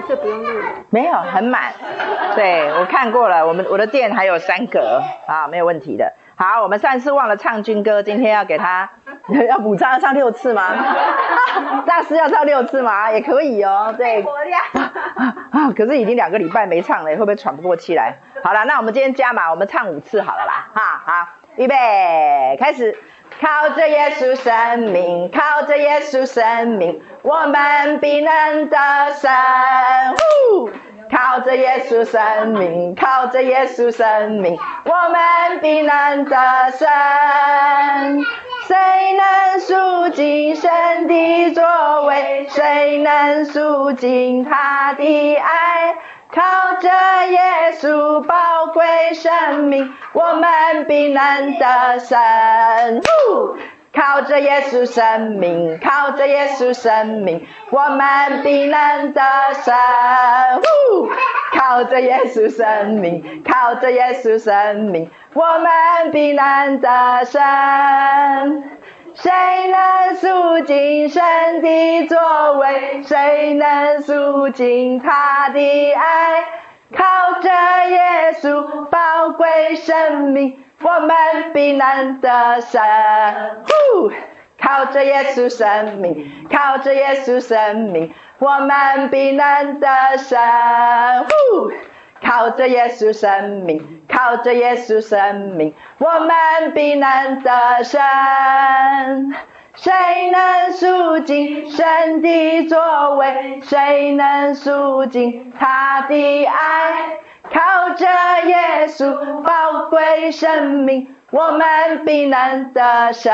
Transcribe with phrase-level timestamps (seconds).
[0.00, 0.66] 可是不用录了。
[0.90, 1.72] 没有，很满。
[2.34, 6.12] 对，我看过了，我们我的店还有三格啊，没有问题的。
[6.36, 8.88] 好，我们上次忘了唱军歌，今天要给他
[9.48, 10.62] 要补唱，要唱六次吗？
[11.84, 13.10] 大师要唱六次吗？
[13.10, 13.92] 也可以哦。
[13.96, 14.22] 对。
[15.50, 18.14] 啊， 可是已经两个礼拜没唱了，会不会喘不过气来？
[18.44, 20.68] 好了，那我们今天加码，我们唱五次好了啦。
[20.74, 22.96] 哈，好，预备，开始。
[23.40, 28.76] 靠着耶稣生命，靠着耶稣生命，我们必能得
[29.20, 29.30] 胜。
[31.10, 36.36] 靠着耶稣生命，靠着耶稣生命，我们必能得
[36.72, 36.86] 胜。
[38.66, 38.76] 谁
[39.14, 41.62] 能赎尽神的作
[42.04, 42.46] 为？
[42.50, 45.94] 谁能赎尽他的爱？
[46.30, 46.88] 靠着
[47.30, 52.18] 耶稣宝贵生命，我们必能得胜。
[53.94, 59.22] 靠着耶稣生命，靠着耶稣生命，我们必能得
[59.54, 59.74] 胜。
[61.52, 67.40] 靠着耶稣生命，靠着耶稣生命，我们必能得胜。
[69.20, 69.30] 谁
[69.68, 71.22] 能赎尽神
[71.60, 73.02] 的作为？
[73.02, 76.44] 谁能赎尽他的爱？
[76.96, 77.50] 靠着
[77.90, 80.64] 耶稣宝贵生命。
[80.80, 82.80] 我们必能得胜，
[84.62, 89.88] 靠着耶稣生命，靠着耶稣生命，我们必能得
[90.18, 90.38] 胜，
[92.22, 98.00] 靠着耶稣生命，靠着耶稣生命，我们必能得胜。
[99.74, 99.92] 谁
[100.30, 103.60] 能赎尽神的作为？
[103.62, 107.18] 谁能赎尽他的爱？
[107.44, 108.06] 靠着
[108.46, 113.32] 耶稣宝贵生命，我们必能得胜。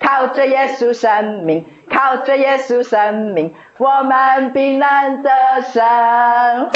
[0.00, 5.30] 靠着耶稣生命，靠着耶稣生命，我们必能得
[5.62, 6.70] 胜。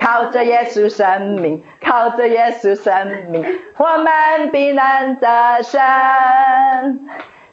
[0.00, 3.44] 靠着耶稣生命，靠着耶稣生命，
[3.76, 5.80] 我们必能得胜。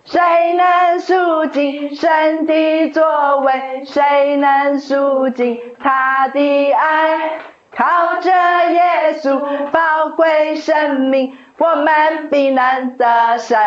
[0.05, 3.83] 谁能赎尽神的作为？
[3.85, 7.39] 谁能赎尽他的爱？
[7.75, 13.59] 靠着耶稣宝贵生命，我们必能得胜。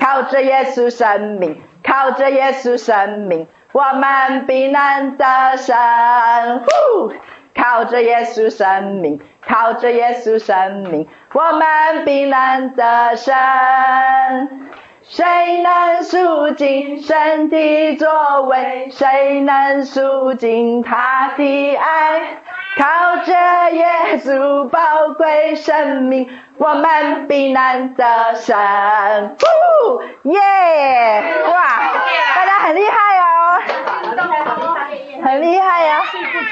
[0.00, 5.76] 靠着耶稣生命，靠着耶稣生命，我们必能得胜。
[7.54, 13.34] 靠着耶稣生命，靠着耶稣生命，我们必能得胜。
[15.12, 18.88] 谁能赎尽身体作为？
[18.92, 22.38] 谁能赎尽他的爱？
[22.78, 23.32] 靠着
[23.72, 24.78] 耶稣宝
[25.18, 28.56] 贵生命，我们必能得胜。
[30.22, 30.38] 耶、
[31.44, 31.80] 哇，
[32.36, 33.60] 大家很厉害哦。
[35.24, 36.02] 很厉害呀、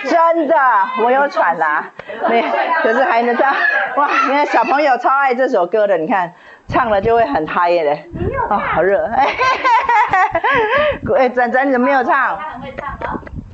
[0.05, 0.57] 真的，
[1.05, 1.91] 我有喘啦，
[2.29, 2.45] 没，
[2.83, 3.55] 可是还能唱，
[3.97, 6.35] 哇，你看小朋友超爱这首歌的，你看
[6.69, 8.05] 唱了就会很嗨耶，
[8.51, 9.27] 哦，好热，哎，
[11.17, 12.39] 哎，展展你怎么没有唱？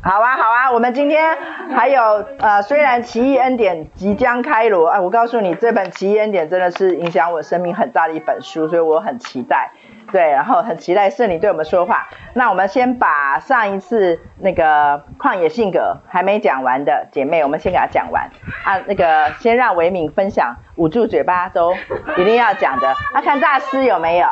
[0.05, 1.35] 好啊，好啊，我们今天
[1.75, 9.71] 还有呃，虽然奇异恩典即将开锣，哎，我告诉你，这本奇异恩典真的是影响我生命很大的一本书，所以我很期待。
[10.13, 12.07] 对，然后很期待圣灵对我们说话。
[12.35, 18.29] 那我们先把上一次那个旷野性格还没讲完的姐妹，我们先给她讲完
[18.67, 18.77] 啊。
[18.85, 21.73] 那个先让维敏分享，捂住嘴巴都
[22.19, 22.91] 一定要讲的。
[23.15, 24.29] 啊，看大师有没有？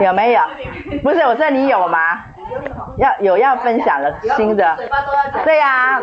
[0.00, 0.40] 有没有？
[1.04, 2.24] 不是，我说你有吗？
[2.96, 4.76] 要有要分享了新的。
[5.44, 6.02] 对呀。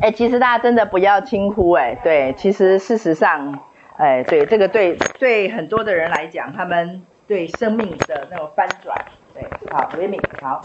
[0.00, 1.94] 哎，其实大家真的不要轻忽哎。
[2.02, 3.60] 对，其实事实上，
[3.96, 7.04] 哎，对这个对对很多的人来讲，他们。
[7.24, 10.60] 对生命的那种翻转，对，好，维敏，好。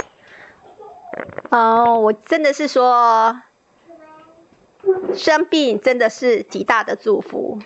[1.49, 3.41] 哦，我真的是说，
[5.13, 7.59] 生病真的是极大的祝福，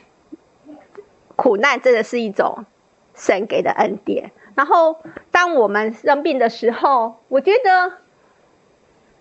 [1.36, 2.66] 苦难真的是一种
[3.16, 4.32] 神给的恩典。
[4.56, 5.00] 然后，
[5.32, 7.94] 当我们生病的时候，我觉得，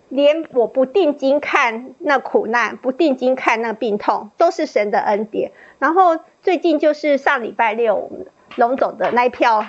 [0.09, 5.51] 连我不定睛看那苦难，不定睛看那病痛，都是神的恩典。
[5.79, 8.09] 然后最近就是上礼拜六。
[8.57, 9.65] 龙总的那一票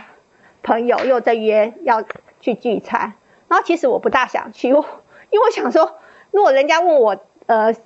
[0.65, 2.03] 朋友又在约要
[2.41, 3.13] 去聚餐，
[3.47, 6.01] 然后其实我不大想去，因为我想说，
[6.33, 7.17] 如果人家问我，
[7.47, 7.77] 呃，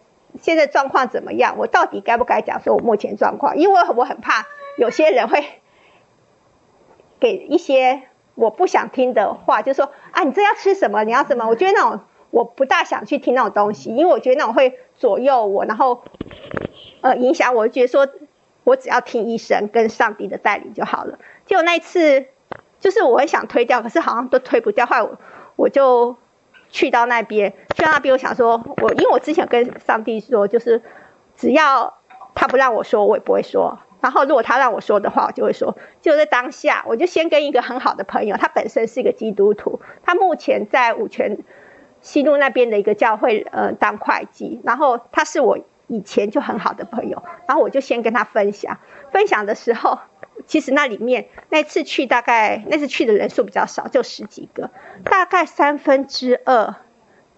[0.41, 3.59] 现在状况怎么样，我到底该不该讲说我目前状况？
[3.59, 4.47] 因为我很怕
[4.79, 5.45] 有些人会
[7.21, 8.03] 给一些
[8.35, 11.05] 我不想听的话，就说啊，你这要吃什么？
[11.05, 11.47] 你要什么？
[11.47, 16.03] 我觉得那种我不大想去听那种东西，因为我觉得那种会左右我，然后
[17.01, 18.09] 呃影响我，觉得说。
[18.67, 21.21] 我只要听医生跟上帝的带领就好了。
[21.45, 22.27] 结果那一次，
[22.81, 24.85] 就是我很想推掉，可是好像都推不掉。
[24.85, 25.17] 后来我
[25.55, 26.17] 我就
[26.69, 30.83] 去到那边，去到那边，我想说，我因为我之前跟上帝说，就是
[31.37, 31.95] 只要
[32.35, 33.79] 他不让我说，我也不会说。
[34.01, 35.77] 然后如果他让我说的话，我就会说。
[36.03, 41.39] 就在当下，我就先跟一个很好的朋友，他本身是一个基督徒，他目前在五权
[42.01, 44.61] 西路那边的一个教会，呃，当会计。
[44.65, 48.79] 然后他是我以前就很好的朋友，然后我就先跟他分享。
[49.13, 49.99] 分享的时候，
[50.47, 54.71] 其实那里面那次去大概那次去的人数比较少，就十几个，
[55.05, 56.77] 大概三分之二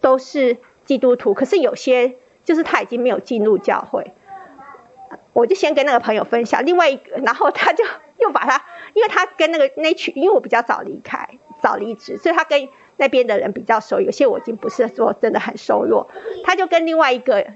[0.00, 4.12] 都是基督徒，可是有些就是他已经没有进入教会。
[5.32, 7.84] 我就先跟那个朋友分享，另外一个，然后他就
[8.16, 8.64] 又把他，
[8.94, 16.08] 因为他跟那个那群，因为我比较早离开，早离职，所以他跟那边的人比较熟，有些我已经不是说真的很熟络，
[16.44, 17.46] 他就跟另外一个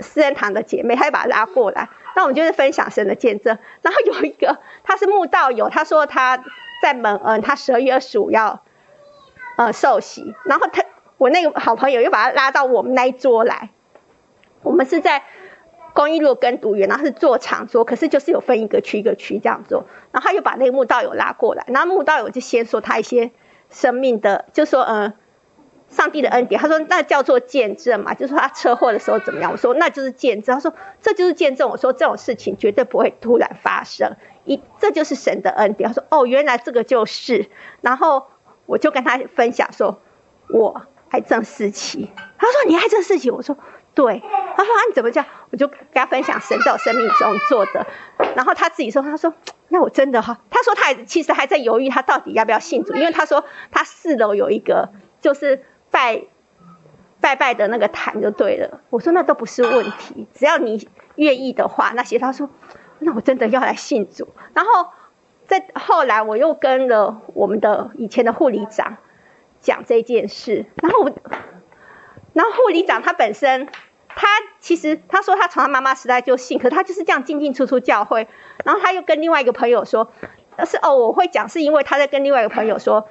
[0.00, 3.58] 私人堂的姐妹，他就把他拉过来，那我们就是分享神的见证。
[3.82, 6.42] 然后有一个他是慕道友，他说他
[6.80, 8.62] 在蒙恩，他十二月二十五要
[9.58, 10.82] 呃受洗，然后他
[11.18, 13.68] 我那个好朋友又把他拉到我们那一桌来，
[14.62, 15.22] 我们是在。
[15.96, 23.30] 公益路跟读员，然后是坐长桌，可是就是有分一个区一个区这样做，然后他又把那个慕道友拉过来，然后慕道友就先说他一些
[23.70, 25.14] 生命的，就说嗯，
[25.88, 37.48] 上帝的恩典，他说那叫做见证嘛，就说他车祸的时候怎么样，我说那就是见证，他说这就是见证，我说这种事情绝对不会突然发生，一这就是神的恩典，他说哦原来这个就是，
[37.80, 38.26] 然后
[38.66, 39.98] 我就跟他分享说，
[40.50, 40.82] 我
[41.12, 43.56] 癌症四期，他说你癌症四期，我说。
[43.96, 44.22] 对，
[44.56, 45.26] 他说啊，你怎么这样？
[45.50, 47.86] 我就跟他分享神在我生命中做的，
[48.36, 49.32] 然后他自己说，他说
[49.68, 54.90] 那我真的哈，他说他其实还在犹豫，他到底要不要信主，因为他说他四楼有一个
[55.22, 56.24] 就是拜
[57.22, 58.82] 拜拜的那个坛就对了。
[58.90, 62.50] 我说那都不是问题，只要你愿意的话，那些他说
[62.98, 64.28] 那我真的要来信主。
[64.52, 64.90] 然后
[65.46, 68.98] 在后来我又跟了我们的以前的护理长
[69.62, 71.10] 讲这件事，然后我，
[72.34, 73.68] 然后护理长他本身。
[74.16, 74.26] 他
[74.60, 78.26] 其实他说他从他妈妈时代就信，可他就是这样进进出出教会。
[78.64, 80.10] 然后他又跟另外一个朋友说，
[80.64, 83.06] 是哦，我会讲是因为他在跟另外一个朋友说，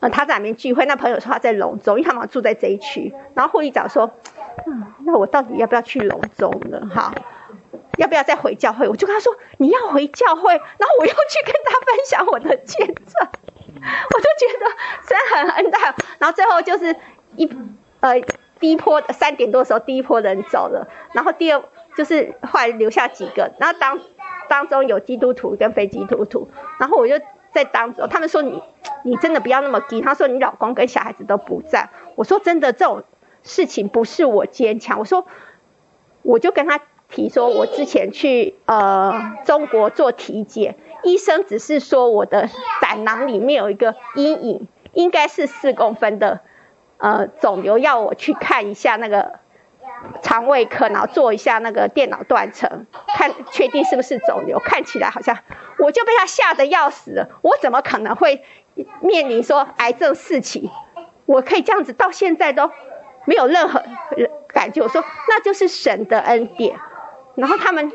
[0.00, 3.14] 呃，他在哪边聚会，那朋友说他在龙中，因为他们住在这一区。
[3.34, 4.10] 然后护理长说，
[4.66, 6.90] 嗯，那我到底要不要去龙中呢？
[6.92, 7.14] 哈，
[7.96, 8.88] 要不要再回教会？
[8.88, 10.50] 我就跟他说，你要回教会。
[10.52, 13.28] 然后我又去跟他分享我的见证，
[13.78, 14.66] 我就觉得
[15.06, 15.94] 真的很恩待。
[16.18, 16.96] 然后最后就是
[17.36, 17.48] 一
[18.00, 18.20] 呃。
[18.58, 21.62] 第一波三点多的时候，第一波人走了，然后第二
[21.96, 24.00] 就是后来留下几个，然后当
[24.48, 26.48] 当中有基督徒跟非基督徒，
[26.78, 27.18] 然后我就
[27.52, 28.62] 在当中，他们说你
[29.04, 33.04] 你真的不要那么急，他说你老公跟小孩子都不在，我说真的这种
[33.42, 35.26] 事情不是我坚强，我说
[36.22, 42.48] 我就跟他提说，我之前去呃中国做体检，医生只是说我的
[42.80, 46.40] 胆囊里面有一个阴影，应该是四公分的。
[46.98, 49.38] 呃，肿瘤要我去看一下那个
[50.22, 54.58] 肠胃科，然后做一下那个电脑断层，看确定是不是肿瘤。
[54.58, 55.36] 看起来好像，
[55.78, 57.26] 我就被他吓得要死。
[57.42, 58.44] 我怎么可能会
[59.00, 60.70] 面临说癌症四期？
[61.26, 62.70] 我可以这样子到现在都
[63.26, 63.82] 没有任何
[64.48, 64.82] 感觉。
[64.82, 66.78] 我说那就是神的恩典。
[67.34, 67.92] 然后他们。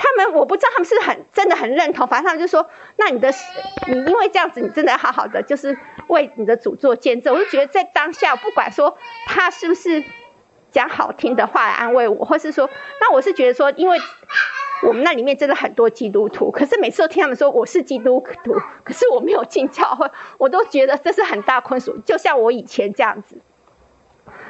[0.00, 3.30] 他们我不知道他们是很真的很认同，反正他们就说，那你的
[3.88, 7.34] 你因为这样子，你真的好好的，就是为你的主做见证。
[7.34, 8.96] 我就觉得在当下，不管说
[9.26, 10.04] 他是不是
[10.70, 13.98] 讲好听的话来安慰我，或是说，那我是觉得说，因为
[14.84, 21.94] 我们那里面真的很多基督徒，可是每次都听他们说我是基督徒，可是我没有进教会，我都觉得这是很大困扰。
[22.04, 23.40] 就像我以前这样子，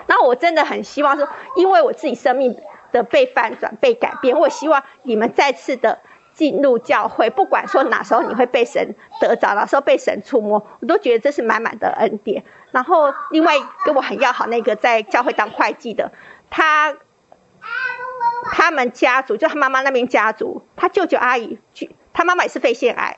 [0.08, 1.26] 那我真的很希望说，
[1.56, 2.54] 因为我自己生命。
[2.92, 6.00] 的被翻转、被改变，我希望你们再次的
[6.32, 12.44] 进入教会，不管说哪时候你会被神得着，哪时候被神触摸，我都觉得这是满满的恩典。
[12.70, 13.54] 然后，另外
[13.84, 16.12] 跟我很要好那个在教会当会计的，
[16.48, 16.94] 他
[18.52, 21.58] 他们家族就他妈妈那边家族，他舅舅阿姨，
[22.12, 23.16] 他妈妈也是肺腺癌，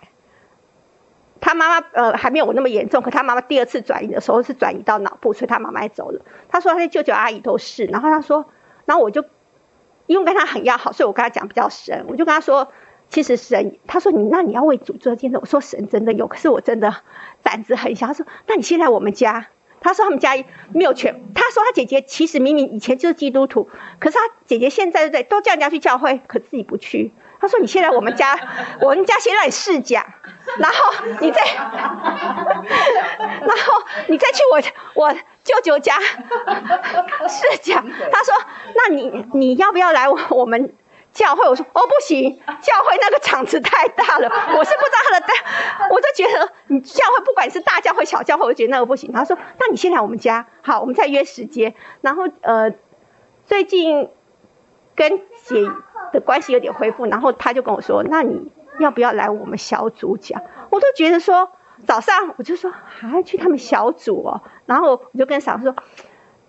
[1.41, 6.23] 他妈妈呃还没有我那么严重，可他妈妈第二次转移的时候是转移到脑部，所以他妈妈走了。
[6.49, 8.47] 他说他的舅舅阿姨都是，然后他说，
[8.87, 9.25] 然后我就。
[10.11, 12.05] 因为跟他很要好，所以我跟他讲比较深。
[12.09, 12.73] 我就跟他说，
[13.09, 15.41] 其实神，他说你那你要为主做见证。
[15.41, 16.97] 我说神真的有，可是我真的
[17.45, 18.09] 胆子很小。
[18.09, 19.47] 他说那你先来我们家。
[19.81, 20.31] 他说他们家
[20.75, 21.23] 没有全。
[21.33, 27.13] 他说他姐姐其实明明以前就是基督徒，可是他姐姐现在对都叫人家去教会，可自己不去。
[27.41, 28.37] 他说你先来我们家，
[28.83, 30.05] 我们家先让你试讲，
[30.59, 30.77] 然后
[31.21, 34.61] 你再， 然后你再去我
[35.03, 35.15] 我。
[35.45, 35.99] 舅舅家
[37.29, 38.35] 是讲，他说
[38.77, 40.75] ：“那你你要不要来我们
[41.13, 49.13] 教会，我说哦不行，教会那个场子太大了， 我是不知道他的大，我就觉得你教会不管是大教会小教会，我觉得那个不行。
[49.13, 51.75] 他说，那你先来我们家，好，我们再约时间。
[52.01, 52.73] 然后呃，
[53.47, 54.11] 最近
[54.95, 55.69] 跟姐
[56.13, 60.43] 的关系有点恢复，然后他就跟我说，那你要不要来我们小组讲？
[60.71, 61.51] 我都觉得说
[61.87, 65.75] 早上我就说还去他们小组哦，然后我就跟嫂子说。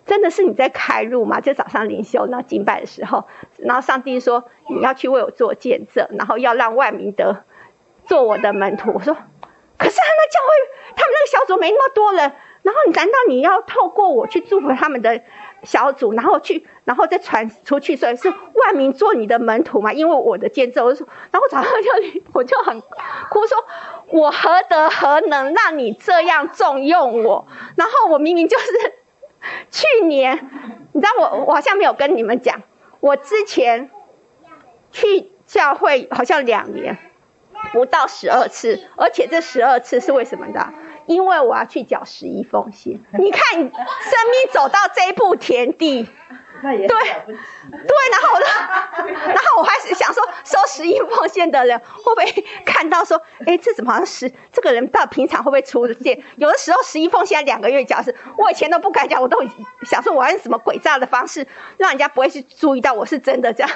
[0.04, 1.40] 真的是你在开路吗？
[1.40, 3.24] 就早上灵修，那敬拜的时候，
[3.58, 7.44] 然后上帝说你要去为我做见证，然后要让万民得
[8.06, 8.90] 做我的门徒。
[8.92, 15.22] 我说，可是他们教会，他们那个小组没那么多人，然后你难道你要透过我去祝福他们的
[15.62, 19.92] 小组，然后去，然后再传出去，所以是万民做你的门徒嘛？
[19.92, 21.90] 因为我的见证，我说，然后早上就
[22.32, 23.64] 我就很哭说，
[24.08, 27.46] 我何德何能让你这样重用我？
[27.76, 28.66] 然后我明明就是。
[29.72, 30.38] 去年，
[30.92, 32.62] 你知道我我好像没有跟你们讲，
[33.00, 33.90] 我之前
[34.92, 36.96] 去教会好像两年
[37.72, 40.72] 不到十二次，而且这十二次是为什么的？
[41.06, 43.00] 因为我要去缴十一奉献。
[43.18, 46.08] 你看，生命走到这一步田地。
[46.62, 46.88] 对，对，
[48.12, 56.22] 然后我就，然后我还是想说，收十一奉献的人会不会看到说，哎，这怎么好像是这个人到平常会不会出现？
[56.36, 59.42] 有的时候十一奉献两个月缴是，我以前都不敢讲，我都
[59.82, 61.46] 想说我用什么诡诈的方式，
[61.78, 63.70] 让人家不会去注意到我是真的这样。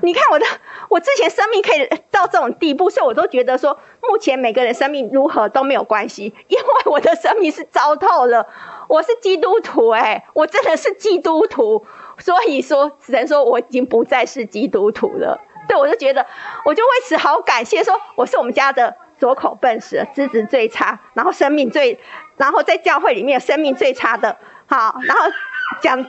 [0.00, 0.46] 你看我的，
[0.88, 8.48] 我之前生命可以到这种地步，所以我都觉得说，目前每个人生命如何都没有关系，因为我的生命是糟透了。
[8.88, 11.84] 我是基督徒，哎，我真的是基督徒。
[12.20, 15.40] 所以说，只能说我已经不再是基督徒了。
[15.68, 16.24] 对，我就觉得，
[16.64, 21.98] 我就为此好感谢，说我是我们家的左口笨舌，资质最差，然后生命最，
[22.36, 25.24] 然后在教会里面生命最差的，好，然后
[25.80, 26.06] 讲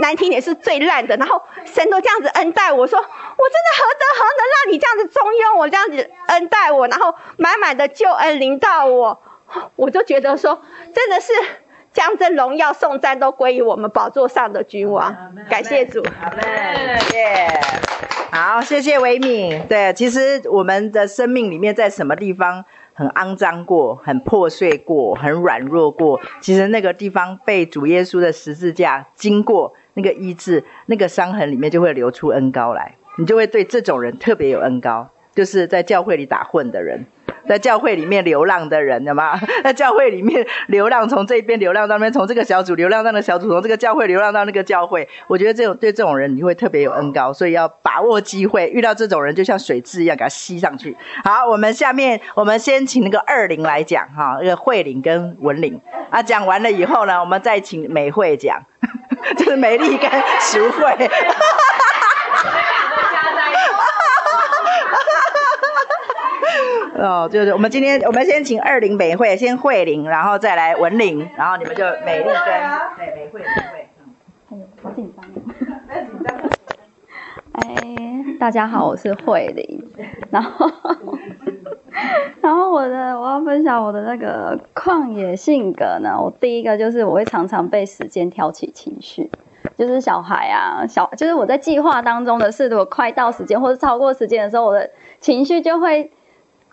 [0.00, 9.20] 难听点是最烂的，然后神都这样子恩待我说，我真的何德何能让你这样子重用我，这样子恩待我，然后满满的救恩临到我，
[9.76, 10.62] 我就觉得说，
[10.94, 11.32] 真的是。
[11.94, 15.16] 将这荣耀颂赞都归于我们宝座上的君王，
[15.48, 16.04] 感谢主。
[16.20, 17.60] 好嘞，耶！
[18.32, 19.64] 好，谢谢维敏。
[19.68, 37.06] 对，其实我们的生命里面，在什么地方很肮脏过、很破碎过、很软弱过，其实那个地方被主耶稣的十字架经过那个医治，那个伤痕里面就会流出恩膏来，你就会对这种人特别有恩膏，就是在教会里打混的人。
[37.48, 39.38] 在教会里面流浪的人，有吗？
[39.62, 45.06] 在教会里面流浪，从这边流浪到那边，从这个小组流浪到那个小组，从这个教会流浪到那个教会。
[45.26, 50.96] 我觉得这种对这种人，你会特别有恩膏，所以要把握机会，遇到这种人就像水蛭一样，给他吸上去。
[51.22, 58.62] 好，我们下面我们先请那个二玲来讲哈，那个慧玲跟文玲啊，讲完了以后呢，我们再请美慧讲，
[59.36, 61.10] 就是美丽跟淑慧。
[66.96, 73.88] 哦，就是我们今天，我们先请二零美慧，先慧玲，然后再来文玲，然后你们就美丽跟对美慧美慧。
[74.50, 75.24] 哎呦，好紧张。
[75.88, 76.36] 不要紧张。
[77.52, 79.84] 哎，大家好，我是慧玲。
[80.30, 80.70] 然后，
[82.40, 89.28] 然后我的我要分享我的那个旷野性格呢，我第一个就是我会常常被时间挑起情绪，
[89.76, 96.12] 就是小孩啊，小就是我在计划当中的事，如果快到时间或者超过时间的时候，我的情绪就会。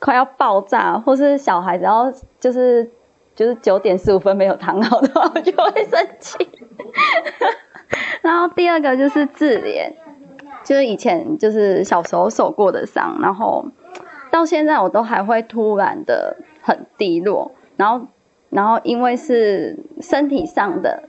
[0.01, 2.89] 快要爆炸，或是小孩子要就是
[3.36, 6.50] 就是九点十五分没有躺好的话，我就会生气。
[8.24, 9.93] 然后第二个就是自怜，
[10.63, 13.65] 就是以前就是小时候受过的伤，然后
[14.31, 18.08] 到现在我都还会突然的很低落，然后
[18.50, 21.03] 然后因为是身体上的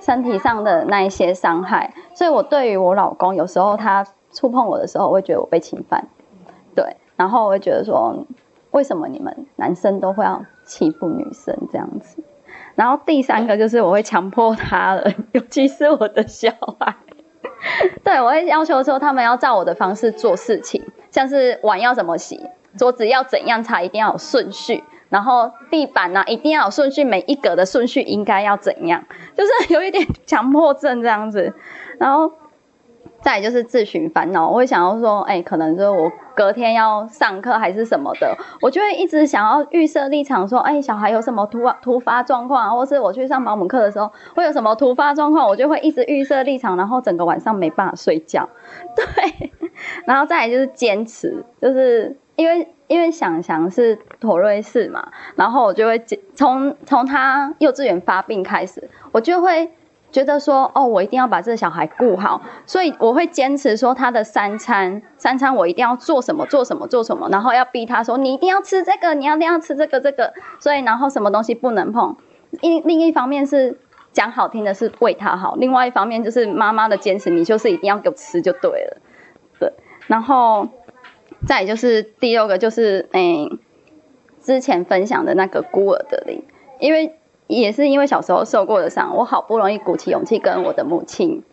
[0.00, 6.08] 身体上的那一些伤害，所以我对于我老公有时候他触碰我的时候，我会觉得我被侵犯，
[6.74, 6.96] 对。
[7.16, 8.26] 然后我会觉得说，
[8.70, 12.22] 为什么你们男生都会要欺负女生这样子？
[12.74, 16.94] 然后第三个就是我会强迫他人， 尤其是我的小孩，
[18.04, 22.40] 对，我会要求说他们要照我的方式做事情，像是碗要怎么洗，
[22.76, 29.04] 桌子要怎样擦，一定要有顺序，然后地板呢、一定要有顺序，每一格的顺序应该要怎样，
[29.34, 31.54] 就是有一点强迫症这样子，
[31.98, 32.32] 然后。
[33.22, 48.48] 再就是自寻烦恼，我会想要说，哎、可能就是我隔天要上课还是什么的，我就会一直想要预设立场，说，哎、小孩有什么突突发状况，或是我去上保姆课的时候会有什么突发状况，我就会一直预设立场，然后整个晚上没办法睡觉。
[48.94, 49.50] 对，
[50.04, 59.72] 然后再来就是坚持，就是因为因为想想是妥瑞氏嘛，然后我就会从从他幼稚园发病开始，我就会。
[60.12, 72.16] 觉得说，哦，我一定要把这小孩顾好，所以我会坚持说他的三餐，三餐我一定要做什么做什么做什么，然后要逼他说，你一定要吃这个，你要一定要吃这个这个，所以然后什么东西不能碰。
[72.62, 73.78] 另另一方面是
[74.12, 78.96] 讲好听的是为他好，另外一方面就是妈妈的坚持，你就是一定要给我吃就对了，
[79.58, 79.72] 对。
[80.06, 80.68] 然后
[81.46, 83.50] 再就是第六个就是，诶，
[84.40, 86.42] 之前分享的那个孤儿的灵，
[86.78, 87.18] 因为。
[87.46, 91.44] 也是因为小时候受过的伤，我好不容易鼓起勇气跟我的母亲，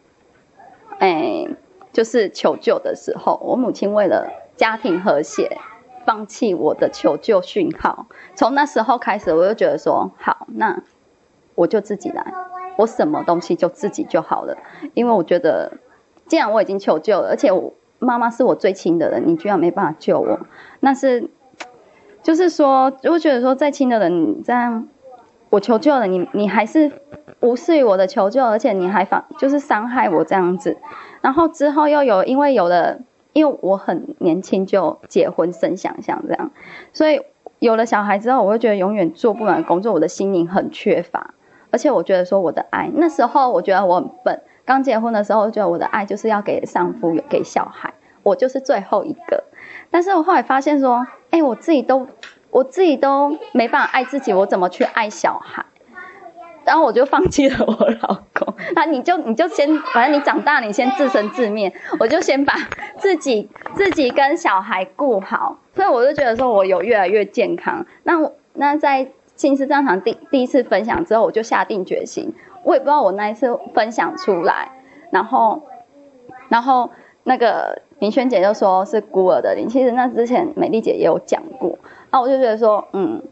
[0.97, 1.47] 哎，
[1.91, 5.57] 就是求救的时候，我母亲为了家庭和谐，
[6.03, 8.07] 放弃我的求救讯号。
[8.33, 10.81] 从那时候开始，我就觉得说，好，那
[11.53, 12.33] 我就自己来，
[12.77, 14.57] 我什么东西就自己就好了。
[14.95, 15.73] 因为我觉得，
[16.25, 20.39] 既然我已经求救了，而且我妈妈是我最亲的人，你居然没办法救我，
[20.79, 21.29] 那是，
[22.23, 24.87] 就是说，我觉得说再亲的人你这样。
[25.53, 26.91] 我求救了，你你还是
[27.39, 30.75] 无视于我的求救，而且你还反就是伤害我这样子，
[31.21, 32.97] 然后之后又有因为有了，
[33.33, 36.49] 因为我很年轻就结婚生想象这样，
[36.91, 37.21] 所以
[37.59, 41.35] 有了小孩之后，我会觉得永远做不完工作，我的心灵很缺乏，
[41.69, 47.93] 而且我觉得说我的爱，那时候我觉得我很笨，刚结婚的时候我觉得我的爱就是要给丈夫给小孩，
[48.23, 49.43] 我就是最后一个，
[49.91, 52.07] 但是我后来发现说，哎，我自己都。
[52.53, 55.65] 我自己都没办法爱自己，我怎么去爱小孩？
[56.63, 58.53] 然后我就放弃了我老公。
[58.75, 61.73] 那你就你就先，反正你长大，你先自生自灭。
[61.99, 62.53] 我就先把
[62.97, 65.57] 自己自己跟小孩顾好。
[65.73, 67.85] 所以我就觉得说，我有越来越健康。
[68.03, 72.31] 那我那在心思战场第第一次分享之后，我就下定决心。
[72.63, 74.71] 我也不知道我那一次分享出来，
[75.11, 75.63] 然后
[76.47, 76.91] 然后
[77.23, 79.67] 那个明轩姐就说是孤儿的林。
[79.67, 81.77] 其实那之前美丽姐也有讲过。
[82.13, 83.23] 那我就觉得说，嗯，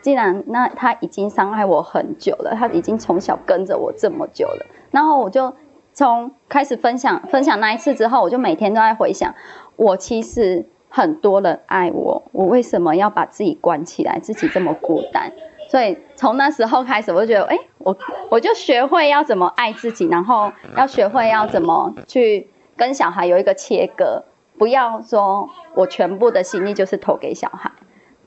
[0.00, 5.52] 既然那他已经伤害我很久了，他已经从小跟着我这么久了，然后我就
[5.92, 9.34] 从开始分享分享那一次之后，我就每天都在回想，
[9.74, 15.32] 我其实很多人爱我，我为什么要把自己关起来，自己这么孤单？
[15.68, 17.98] 所以从那时候开始，我就觉得，哎，我
[18.30, 24.22] 我就学会要怎么爱自己，然后要学会要怎么去跟小孩有一个切割，
[24.56, 27.72] 不要说我全部的心力就是投给小孩。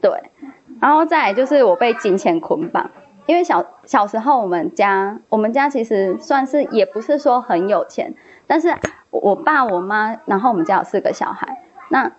[0.03, 0.11] 对，
[0.81, 2.91] 然后再来就是我被金钱捆绑，
[3.25, 8.13] 因为小小时候我们家我们家其实算是也不是说很有钱，
[8.45, 8.75] 但是
[9.11, 12.11] 我爸我妈，然后我们家有四个小孩，那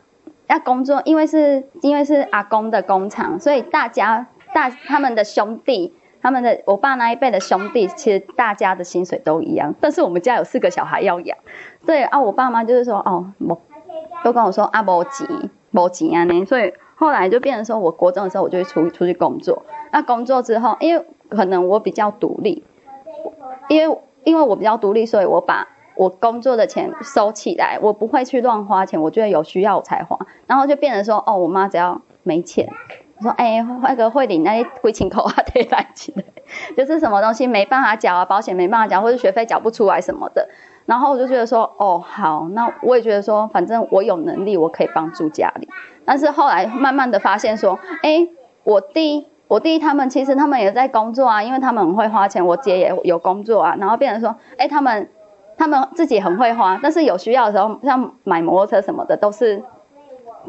[0.46, 11.36] 要工作，因为是因为是阿公的工厂，所以大家大他们的兄弟，他们的我爸那一辈的兄弟，其实大家的薪水都一样，但是我们家有四个小孩要养，
[11.84, 13.30] 对啊，我爸妈就是说哦，
[14.24, 16.72] 都跟我说啊，没钱，没钱啊呢，所以。
[17.04, 19.62] 后来就变成说，我国中的时候我就会出出去工作。
[19.92, 22.64] 那工作之后，因为可能我比较独立，
[23.68, 29.02] 因为因为我比较独立，所以我把我工作的钱收起来，我不会去乱花钱。
[29.02, 30.18] 我觉得有需要我才花。
[30.46, 32.66] 然后就变成说，哦，我妈只要没钱，
[33.18, 36.14] 我 说，哎，那个慧玲，那里归亲口啊，得 来钱，
[36.74, 40.48] 就是什么东西没办法缴啊，保险没办法缴，或者学费缴不出来什么的。
[40.86, 45.68] 然后我就觉得说，哦，好，那我也觉得说，反正我有能力，我可以帮助家里。
[46.04, 48.28] 但是后来慢慢的发现说，哎，
[48.64, 52.46] 我弟，我弟他们其实他们也在工作啊，因为他们很会花钱。
[52.46, 55.08] 我姐也有工作啊，然后变成说，哎，他们，
[55.56, 59.62] 他们自己很会花，但是有需要的时候，像买摩托车什么的，都是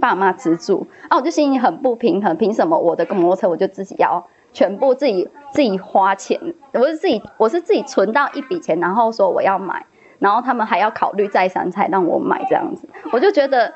[0.01, 0.85] 爸妈资助。
[1.07, 6.37] 啊，我就心里很不平衡，凭什么我的个摩托车我就自己要全部自己自己花钱？
[6.73, 9.85] 我是自己，我是自己存到一笔钱，然后说我要买，
[10.25, 13.71] 然后他们还要考虑再三才让我买这样子，我就觉得。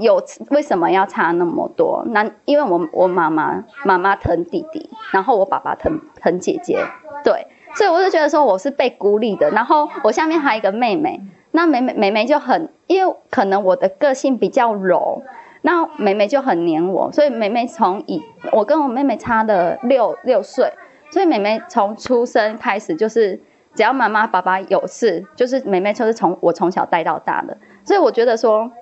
[0.00, 2.04] 有为什么要差那么多？
[2.06, 6.78] 那因为我我妈妈妈妈疼弟弟，然后我爸爸疼疼姐姐，
[7.24, 9.50] 对，所以我就觉得说我是被孤立的。
[9.50, 15.20] 然后我下面还有一个妹妹，那妹妹妹妹就很，因为可能我的个性比较柔，
[15.62, 20.72] 那妹妹就很黏我，所以妹妹从以我跟我妹妹差了六六岁，
[21.10, 23.40] 所以妹妹从出生开始就是
[23.78, 28.72] 只要妈妈爸爸有事，就是妹妹就是从我从小带到大的，所以我觉得说。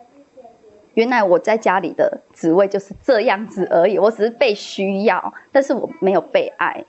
[0.95, 6.87] 原来我在家里的职位就是这样子而已，我只是被需要，但是我没有被爱。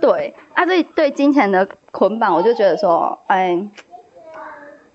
[0.00, 3.68] 对啊，对对，金钱的捆绑，我就觉得说，哎，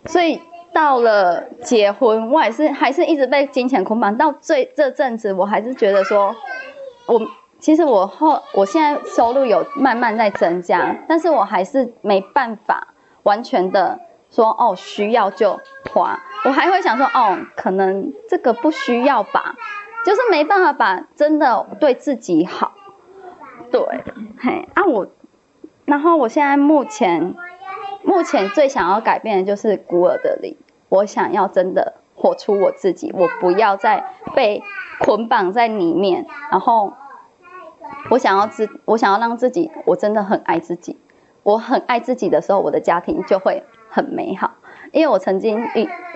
[0.05, 0.41] 所以
[0.73, 4.17] 到了结婚，我还是还是一直被金钱捆绑。
[4.17, 6.35] 到最这阵子，我还是觉得说，
[7.05, 7.21] 我
[7.59, 12.89] 其实我后我现在收入有慢慢在增加，但是我还是没办法
[13.23, 15.59] 完全的说，哦，需要就
[15.91, 16.19] 花。
[16.45, 19.55] 我还会想说，哦，可能这个不需要吧，
[20.05, 22.73] 就是没办法把真的对自己好，
[23.71, 23.81] 对，
[24.39, 25.07] 嘿，啊我，
[25.85, 27.33] 然后我现在目前
[28.03, 30.55] 目前最想要改变的就是孤儿的灵，
[30.89, 34.61] 我想要真的活出我自己，我不要再被
[34.99, 36.93] 捆绑在里面，然后
[38.09, 40.97] 我想要自，我想要让自己，我真的很爱自己，
[41.43, 44.51] 我很爱自己的时候，我的家庭就会很美好。
[44.91, 45.59] 因为我曾经，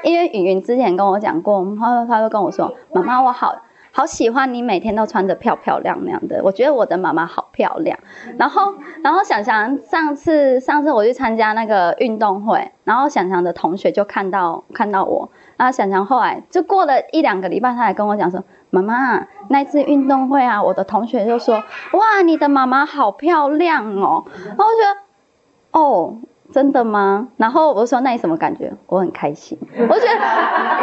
[0.04, 3.56] 因为云云之前跟我讲过，他他就跟我说，妈妈我好。
[3.94, 8.00] 好喜欢你每天都穿着漂漂亮亮的，我觉得我的妈妈好漂亮。
[8.38, 24.26] 然后，然后想想上次上次我去参加那个运动会，然后想想的同学就看到看到我，然后想想后来就过了一两个礼拜，他还跟我讲说，妈妈那次运动会啊，我的同学就说，哇，你的妈妈好漂亮哦。
[24.48, 26.18] 然后我觉得，哦。
[26.54, 27.30] 真的吗？
[27.38, 28.74] 然后我说，那你什么感觉？
[28.88, 29.58] 我很开心。
[29.72, 30.16] 我觉得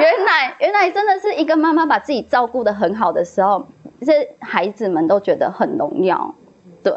[0.00, 3.66] 原来原来真的是一个妈妈把自己照顾的很好的时候，
[4.00, 6.34] 这孩子们都觉得很荣耀。
[6.82, 6.94] 对，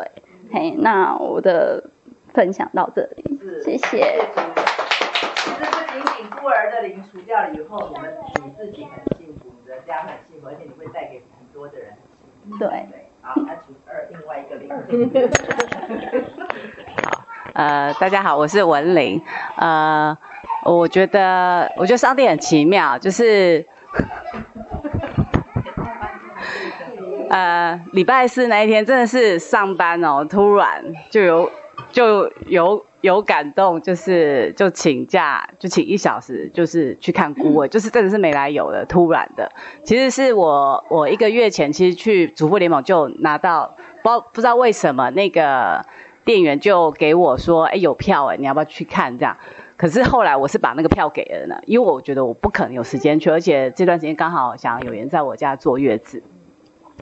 [0.53, 1.89] 嘿，那我的
[2.33, 4.25] 分享到这里，谢谢。
[5.35, 9.40] 其实不仅仅孤儿的零除掉了以后，我们你自己很幸福，
[9.79, 11.93] 家很幸福，而且你会带给很多的人
[12.43, 12.57] 幸福。
[12.59, 12.67] 对。
[12.67, 13.07] 对。
[13.23, 14.67] 好，那除二另外一个灵。
[17.05, 17.23] 好。
[17.53, 19.21] 呃，大家好，我是文玲。
[19.57, 20.17] 呃，
[20.65, 23.67] 我觉得，我觉得上帝很奇妙，就是，
[27.29, 31.51] 呃，礼拜四那一天真的是上班哦，突然就有
[31.91, 39.51] 就有有感动，就是就请假，就请一小时， 就是去看孤儿，就是真的是没来由的，突然的。
[39.83, 45.85] 其实是我我一个月前其实去主妇联盟就拿到，不不知道为什么那个。
[46.23, 49.35] 店员就给我说：“哎，有票哎，你要不要去看？”这样，
[49.75, 56.21] 可是后来我是把那个票给了呢，因为我觉得我不可能有时间去，而且这段时间刚好想有人在我家坐月子。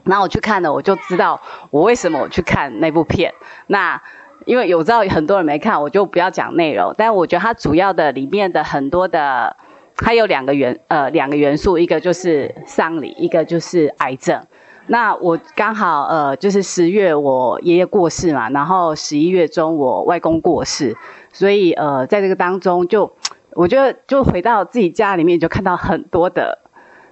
[0.04, 3.34] 然后我去看了，我就知道我为什么我去看那部片。
[3.66, 4.00] 那
[4.44, 6.94] 因为有知道很多人没看，我就不要讲内容。
[6.96, 9.56] 但我觉得它主要的里面的很多的，
[9.96, 14.42] 它有两个元呃两个元素，一个就是丧礼，一个就是癌症。
[14.86, 20.96] 那我刚好呃，就是十月我爷爷过世嘛，然后十一月中我外公过世，
[21.32, 23.12] 所以呃，在这个当中就，
[23.52, 26.58] 我觉得就回到自己家里面就看到很多的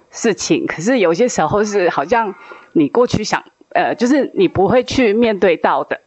[0.09, 2.35] 事情，可是有些时候是好像
[2.73, 6.01] 你过去想呃，就是你不会去面对到的，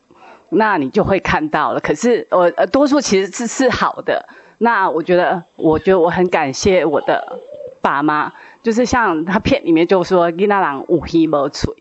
[0.53, 1.81] 那你就会看到了。
[1.81, 4.29] 可是我呃，多数其实是是好的。
[4.59, 7.39] 那我觉得，我觉得我很感谢我的
[7.81, 8.33] 爸妈。
[8.63, 11.75] 就是像他片里面就说“囡仔人有耳无嘴”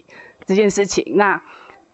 [0.48, 1.40] 这件事情，那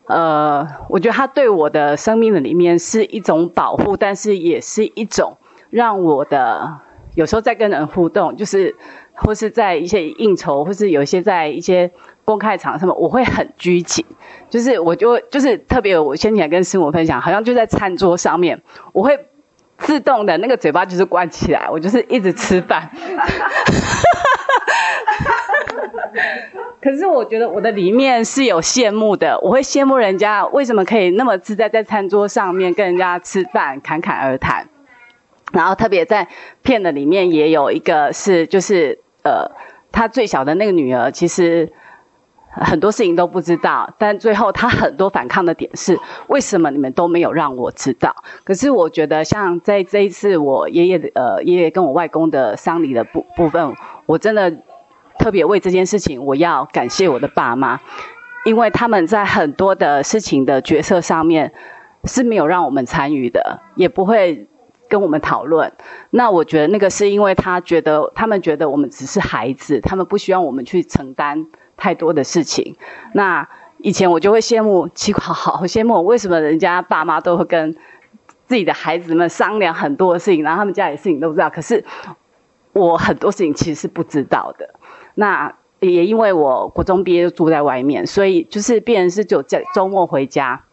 [0.05, 5.37] 呃，我觉得他对我的生命的里面是一种保护，但是也是一种
[5.69, 6.79] 让我的
[7.15, 8.77] 有时候在跟人互动，就是
[9.13, 11.91] 或是在一些应酬，或是有一些在一些
[12.27, 14.05] 公开场什么，我会很拘谨，
[14.49, 18.61] 就是我就就是特别，我先前跟师母分享，好像就在餐桌上面，
[18.91, 19.17] 我会
[19.77, 22.91] 自动的那个嘴巴就是关起来，我就是一直吃饭。
[26.81, 34.67] 可是我觉得我的里面是有羡慕的，我会羡慕人家为什么可以那么自在在餐桌上面跟人家吃饭侃侃而谈，
[35.53, 36.27] 然后特别在
[36.61, 39.49] 片的里面也有一个是就是呃
[39.93, 41.71] 他最小的那个女儿，其实
[42.62, 48.15] 很多事情都不知道，但最后他很多反抗的点是为什么你们都没有让我知道？
[48.43, 54.58] 可是我觉得像在这一次我爷爷的呃爷爷跟我外公的丧礼的部部分，我真的。
[55.20, 57.80] 特别为这件事情，我要感谢我的爸妈，
[58.46, 61.52] 因为他们在很多的事情的决策上面
[62.04, 64.48] 是没有让我们参与的，也不会
[64.89, 65.71] 跟我们讨论。
[66.10, 72.76] 那我觉得那个是因为他觉得，他们觉得我们只是孩子，他们不希望我们去承担太多的事情。
[73.13, 73.47] 那
[73.80, 77.76] 以前我就会羡慕，奇怪，好羡慕，为什么人家爸妈都会跟
[78.45, 81.84] 自己的孩子们商量很多的事情，然后他们家里的事情都不知道，可是
[82.73, 84.73] 我很多事情其实是不知道的。
[85.15, 90.63] 那也因为我国中毕业就住在外面，所以就是变成是就在周末回家，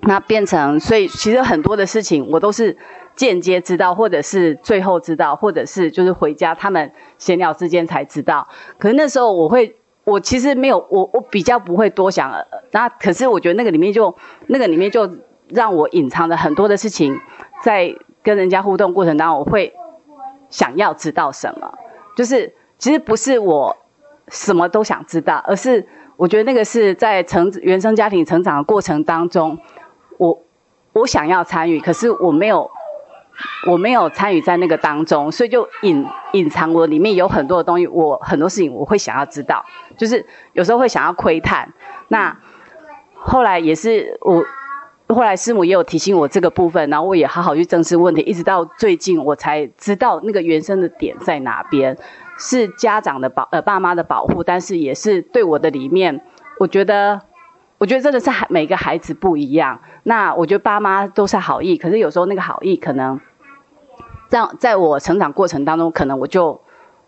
[0.00, 2.76] 那变成所以其实很多的事情我都是
[3.14, 8.48] 间接知道，或者是最后知道，或者是就是回家他们闲聊之间才知道。
[8.78, 12.32] 可是那时候我会，我其实没有我我比较不会多想，
[12.70, 14.14] 那可是我觉得那个里面就
[14.46, 15.10] 那个里面就
[15.48, 17.18] 让我隐藏了很多的事情，
[17.62, 19.72] 在跟人家互动过程当中，我会
[20.50, 21.78] 想要知道什么，
[22.16, 22.54] 就是。
[22.78, 23.76] 其实不是我
[24.26, 29.56] 什么都想知道，而是我觉得那个是在成原生家庭成长的过程当中，
[30.18, 30.42] 我
[30.94, 32.68] 我想要参与，可是我没有
[33.68, 39.64] 我没有参与在那个当中，所以就隐隐藏我里面有很多的东西，我很多事情我会想要知道，
[39.96, 41.72] 就是有时候会想要窥探。
[42.08, 42.36] 那
[43.14, 44.44] 后来也是我
[45.14, 51.96] 后来师母也有提醒我这个部分，然后我也好好去正视问题，一直到最近我才知道那个原生的点在哪边，
[52.38, 56.24] 是家长的保呃爸妈的保护，但是也是对我的里面，
[56.58, 57.20] 我觉得
[57.82, 59.80] 我觉得真的是孩每个孩子不一样。
[60.04, 63.20] 那我觉得爸妈都是好意，可是有时候那个好意可能
[64.28, 66.60] 在在我成长过程当中，可能我就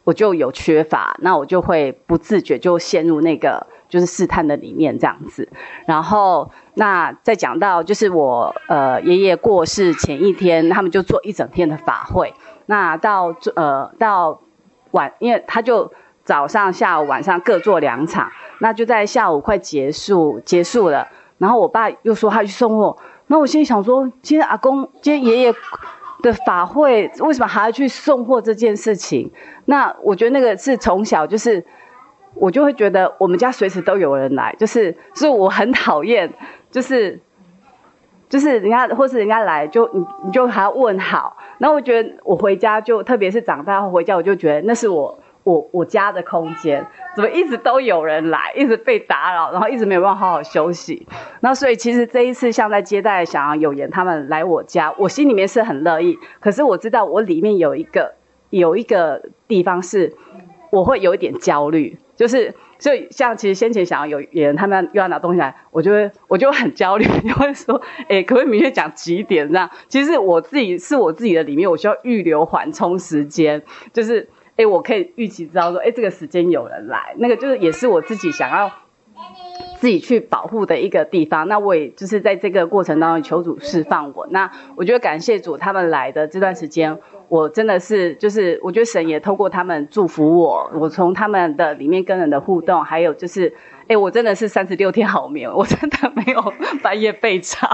[0.03, 3.69] 我就有缺乏，那我就会不自觉就陷入那个。
[3.87, 5.49] 就是试探的里面这样子，
[5.87, 12.35] 然后那再讲到就是我呃爷爷过世前一天，他们就做一整天的法会。
[12.67, 14.41] 那到呃到
[14.91, 15.93] 晚，因为他就
[16.25, 21.07] 早上、下午、晚上各做两场，那就在下午快结束结束了。
[21.39, 22.97] 然后我爸又说他去送货，
[23.29, 25.55] 那我心里想说，今天阿公今天爷爷
[26.23, 29.31] 的法会为什么还要去送货这件事情？
[29.67, 31.65] 那我觉得那个是从小就是。
[32.37, 36.29] 我就会觉得我们家随时都有人来，就是，所以我很讨厌，
[36.69, 37.21] 就是，
[38.29, 51.07] 就是人家或是人家来就你你就还要问好，然后我觉得我回家就特别是长大后回家，我就觉得那是我我我家的空间，怎么一直都有人来，一直被打扰，然后一直没有办法好好休息，
[51.41, 58.15] 那所以其实这一次像在接待想要有言他们来我家，我心里面是很乐意，可是我知道我里面有一个
[58.51, 60.15] 有一个地方是
[60.71, 61.99] 我会有一点焦虑。
[62.17, 69.69] 就是，所以像其实先前想要有人他们又要拿东西来，我就会我就很焦虑， 就会说，哎，可不可以明确讲几点这样？
[69.89, 73.61] 其实我自己是我自己的里面，我需要预留缓冲时间，
[73.93, 78.71] 就是，哎，我可以预期知道说，哎，这个时间有人来，那个就是也是我自己想要
[79.77, 81.49] 自己去保护的一个地方。
[81.49, 84.27] 那我也就是在这个过程当中求主释放我。
[84.31, 86.99] 那我觉得感谢主他们来的这段时间。
[87.29, 90.71] 我真的是，就是我觉得神也透过他们祝福我。
[90.75, 93.53] 我从他们的里面跟人的互动，还有就是，
[93.89, 97.67] 哎，我真的是三十六天好眠，我真的 没有半夜被吵，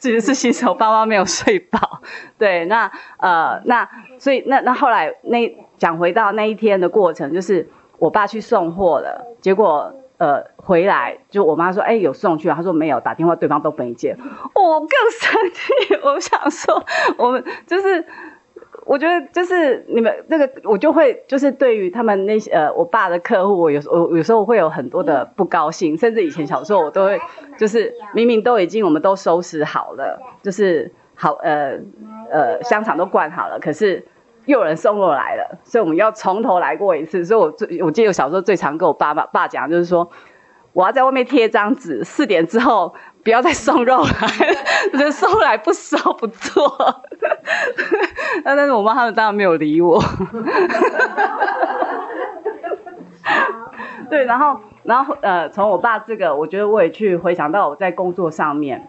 [0.00, 2.02] 其实是新手爸妈没有睡饱。
[2.38, 3.88] 对，那呃，那
[4.18, 5.48] 所以那那后来那
[5.80, 12.54] 讲回到那一天的过程，就是我爸去送货了，结果呃回来就我妈说，哎，有送去啊？
[12.54, 14.16] 他说没有，打电话对方都没接。
[14.54, 16.84] 我更生气，我想说
[17.18, 18.04] 我们就是。
[18.86, 27.20] 我觉得就是你们那个，我就会就是对于他们那些呃，我爸的客户，我有我有时候会有很多的不高兴，甚至以前小时候我都会
[27.56, 31.78] 就是明明都已经我们都收拾好了，就是好呃
[32.32, 34.04] 呃香肠都灌好了，可是
[34.50, 37.24] 又有人送过来了，所以我们要从头来过一次。
[37.24, 40.10] 所以我最我记得我小时候最常跟我爸爸爸讲就是说，
[40.72, 42.94] 我要在外面贴一张纸，四点之后。
[43.22, 44.10] 不要再送肉来，
[44.94, 46.74] 人送来不收不做。
[48.42, 50.02] 但但是我妈他们当然没有理我。
[54.08, 58.88] 对，然后然后呃，从我爸这个，我觉得我也去回想到我在工作上面，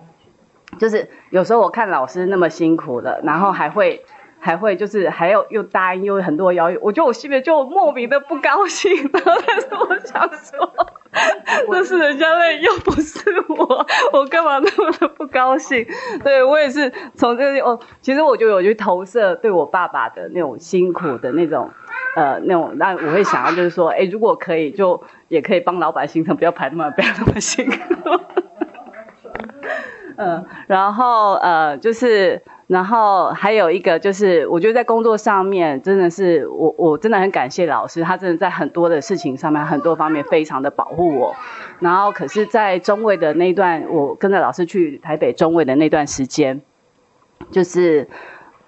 [0.80, 4.02] 就是有时候我看老师那么辛苦的，然后还会。
[4.44, 8.92] 还会就是还要又答应又有很多邀约，我觉得我心里就莫名的不高兴。
[9.14, 10.74] 然后但是我想说，
[11.72, 15.86] 这是人家的，又不是我，我干嘛那么的不高兴？
[16.24, 21.70] 对，我也是从这里哦，其实我就有去投射对我爸爸的那种辛苦的那种
[22.16, 27.76] 呃那种，那我会想要就是说，哎，如果可以就也可以帮老板行程不要排那么不要那么辛苦。
[30.18, 32.42] 嗯，然后呃就是。
[32.72, 41.36] 然后还有一个就是，我觉得在工作上面真的是我，我真的很感谢老师，他真的在很多的事情上面，很多方面非常的保护我。
[41.80, 46.62] 然后可是，在中卫的那段，我跟着老师去台北中卫的那段时间，
[47.52, 48.08] 就是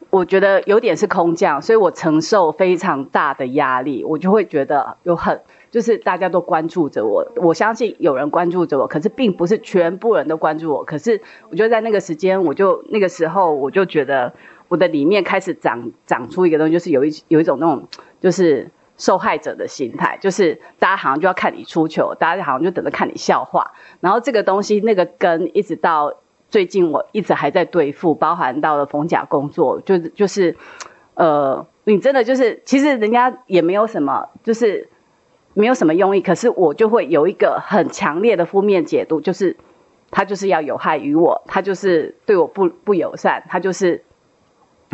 [0.10, 5.40] 我觉得有点是空降，所以我承受非常大的压力，我就会觉得有很。
[5.74, 10.84] 就是大家都关注着我，我相信有人关注着我，可是并不是全部人都关注我。
[10.84, 14.32] 可是我觉得在那个时间，我就那个时候，我就觉得
[14.68, 17.88] 我的里面开始长长出一个东西，就是有一有一种那种
[18.22, 23.72] 就是受害者的心态，就是大家好像就要看你出糗，大家好像就等着看你笑话。
[24.00, 26.14] 然后这个东西那个根一直到
[26.52, 30.56] 最近，我一直还在对付，包含到了逢甲工作，就就是
[31.16, 34.88] 呃，你真的就是其实人家也没有什么，就是。
[35.54, 39.56] 没有什么用意，可是我就会有一个很强烈的负面解读，就是
[40.12, 44.04] 他就是要有害于我，他就是对我不不友善，他就是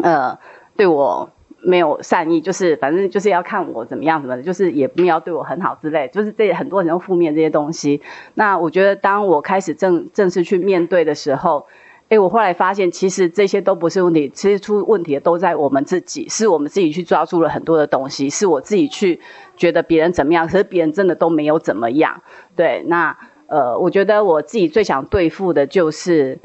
[0.03, 0.37] 呃
[0.75, 1.29] 对我
[1.61, 8.01] 没有善意，就是反正就是要看我怎么样什么的，就是也没有对我很好之类，就是这很多人都负面这些东西。
[8.33, 11.67] 那我觉得当我开始正正式去面对的时候。
[12.09, 19.19] 哎，我后来发现，其实这些都不是问题，其实出问题的都在我们自己，是我们自己去抓住了很多的东西，是我自己去
[19.59, 22.23] 觉得别人怎么样，可是别人真的都没有怎么样。
[22.55, 23.15] 对，那
[23.47, 26.39] 呃，我觉得我自己最想对付的就是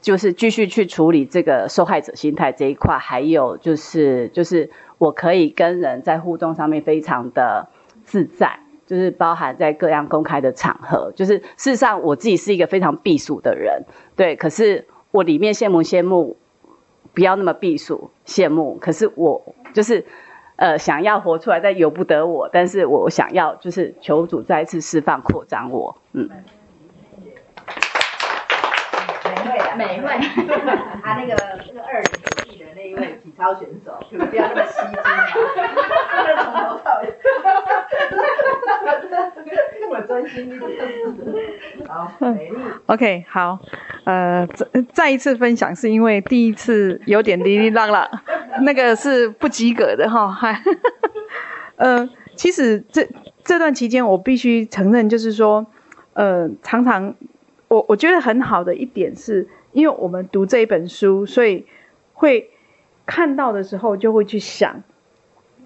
[0.00, 7.68] 就是继续去处理这个受害者心态这一块，还有就是就是我可以跟人在互动上面非常的
[8.04, 13.84] 自在，就是包含在各样公开的场合，就是事实上我自己是一个非常避暑的人，
[14.16, 16.36] 对，可是我里面羡慕羡慕，
[17.14, 20.04] 不要那么避暑羡慕，可是我就是
[20.56, 26.28] 呃想要活出来，但由不得我，但是我想要就是求主再一次释放扩张我，嗯。
[29.76, 30.08] 美慧，
[31.02, 35.04] 他那个那个二零九一的那一位体操选手，就不要那么吸睛嘛，
[36.42, 37.12] 从头到尾，
[39.82, 41.86] 那么专心一点。
[41.86, 42.56] 好，美丽。
[42.86, 43.58] OK，好，
[44.04, 48.08] 呃，再再一次分享，是因为第一次有点哩哩浪浪，
[48.62, 50.62] 那个是不及格的哈，还，
[51.76, 53.08] 呃，其实这
[53.44, 55.66] 这段期间，我必须承认，就是说，
[56.14, 57.14] 呃，常常
[57.68, 59.48] 我我觉得很好的一点是。
[59.72, 61.66] 因为我们读这一本书，所以
[62.14, 62.48] 会
[63.04, 64.82] 看到的时候就会去想。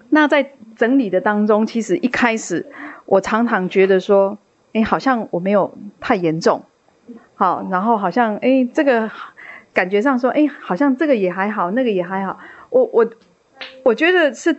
[0.09, 2.69] 那在整理的当中，其实一开始
[3.05, 4.37] 我常常觉得说，
[4.73, 6.61] 哎，好像我没有太严重，
[7.35, 9.09] 好，然后好像哎，这个
[9.73, 12.37] 感觉上说，哎，好像这个也还好，那个也还好。
[12.71, 13.07] 我我
[13.83, 14.55] 我觉得是，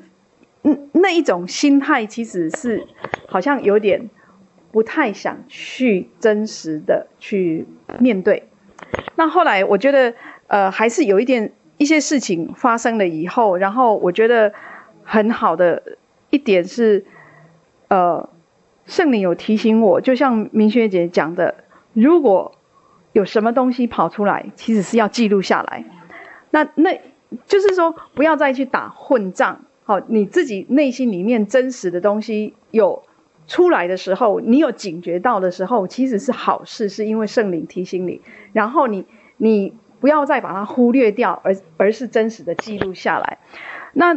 [0.62, 2.86] 嗯，那一种心态其实是
[3.26, 4.08] 好像有点
[4.70, 7.66] 不太想去真实的去
[7.98, 8.48] 面对。
[9.16, 10.14] 那后来我觉得，
[10.46, 14.52] 呃，还是有一点一些事情发生了以后，然后我觉得
[15.02, 15.96] 很好的
[16.30, 17.04] 一点是，
[17.88, 18.28] 呃，
[18.84, 21.54] 圣灵有提醒我，就像明轩姐讲的，
[21.94, 22.54] 如果
[23.12, 25.84] 有什么东西跑出来，其实是要记录下来。
[26.50, 27.00] 那那
[27.46, 29.60] 就是说，不要再去打混战。
[29.84, 33.02] 好，你自己内心里面真实的东西有
[33.48, 38.20] 出来的时候，你有警觉到的时候，其实是好事，是因为圣灵提醒你。
[38.52, 39.04] 然后你
[39.38, 43.38] 你不要再把它忽略掉，而而是真实的记录下来。
[43.92, 44.16] 那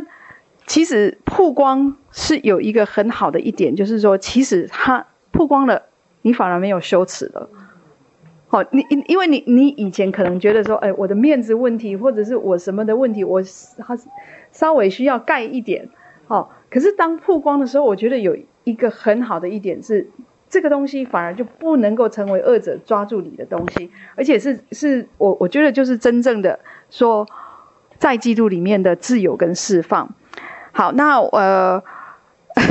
[0.67, 5.83] 其实曝光是有一个很好的一点，就是说，其实它曝光了，
[6.21, 7.49] 你反而没有羞耻了。
[8.55, 13.41] 好，你因因为你你以前可能觉得说，哎，我的面子问题，或者是我什么的问题，我
[13.79, 13.97] 它
[14.53, 15.89] 稍微需要盖一点。
[16.25, 20.09] 好，可是当曝光的时候，我觉得有一个很好的一点是。
[20.47, 26.57] 这个东西反而就不能够成为恶者抓住你的东西，而且是是我我觉得就是真正的
[26.89, 27.27] 说，
[27.97, 30.15] 在基督里面的自由跟释放。
[30.71, 31.83] 好，那呃，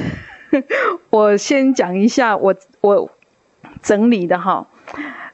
[1.11, 3.11] 我先讲一下我我
[3.83, 4.69] 整理的哈，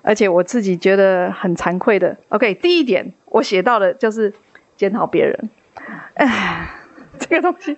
[0.02, 2.16] 而且我自己觉得很惭愧的。
[2.28, 4.32] OK，第一点我写到的就是
[4.76, 5.50] 检讨别人。
[6.14, 6.70] 哎，
[7.18, 7.76] 这个东西，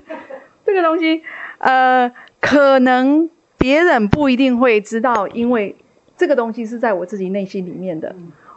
[0.65, 1.23] 这个东西，
[1.59, 3.31] 呃，可能。
[3.59, 5.77] 别人不一定会知道，因为
[6.17, 8.13] 这个东西是在我自己内心里面的，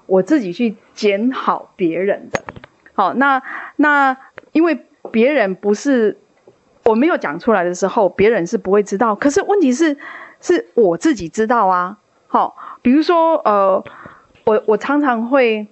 [0.08, 2.44] 我自己去检讨别人的。
[2.96, 3.44] 好，那
[3.76, 4.18] 那
[4.52, 6.18] 因为别人不是
[6.86, 9.14] 我没有讲出来的时候，别人是不会知道。
[9.14, 9.96] 可是问题是，
[10.42, 12.00] 是我自己知道啊。
[12.26, 13.84] 好，比如说呃，
[14.44, 15.66] 我我常常会，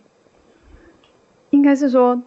[1.52, 2.23] 应该是说。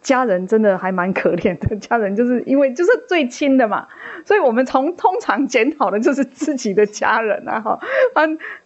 [0.00, 3.88] 家人真的还蛮可怜的，家人就是因为就是最亲的嘛，
[4.24, 7.78] 所以我们从通常检讨的就是自己的家人啊哈。
[8.14, 8.22] 啊，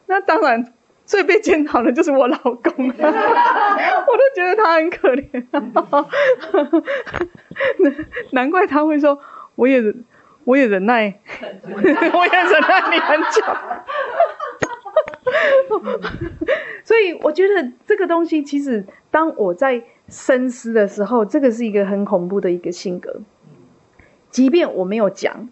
[0.06, 0.72] 那当然
[1.06, 5.44] 最被检讨的就是我老公，啊， 我都觉得他很可怜，
[5.90, 6.06] 啊，
[8.32, 9.18] 难怪他会说
[9.56, 9.82] 我也
[10.44, 11.18] 我也忍耐，
[11.64, 13.42] 我也忍耐你很久，
[16.85, 19.83] 所以我觉得这个东西其实当我在。
[20.09, 23.21] 深思的时候，这个是一个很恐怖的一个性格。
[24.31, 25.49] 即便我没有讲，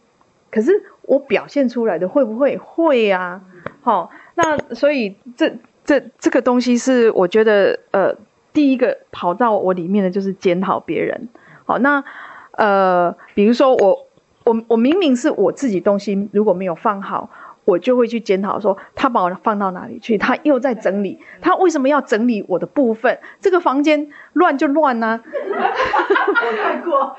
[0.51, 3.41] 可是我表现出来的会不会会啊？
[3.81, 8.15] 好，那所以这这这个东西是我觉得呃，
[8.53, 11.29] 第一个跑到我里面的就是检讨别人。
[11.65, 12.05] 好，那
[12.53, 14.09] 呃，比如说我
[14.45, 17.31] 我我明明是我自己东西如果没有放好。
[17.71, 20.19] 我就会去检讨说，他把我放到哪里去？
[20.19, 23.19] 他又在整理，他为什么要整理我的部分？
[23.41, 25.21] 这个房间乱就乱呢、啊？
[25.23, 27.01] 我看过，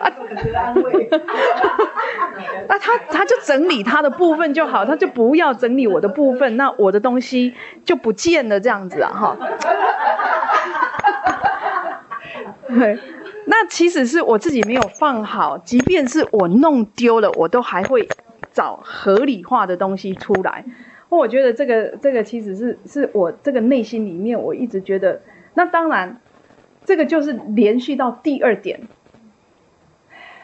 [0.00, 0.12] 啊，
[0.54, 1.10] 安慰。
[2.68, 9.36] 那他他就整理他的部分就好，他就不要整理我的部分，那我的东西就不见了，这样子啊，哈。
[12.68, 12.98] 对，
[13.46, 18.08] 那其实是我自己没有放好，即便是我弄丢了，我都还会。
[18.54, 20.64] 找合理化的东西出来，
[21.10, 25.20] 我觉得这个这个其实是是我这个内心里面我一直觉得，
[25.52, 26.20] 那当然，
[26.84, 28.88] 这个就是连续到第二点，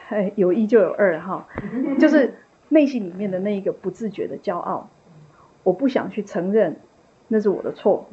[0.08, 1.46] 哎，有一就有二哈，
[1.98, 2.34] 就是
[2.68, 4.90] 内心里面的那一个不自觉的骄傲，
[5.62, 6.76] 我不想去承认
[7.28, 8.10] 那是我的错，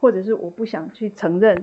[0.00, 1.62] 或者是我不想去承认，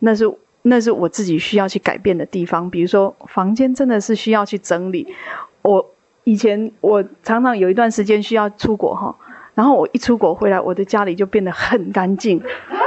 [0.00, 0.24] 那是
[0.62, 2.68] 那是我自己需要去改变的地方。
[2.70, 5.14] 比如说，房间真的是需要去整理。
[5.62, 5.93] 我
[6.24, 9.14] 以前我常常有一段时间需要出国哈，
[9.54, 12.42] 然后我一出国回来，我的家里就变得很干净，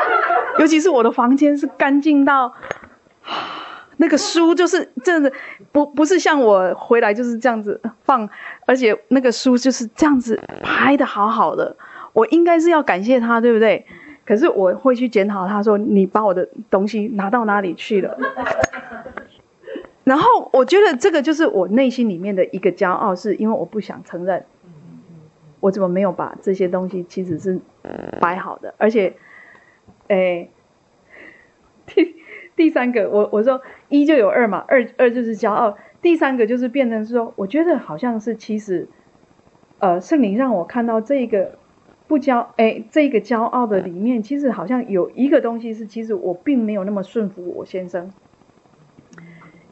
[0.60, 2.54] 尤其是我的房间是干净到。
[4.00, 5.34] 那个书就是这样子，
[5.72, 8.30] 不不是像我回来就是这样子放，
[8.68, 11.76] 而且那个书就是这样子拍的好好的。
[12.14, 13.84] 我应该是要感谢他，对不对？
[14.24, 18.16] 可是我会去检讨他说，你把我的东西拿到哪里去了？
[20.08, 24.46] 然后我觉得这个就是我内心里面的一个骄傲，是因为我不想承认，
[25.60, 27.60] 我怎么没有把这些东西其实是
[28.22, 29.14] 摆好的，而且，
[30.08, 30.50] 诶。
[31.86, 32.16] 第
[32.56, 35.78] 第三个，我我说一就有二嘛，二二就是骄傲。
[36.02, 38.88] 第三个就是变成说，我觉得好像是其实，
[39.80, 41.58] 呃，圣灵让我看到这个
[42.08, 48.10] 不骄哎，这个骄傲的里面，其实好像有一个东西是，其实我并没有那么顺服我先生。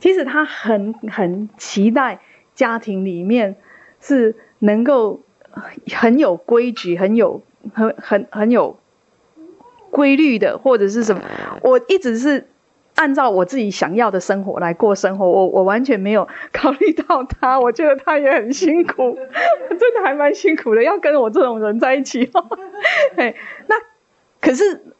[0.05, 2.19] 其实他很很期待
[2.53, 3.55] 家庭里面
[3.99, 5.23] 是能够
[5.95, 7.41] 很有规矩、很有
[7.73, 8.77] 很很很有
[9.89, 11.23] 规律的，或者是什么。
[11.63, 12.45] 我一直是。
[12.93, 19.17] 按照我自己想要的生活来过生活，我我完全没有考虑到他，我觉得他也很辛苦，
[19.77, 22.31] 真的还蛮辛苦的，要跟我这种人在一起。
[23.17, 23.35] 嘿，
[23.67, 23.75] 那
[24.39, 24.94] 可是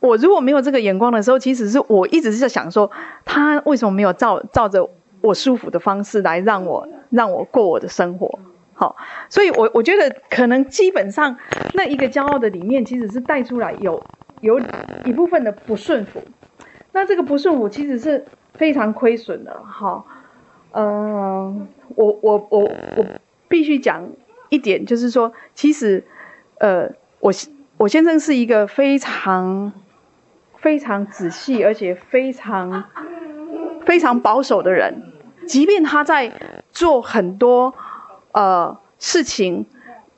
[0.00, 2.90] 我如果没有这个眼光的时候，其实是我一直是在想说，
[3.24, 4.88] 他为什么没有照照着
[5.20, 8.38] 我舒服的方式来让我让我过我的生活？
[8.74, 8.94] 好，
[9.28, 11.36] 所以我我觉得可能基本上
[11.74, 14.00] 那一个骄傲的里面，其实是带出来有
[14.40, 14.60] 有
[15.04, 16.22] 一部分的不顺服。
[16.92, 18.24] 那这个不顺服其实是
[18.54, 20.04] 非常亏损的，哈，
[20.72, 22.60] 嗯，我我我
[22.96, 23.04] 我
[23.48, 24.08] 必须讲
[24.48, 26.04] 一点，就是说，其实，
[26.58, 26.88] 呃，
[27.18, 27.32] 我
[27.76, 29.72] 我先生是一个非常
[30.60, 32.84] 非常仔细而且非常
[33.86, 35.02] 非常保守的人，
[35.46, 36.32] 即便他在
[36.70, 37.74] 做很多
[38.32, 39.66] 呃事情，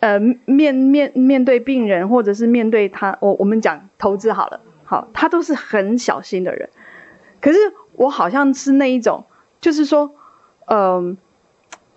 [0.01, 4.61] 呃面面面对病人或者是面对他，我我们讲投资好了。
[4.85, 6.69] 好，他都是很小心的人，
[7.41, 7.59] 可是
[7.93, 9.25] 我好像是那一种，
[9.61, 10.11] 就是说，
[10.67, 11.17] 嗯、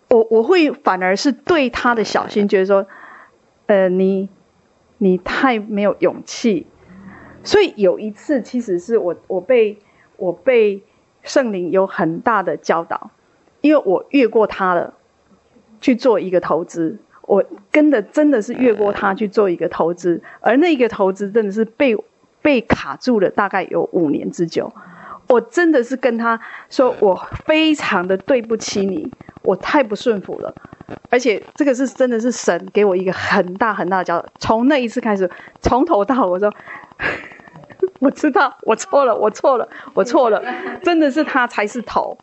[0.10, 2.86] 我我会反而是对他的小心觉得说，
[3.66, 4.30] 呃，你
[5.00, 6.68] 你太没有勇气，
[7.44, 9.78] 所以有一次其实是我我被
[10.18, 10.82] 我被
[11.24, 13.12] 圣灵有很大的教导，
[13.62, 14.94] 因为我越过他了
[15.82, 21.98] 去做一个投资，我跟的真的是越过他去做一个投资，而那个投资真的是被。
[22.44, 24.70] 被卡住了，大概有五年之久。
[25.30, 26.38] 我真的是跟他
[26.70, 27.16] 说，我
[27.46, 29.10] 非常的对不起你，
[29.44, 30.54] 我太不顺服了。
[31.10, 34.28] 而且这个是真的是神给我一个很大很大的教导。
[34.40, 35.32] 从那一次开始，
[35.62, 36.54] 从头到尾我说，
[38.00, 40.42] 我知道我错了，我错了，我错了，
[40.84, 42.18] 真的是他才是头。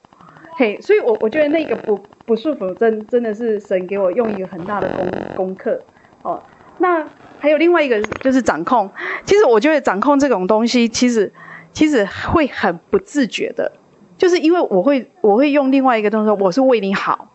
[0.57, 5.81] 嘿，所以我我觉得那个不不舒服真真的是神给我用一个很大的功功课
[6.23, 6.43] 哦。
[6.79, 7.07] 那
[7.39, 8.91] 还有另外一个就是掌控，
[9.25, 11.33] 其实我觉得掌控这种东西，其实
[11.73, 13.73] 其实会很不自觉的，
[14.19, 17.31] 就是因为我会我会用另外一个东西说，我是为你好，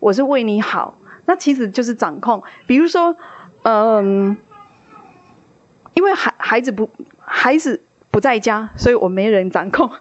[0.00, 2.42] 我是为你好，那其实就是掌控。
[2.66, 3.16] 比如说，
[3.62, 4.36] 嗯，
[6.00, 6.88] 因为孩孩子不
[7.18, 9.86] 孩子不在家，所以我没人掌控。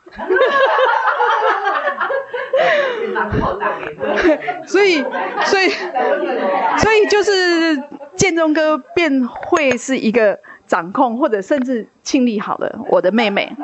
[4.66, 5.04] 所以，
[5.44, 5.68] 所以，
[6.78, 7.84] 所以就是
[8.16, 13.54] 建中哥便会是一个掌控，或者甚至庆利好了，我的妹妹。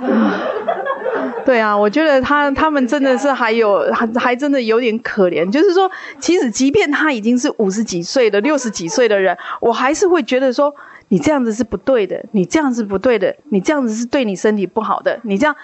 [1.44, 5.90] 对啊，我觉得他他们真的是还有还还真的有点可怜，就是说，
[6.20, 10.74] 其实即便他已经是五十几岁的、六十几岁的人，我还是会觉得说，
[11.08, 15.56] 你这样子是不对的，你这样子不对的，你这样子是对你身体不好的，你这样。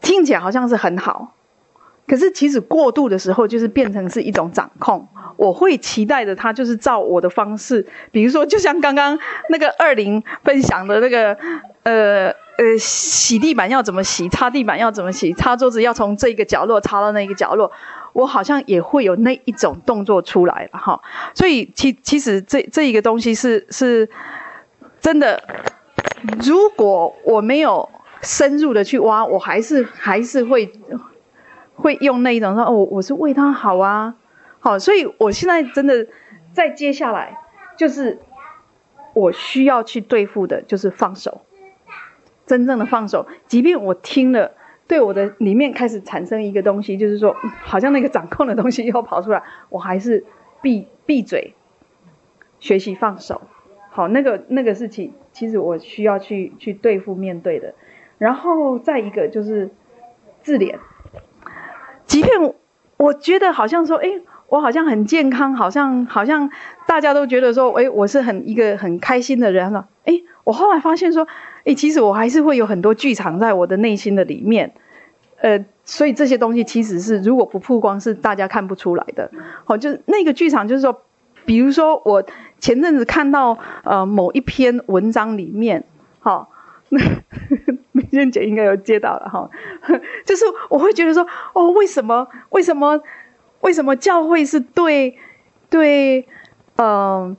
[0.00, 1.34] 听起来好像是很好，
[2.06, 5.08] 可是其实过度的时候，就是变成是一种掌控。
[5.36, 9.18] 我会期待着，他就是照我的方式，比如说，就像刚刚
[9.50, 11.36] 那个二零分享的那个，
[11.88, 17.70] 呃呃，洗地板要怎么洗，擦地板要怎么洗，擦桌子要从这个角落擦到那个角落，
[18.12, 21.00] 我好像也会有那一种动作出来了哈。
[21.34, 24.08] 所以其其实这这一个东西是是
[25.00, 25.42] 真的，
[26.44, 27.88] 如果我没有。
[28.20, 30.72] 深入的去挖，我还是还是会
[31.76, 34.16] 会用那一种说，哦，我是为他好啊，
[34.58, 36.04] 好，所以我现在真的
[36.52, 37.38] 在接下来
[37.76, 38.18] 就是
[39.14, 41.42] 我需要去对付的，就是放手，
[42.48, 43.28] 真正的放手。
[43.46, 44.50] 即便我听了，
[44.88, 50.24] 对我的里面开始产生一个东西，就是说，好像那个掌控的东西又跑出来，我还是
[50.60, 51.54] 闭闭嘴，
[52.58, 53.42] 学习放手。
[53.90, 57.74] 好，那个那个事情其实我需要去去对付面对的。
[58.16, 59.70] 然后再一个就是
[60.42, 60.76] 自怜，
[62.06, 62.54] 即便
[62.96, 64.08] 我觉得好像说，哎，
[64.48, 66.50] 我好像很健康，好像好像
[66.86, 69.88] 大家都觉得说，哎，我是很一个很开心的人了。
[70.04, 71.28] 哎，我后来发现说，
[71.68, 74.72] 哎，其实我还是会有很多剧场在我的内心的里面，
[75.42, 79.30] 呃，所以这些东西其实是如果不曝光，是大家看不出来的。
[79.66, 81.02] 好，就是那个剧场，就是说，
[81.44, 82.24] 比如说我
[82.58, 85.84] 前阵子看到呃某一篇文章里面，
[86.20, 86.48] 好。
[86.90, 86.98] 那
[87.92, 89.50] 美娟姐应该有接到了哈，
[90.24, 92.98] 就是我会觉得说，哦，为什么为什么
[93.60, 95.14] 为什么教会是对
[95.68, 96.26] 对，
[96.76, 97.36] 嗯、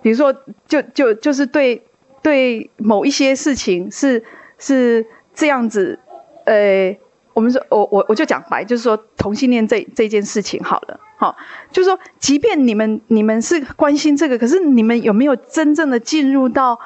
[0.00, 0.32] 比如说
[0.68, 1.82] 就就就是对
[2.22, 4.22] 对某一些事情是
[4.58, 5.98] 是这样子，
[6.44, 6.96] 呃，
[7.34, 11.36] 我们说我我我就讲白，就是说同性恋这这件事情好了，好，
[11.70, 16.78] 就是说，即便你们你们是关心这个，可是你们有没有真正的进入到？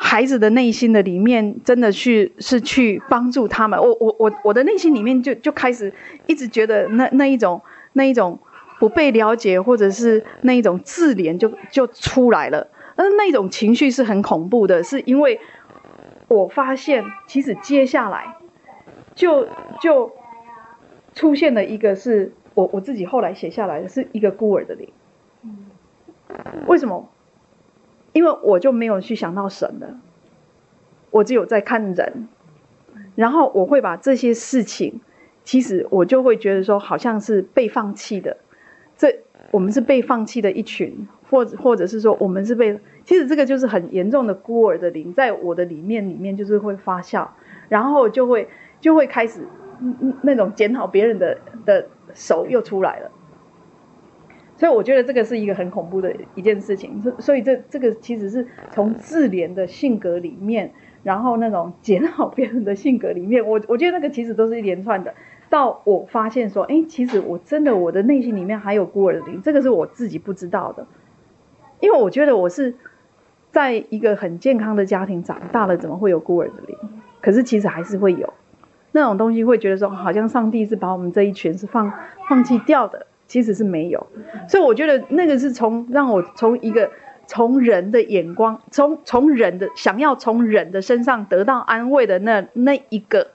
[0.00, 3.76] 孩子的内心的里面，真的去是去帮助他们。
[3.76, 5.92] 我我我我的内心里面就就开始
[6.28, 7.60] 一直觉得那那一种
[7.94, 8.38] 那一种
[8.78, 12.64] 不被了解，或者是那一种自怜就就出来了。
[12.98, 15.38] 但是那种情绪是很恐怖的，是因为
[16.26, 18.34] 我发现其实接下来
[19.14, 19.46] 就
[19.80, 20.10] 就
[21.14, 24.88] 出现了一个是我我自己后来写下来的是一个孤儿的灵。
[26.66, 27.08] 为什么？
[28.12, 30.00] 因为我就没有去想到神了，
[31.10, 32.26] 我只有在看人，
[33.14, 35.00] 然后我会把这些事情，
[35.44, 38.38] 其实我就会觉得说，好像是被放弃的，
[38.96, 39.20] 这
[39.52, 47.28] 我们是被放弃的一群，或者或者是说我们是被，其实这个就是很严重的孤儿的灵，在我的里面里面就是会发酵，
[47.68, 48.48] 然后就会
[48.80, 49.46] 就会开始
[49.80, 53.10] 嗯嗯那种检讨别人的的手又出来了。
[54.56, 60.72] 所以我觉得这个是一个很恐怖的一件事情，所以这这个其实是从自怜的性格里面，
[61.04, 65.14] 然后那种检讨别人的性格里面，我我觉得那个其实都是一连串的。
[65.48, 70.84] 到我发现说，哎，其实我真的我的内心里面还有孤儿的灵，这个是我自己不知道的，
[71.80, 72.74] 因为我觉得我是
[73.52, 76.76] 在一个很健康的家庭长大了，怎么会有孤儿的灵？
[77.20, 78.32] 可是其实还是会有
[78.92, 81.92] 那种东西，会觉得说，好像上帝是把我们这一群是放
[82.28, 83.06] 放弃掉的。
[83.28, 84.06] 其实是没有，
[84.48, 86.90] 所以我觉得那个是从让我从一个
[87.26, 93.28] 从人的眼光，从从人的想要从人的身上得到安慰的那那一个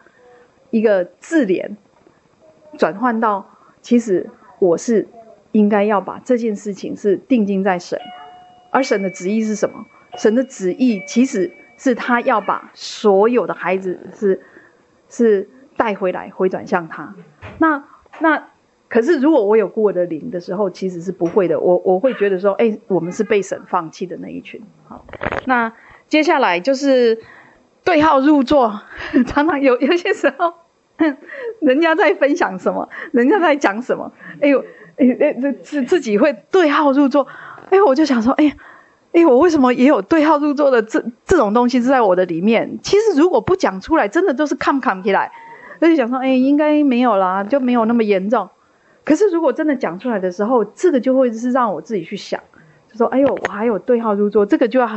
[0.72, 1.76] 一个自怜，
[2.76, 3.48] 转换到
[3.84, 4.28] 其实
[4.58, 5.08] 我是
[5.52, 8.00] 应该要把这件事情是定睛在神，
[8.74, 9.86] 而神的旨意是什么？
[10.18, 14.42] 神的旨意其实是他要把所有的孩子是
[15.08, 17.16] 是带回来回转向他，
[17.60, 17.86] 那
[18.20, 18.48] 那。
[18.90, 21.60] 可是，如果我有孤儿的灵的时候，其实是不会的。
[21.60, 24.62] 我我会觉得说，哎，我们是被神放弃的那一群。
[24.88, 25.04] 好，
[25.48, 25.74] 那
[26.08, 27.20] 接下来就是
[27.84, 28.82] 对号入座。
[29.26, 30.54] 常常有有些时候，
[31.60, 34.64] 人家在分享什么，人家在讲什么，哎呦，
[34.98, 37.26] 哎哎，自自己会对号入座。
[37.74, 38.56] 哎，我就想说，哎，
[39.14, 42.78] 哎，我为什么也有对号入座的这这种东西是在我的里面？
[42.84, 45.32] 其实如果不讲出来，真的都是看不看不起来。
[45.80, 48.48] 所以想说，哎，应该没有啦，就没有那么严重。
[49.04, 52.40] 可是，如果真的讲出来的时候，这个就会是让我自己去想，
[52.90, 54.88] 就说：“哎呦，我还有对号入座，这个就要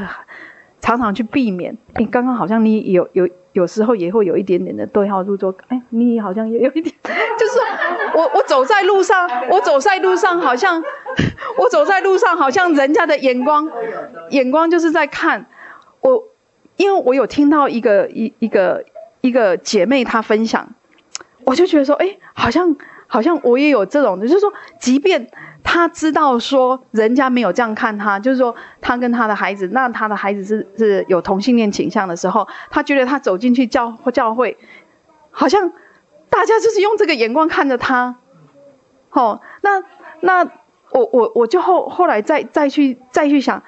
[0.80, 7.58] 常常去避免。”你刚刚好像你有有有时候也会有一点点的对号入座，哎，你好像也有一点， 就是
[8.14, 10.84] 我我走在路上，我走在路上，好像
[11.56, 13.66] 我走在路上，好像人家的眼光
[14.28, 15.46] 眼光就是在看
[16.02, 16.22] 我，
[16.76, 18.84] 因为我有听到一个一一个
[19.22, 20.68] 一个姐妹她分享，
[21.44, 22.76] 我就觉得说：“哎，好像。”
[23.06, 25.28] 好像我也有这种，就是说，即便
[25.62, 34.56] 他知道说人家没有这样看他，就是说他跟他的孩子，那他的孩子是是有同性恋倾向的时候，他觉得他走进去教教会，
[35.30, 35.72] 好像
[36.28, 38.16] 大家就是用这个眼光看着他。
[39.10, 39.82] 哦，那
[40.20, 40.44] 那
[40.90, 43.62] 我我我就后后来再再去再去想，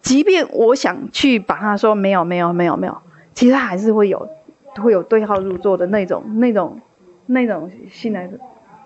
[0.00, 2.96] 即便我想去把他说没有没有没有没有，
[3.34, 4.28] 其实还是会有
[4.76, 6.80] 会有对号入座的那种那种
[7.26, 8.38] 那种新来的。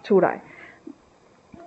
[0.02, 0.42] 出来，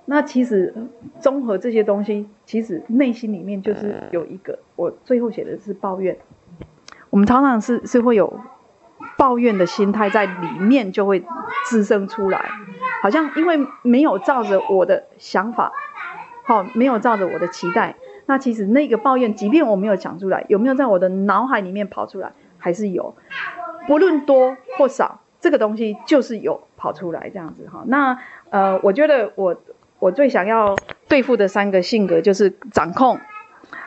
[0.05, 0.73] 那其实
[1.19, 6.17] 综合这些东西，其实内心里面就是有一个，我最后写的是抱怨。
[7.09, 8.39] 我们常常是是会有
[9.17, 11.23] 抱怨的心态在里面，就会
[11.67, 12.49] 滋生出来，
[13.01, 15.71] 好像因为没有照着我的想法，
[16.43, 23.15] 好，没有照着我的期待，那其实那个抱怨，即便我没有讲出来，有没有在我的脑海里面跑出来，还是有，
[23.87, 25.21] 不论多或少。
[25.43, 28.17] 这个东西就是有跑出来这样子哈，那
[28.49, 29.53] 呃，我觉得我
[29.99, 30.73] 我最想要
[31.09, 33.19] 对付的三个性格就是掌控，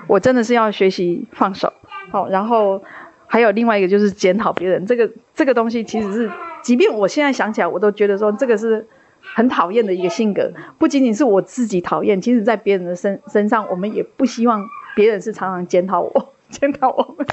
[0.06, 1.72] 我真的是要学习放手。
[2.10, 2.82] 好，然后
[3.26, 6.30] 还有另外一个就是检讨别人，这个这个东西其实是，
[6.60, 8.86] 即便我现在想起来，我都觉得说这个是
[9.22, 10.52] 很讨厌的一个性格。
[10.76, 14.62] 不仅仅是我自己讨厌，其实在别人的身身上，我们也不希望
[14.94, 17.26] 别人是常常检讨我，检讨我们。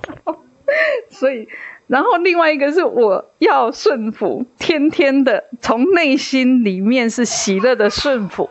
[1.09, 1.47] 所以，
[1.87, 8.49] 然后另外一个是我要顺服，天天的从内心里面是喜乐的顺服。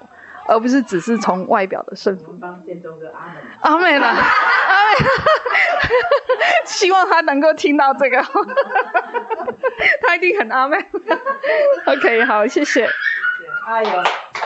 [0.49, 2.37] 而不是只是从外表的顺服。
[2.41, 3.41] 帮建中哥阿妹。
[3.61, 4.25] 阿门了，阿门。
[6.67, 8.21] 希望他能够听到这个，
[10.03, 10.77] 他一定很阿妹。
[11.87, 12.85] OK，好，谢谢。
[13.69, 13.91] 哎呦，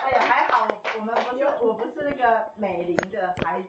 [0.06, 3.68] 哎呀，还好我们不是，我不是那个美玲的孩子，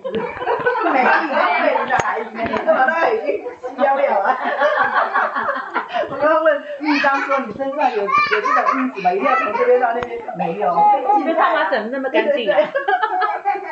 [0.94, 3.44] 美丽的美玲的孩子，你怎么都已经
[3.84, 4.38] 消了了？
[6.12, 9.12] 我刚刚问玉章说，你身上有有这种印子吗？
[9.12, 10.22] 一定要从这边到那边？
[10.38, 10.78] 没有。
[11.18, 12.60] 你的头发怎么那么干净啊？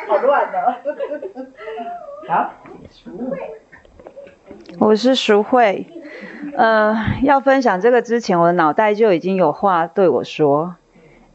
[0.08, 0.74] 好乱的。
[2.28, 2.50] 好。
[4.80, 5.86] 我是淑慧。
[6.56, 10.74] 呃，要分享这个之前，我的脑袋就已经有话对我说。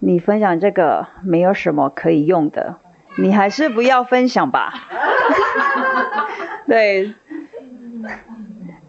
[0.03, 2.77] 你分享这个没有什么可以用的，
[3.17, 4.73] 你还是不要分享吧。
[6.65, 7.13] 对，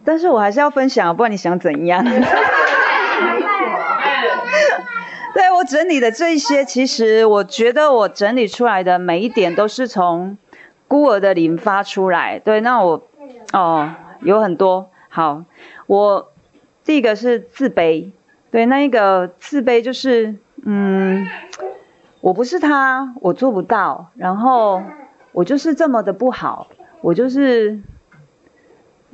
[0.07, 2.03] 但是我还是要分享，不然你想怎样？
[5.35, 10.39] 对，我整理的这一些，其实我觉得我整理出来的每一点都是从
[10.89, 12.39] 孤儿的灵发出来。
[12.39, 13.07] 对，那我
[13.53, 13.91] 哦
[14.23, 14.91] 有很多。
[15.11, 15.45] 好，
[15.87, 16.33] 我
[16.85, 18.13] 第一个是自卑。
[18.51, 20.37] 对，那一个自卑就是。
[20.65, 21.27] 嗯，
[22.21, 24.11] 我不是他，我做不到。
[24.15, 24.83] 然后
[25.33, 26.69] 我就是这么的不好，
[27.01, 27.81] 我就是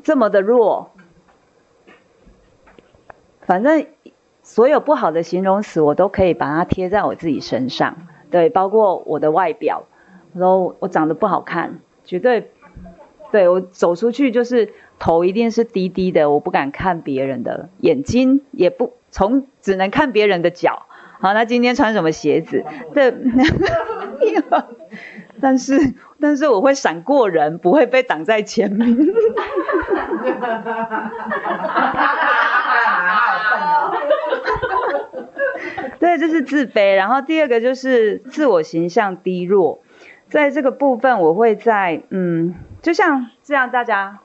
[0.02, 0.90] 这么的弱。
[3.40, 3.86] 反正
[4.42, 7.96] 所有不好的形容词，我都可以把它贴在我自己身上。
[8.30, 9.86] 对，包括我的外表，
[10.34, 12.52] 然后我长得不好看，绝对。
[13.30, 20.87] 对，我走出去就是头一定是低低的，我不敢看别人的眼睛，也不从只能看别人的脚。
[21.20, 22.64] 好，那今天穿什么鞋子？
[22.94, 23.12] 对，
[25.40, 28.96] 但是但是我会闪过人，不会被挡在前面。
[35.98, 36.94] 对，这是自卑。
[36.94, 39.82] 然后第二个就是自我形象低落，
[40.28, 44.20] 在这个部分，我会在嗯，就像这样，大家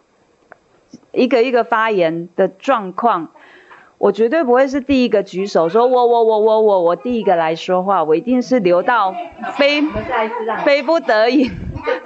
[1.12, 3.32] 一个一个发言的状况。
[4.04, 9.16] 我绝对不会是第一个举手，说我我我我我我第一个来说话，我一定是留到
[9.54, 9.82] 非
[10.66, 11.50] 非不得已，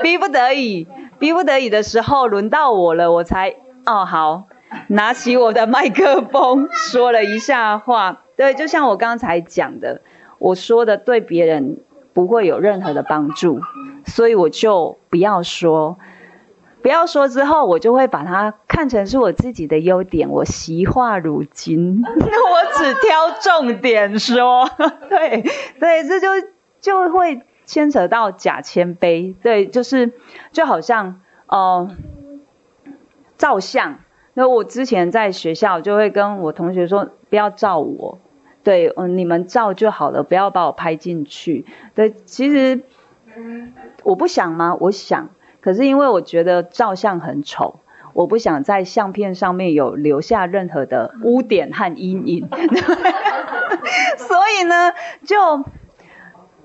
[0.03, 0.85] 逼不得已，
[1.17, 3.55] 逼不得已的时候轮到我了，我才
[3.87, 4.43] 哦好，
[4.89, 8.21] 拿起我的麦克风说了一下话。
[8.35, 10.01] 对，就像我刚才讲的，
[10.37, 11.79] 我说的对别人
[12.13, 13.59] 不会有任何的帮助，
[14.05, 15.97] 所以我就不要说。
[16.87, 20.29] 不要说之后，我就会把它看成是我自己的优点。
[20.29, 24.69] 我习化如金， 我只挑重点说。
[25.09, 25.43] 对
[25.81, 26.47] 对，这就
[26.79, 29.35] 就会牵扯到假谦卑。
[29.43, 30.13] 对，就是
[30.53, 31.91] 就好像呃
[33.37, 33.99] 照相。
[34.33, 38.17] 那我之前在学校就会跟我同学说，不要照我。
[38.63, 41.65] 对，嗯，你们照就好了，不要把我拍进去。
[41.95, 42.79] 对，其实
[44.03, 44.77] 我不想吗？
[44.79, 45.27] 我想。
[45.67, 47.81] 可是因为我觉得照相很丑，
[48.13, 52.47] 我不想在相片上面有留下任何的污点和阴影，
[54.15, 54.93] 所以呢，
[55.25, 55.65] 就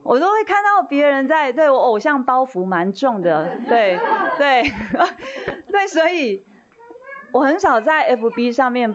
[0.05, 3.98] 我都会看到别人在对我偶像包袱蛮重的，对
[4.38, 4.62] 对
[5.66, 6.46] 对，所以
[7.32, 8.94] 我很少在 FB 上面。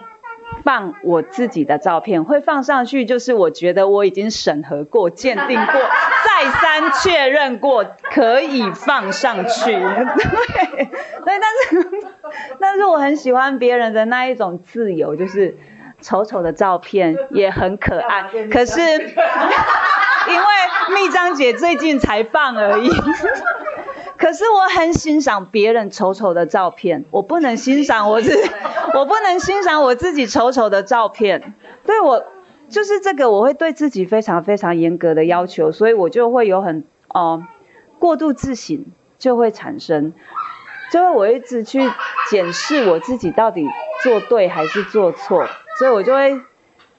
[0.67, 9.71] 放我自己的照片会放上去，就是我觉得我已经审核过、鉴定过、再三确认过可以放上去。
[9.71, 9.79] 对，
[11.23, 11.87] 对，但是
[12.59, 15.55] 但是我很喜欢别人的那一种自由，就是
[16.01, 18.23] 丑丑的照片也很可爱。
[18.51, 18.81] 可是
[20.27, 20.43] 因为
[20.93, 22.89] 蜜章姐最近才放而已。
[24.17, 28.49] 可是我很欣赏别人丑丑的照片，我不能欣赏我自己，
[28.95, 31.53] 我不能欣赏我自己丑丑的照片。
[31.85, 32.25] 对我
[32.67, 37.47] 就是这个，我会对自己非常非常严格的要求，所以我就会有很哦、呃、
[37.99, 38.85] 过度自省
[39.19, 40.13] 就会产生，
[40.91, 41.87] 就会我一直去
[42.29, 43.67] 检视我自己到底
[44.03, 45.47] 做对还是做错，
[45.77, 46.41] 所以我就会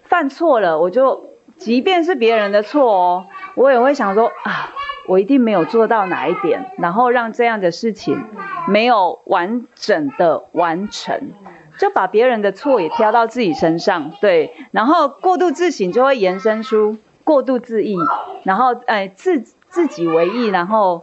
[0.04, 4.72] 犯错了，我就即便是别人的错哦，我也会想说啊。
[5.08, 8.22] 我一定没有做到哪一点，然后让这样的事情
[8.68, 11.32] 没有完整的完成，
[11.78, 17.96] 就把别人的错也挑到自己身上，对，然后过度自省就会延伸出过度自义，
[18.44, 21.02] 然后哎自自己为义，然后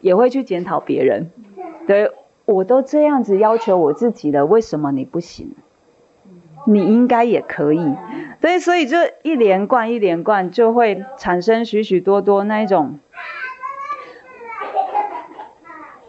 [0.00, 1.30] 也会去检讨别人。
[1.86, 2.10] 对，
[2.44, 5.54] 我都这样子要求我自己了，为什么你不行？
[6.66, 7.94] 你应该也可以。
[8.40, 12.98] 对，所以这一连贯一连贯就会产生许许多多那一种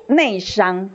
[0.08, 0.90] 内伤。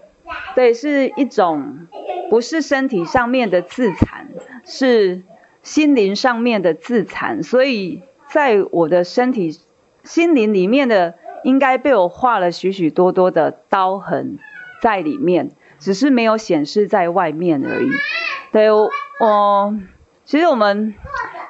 [0.55, 1.87] 对，是一种
[2.29, 4.29] 不是身体上面的自残，
[4.65, 5.23] 是
[5.63, 7.43] 心灵上面的自残。
[7.43, 9.59] 所以在我的身体、
[10.05, 14.39] 心灵里面的，应该被我画了许许多多的刀痕。
[14.83, 17.91] 在里面，只是没有显示在外面而已。
[18.53, 19.75] 对，我，
[20.27, 20.95] 其实我们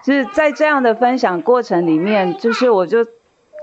[0.05, 3.05] 就是在这样的分享过程里面，就是我就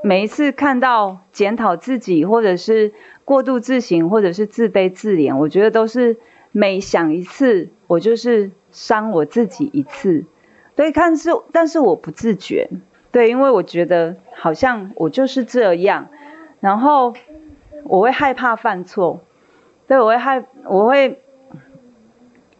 [0.03, 6.17] 每一次看到检讨自己，或者是过度自省，或者是自卑自怜，我觉得都是
[6.51, 10.25] 每想一次，我就是伤我自己一次。
[10.75, 12.69] 对，看是，但是我不自觉。
[13.11, 16.09] 对，因为我觉得好像我就是这样，
[16.59, 17.13] 然后
[17.85, 19.21] 我会害怕犯错。
[19.87, 21.21] 对，我会害，我会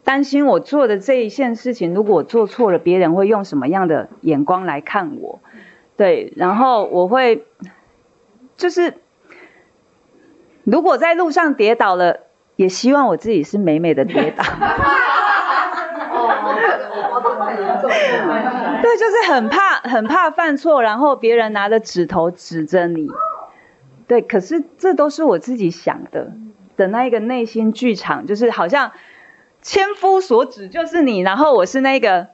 [0.04, 5.40] 担心我做的这一件事情，如果我做错了，别人会用什么样的眼光来看我？
[5.96, 7.46] 对，然后我会，
[8.58, 8.96] 就是
[10.64, 12.22] 如果在路上跌倒了，
[12.56, 14.44] 也希望我自己是美美的跌倒。
[18.82, 23.08] 对，就是很怕，很怕犯错，然后别人拿着指头指着你。
[24.08, 26.32] 对，可是这都是我自己想的。
[26.78, 28.94] 的那一个内心剧场，就是好像
[29.62, 32.28] 千夫所指就是你，然后我是那个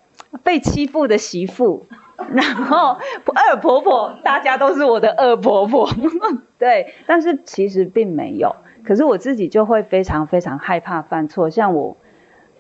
[0.44, 1.86] 被欺负的媳妇，
[2.32, 2.98] 然后
[3.34, 5.90] 二婆婆，大家都是我的二婆婆，
[6.60, 8.56] 对，但是其实并没有，
[8.86, 11.98] 可是我自己就会非常非常害怕犯错，像我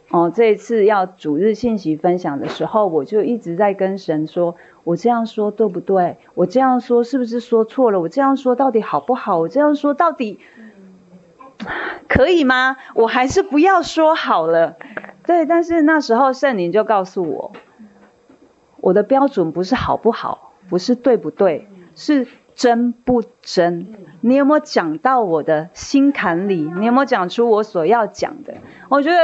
[0.10, 6.18] 哦这一次要主日信息分享的时候，我就一直在跟神说，我这样说对不对？
[6.34, 8.00] 我这样说是不是说错了？
[8.02, 9.38] 我这样说到底好不好？
[9.38, 10.40] 我这样说到底。
[12.08, 12.78] 可以吗？
[12.94, 14.76] 我还是不要说好了。
[15.26, 17.52] 对，但是那时候圣灵就告诉我，
[18.78, 23.96] 我的标准不是好不好，不是对不对，是真不真。
[24.22, 26.72] 你有没有讲到我的心坎里？
[26.78, 28.54] 你有没有讲出我所要讲的？
[28.88, 29.18] 我觉得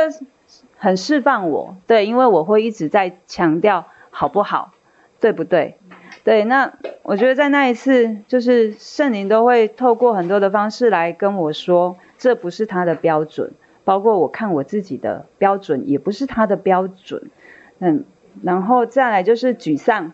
[0.75, 1.75] 很释放我。
[1.85, 4.71] 对，因为我会一直在强调好不好，
[5.19, 5.77] 对不对？
[6.23, 6.73] 对，那
[7.03, 11.95] 我觉得在那一次，就是圣灵都会透过很多的方式来跟我说。
[12.21, 13.51] 这不是他的标准，
[13.83, 17.31] 包括我看我自己的标准也不是他的标准，
[17.79, 18.03] 嗯，
[18.43, 20.13] 然后再来就是沮丧，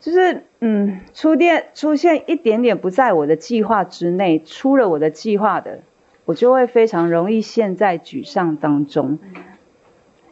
[0.00, 5.80] 就是嗯，出电出现一点点不在我的计划之内，出了我的计划的，
[6.26, 9.18] 我就会非常容易陷在沮丧当中。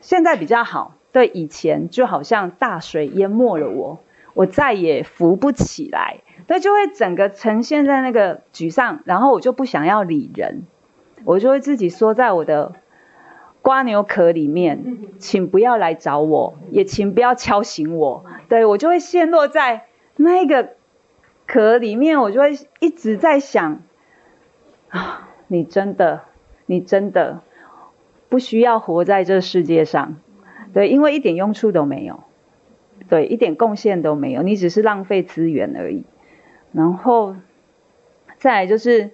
[0.02, 4.00] 现在比较好，对，以前就好像大水淹没了我，
[4.34, 6.18] 我再也浮不起来。
[6.50, 10.64] 所以就会整个呈现在那个沮丧，然后我就不想要理人，
[11.24, 12.72] 我就会自己缩在我的
[13.62, 18.24] 瓜牛壳里面，请不要来找我，也请不要敲醒我。
[18.48, 19.84] 对，我就会陷落在
[20.16, 20.70] 那个
[21.46, 23.82] 壳里面，我就会一直在想
[24.88, 26.22] 啊，你真的，
[26.66, 27.42] 你真的
[28.28, 30.16] 不需要活在这世界上，
[30.74, 32.24] 对，因为一点用处都没有，
[33.08, 36.02] 对，一点贡献都没有，你只是浪费资源而已。
[36.72, 37.36] 然后，
[38.38, 39.10] 再来就是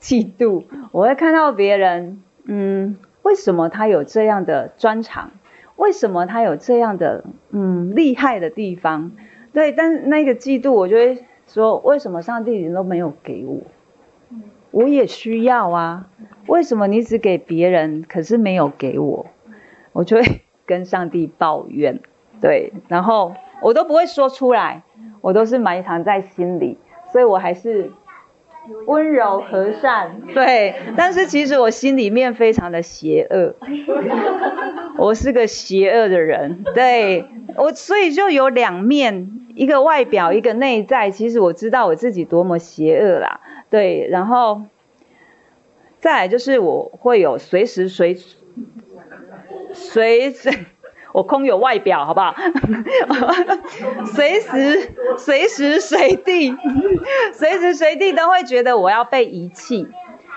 [0.00, 0.64] 嫉妒。
[0.92, 5.30] 我会看到别人，嗯，为什么他有这样的专长？
[5.76, 9.12] 为什么他有这样的嗯厉害的地方？
[9.52, 13.60] 对，但是那个嫉妒，我就会说，为什么上帝你都没有给我？
[14.70, 16.08] 我也需要啊。
[16.46, 19.26] 为什么你只给别人，可是没有给我？
[19.92, 22.00] 我就会跟上帝抱怨。
[22.40, 24.82] 对，然后我都不会说出来。
[25.20, 26.78] 我都是埋藏在心里，
[27.12, 27.90] 所以我还是
[28.86, 30.74] 温柔和善，对。
[30.96, 33.54] 但是其实我心里面非常的邪恶，
[34.98, 37.24] 我是个邪恶的人，对。
[37.56, 41.10] 我所以就有两面，一个外表，一个内在。
[41.10, 43.40] 其实我知道我自己多么邪恶啦，
[43.70, 44.06] 对。
[44.10, 44.62] 然后
[46.00, 48.16] 再来就是我会有随时随
[49.72, 50.66] 随随。
[51.18, 52.32] 我空有外表，好不好？
[54.06, 56.56] 随时、随时随地、
[57.32, 59.88] 随时随地都会觉得我要被遗弃，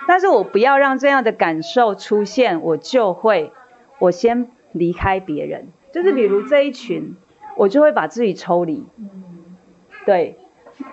[0.07, 3.51] 但是我不要让这样的感受出现，我就会，
[3.99, 7.15] 我先离开别人，就是比如这一群，
[7.57, 8.83] 我就会把自己抽离，
[10.07, 10.39] 对，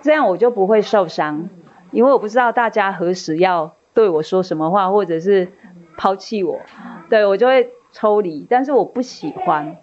[0.02, 1.48] 这样我就不会受伤，
[1.92, 5.48] 因为我不知道大家何时要对我说什么话，或者是
[5.96, 6.60] 抛弃我，
[7.08, 7.70] 对，我就会。
[7.92, 9.76] 抽离，但是我不喜欢，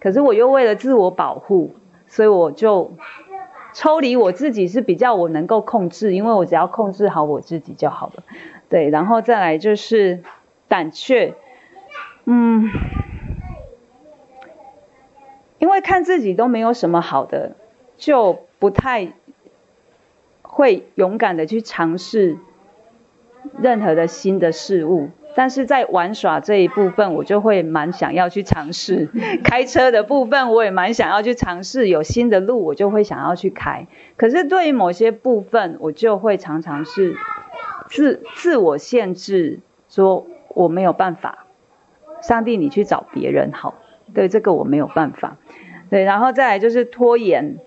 [0.00, 1.74] 可是我又为了自我保护，
[2.06, 2.92] 所以我就
[3.72, 8.22] 抽离我自己是比较我能够控制，因为我只要控制好我自己就好了。
[8.68, 10.22] 对，然后再来就是
[10.68, 11.34] 胆怯，
[12.26, 12.70] 嗯，
[15.58, 17.56] 因为看自己都没有什么好的，
[17.96, 19.12] 就不太
[20.42, 22.36] 会勇敢的去尝试
[23.58, 25.08] 任何的新的事物。
[25.38, 29.06] 但是在玩耍这一部分，我就会蛮想要去尝试；
[29.44, 31.86] 开车的部分，我也蛮想要去尝试。
[31.86, 33.86] 有新的路，我就会想要去开。
[34.16, 37.16] 可是对于某些部分，我就会常常是
[37.88, 41.46] 自自我限制，说我没有办法。
[42.20, 43.74] 上帝，你去找别人好。
[44.12, 45.36] 对，这个我没有办法。
[45.88, 47.58] 对，然后再来就是拖延，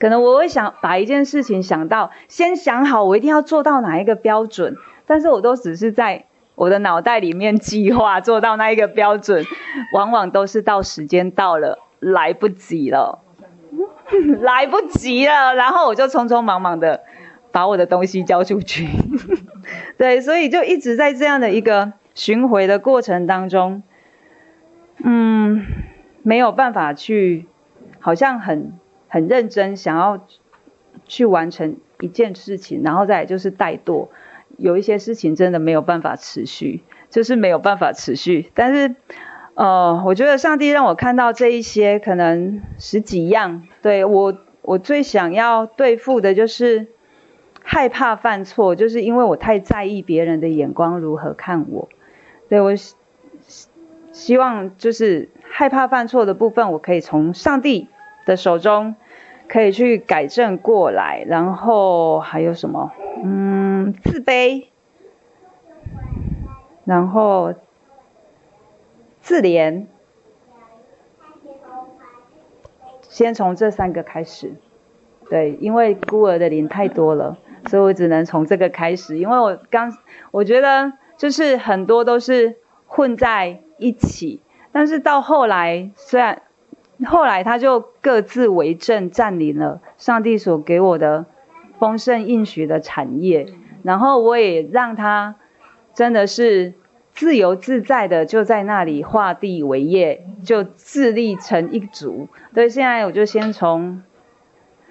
[0.00, 6.24] 可能我会想把一件事情想到，先想好我一定要做到哪一个标准，但是我都只是在。
[6.56, 9.44] 我的脑袋里面计划做到那一个标准，
[9.92, 13.20] 往往都是到时间到了，来不及了，
[14.40, 17.02] 来不及了，然后我就匆匆忙忙的
[17.52, 18.88] 把我的东西交出去。
[19.98, 23.82] 对，所以就一直在这样的一个巡回的过程当中，
[25.04, 25.66] 嗯，
[26.22, 27.46] 没有办法去，
[28.00, 28.72] 好像很
[29.08, 30.26] 很认真想要
[31.06, 34.08] 去完成一件事情，然后再就是怠惰。
[34.56, 38.50] 有一些事情真的没有办法持续，就是没有办法持续。
[38.54, 38.94] 但是，
[39.54, 46.88] 呃，我觉得上帝让我看到这一些可能十几样，对，我，我最想要对付的就是
[47.62, 51.88] 害怕犯错，就是因为我太在意别人的眼光如何看我。
[52.48, 52.94] 对，我希
[54.12, 57.88] 希望就是害怕犯错的部分，我可以从上帝
[58.24, 58.94] 的手中
[59.48, 61.24] 可以去改正过来。
[61.26, 62.92] 然后还有什么？
[63.22, 64.66] 嗯，自卑，
[66.84, 67.54] 然后
[69.20, 69.86] 自怜，
[73.02, 74.54] 先从这三个开始。
[75.28, 77.36] 对，因为孤儿的灵太多了，
[77.66, 79.18] 所以我只能从这个开始。
[79.18, 79.96] 因为我刚，
[80.30, 84.40] 我觉得就是很多都是混在一起，
[84.70, 86.42] 但是到后来，虽然
[87.04, 91.26] 后来他就各自为政，占领了上帝所给我的。
[91.78, 93.48] 丰盛应许的产业，
[93.82, 95.34] 然后我也让他
[95.92, 96.72] 真的是
[97.12, 102.30] 自由自在的就在那里画地为业，就自立成一族。
[102.54, 104.02] 所以现在我就先从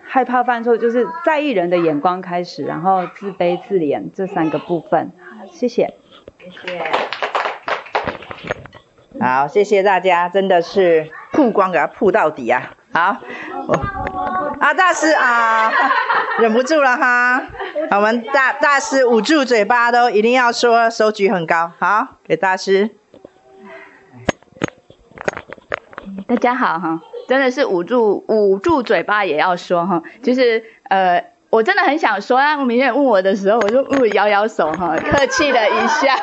[0.03, 5.11] 害怕犯错，就是在意人的眼光开始，然后自卑自怜这三个部分。
[5.49, 5.95] 谢谢，
[6.37, 6.83] 谢谢。
[9.19, 12.71] 好，谢谢大家，真的是曝光给他曝到底啊！
[12.93, 13.21] 好，
[14.59, 15.69] 啊大师啊，
[16.39, 17.43] 忍不住了哈，
[17.91, 22.91] 我们大大师捂住嘴巴都一定要说，手举很高，好，给大师。
[26.27, 31.21] 大家好哈，真的是捂住捂住嘴巴也要说哈，就是呃，
[31.55, 36.15] 我真的很想说啊，明天问我的时候，我就嗯摇摇手哈， 客气了一下。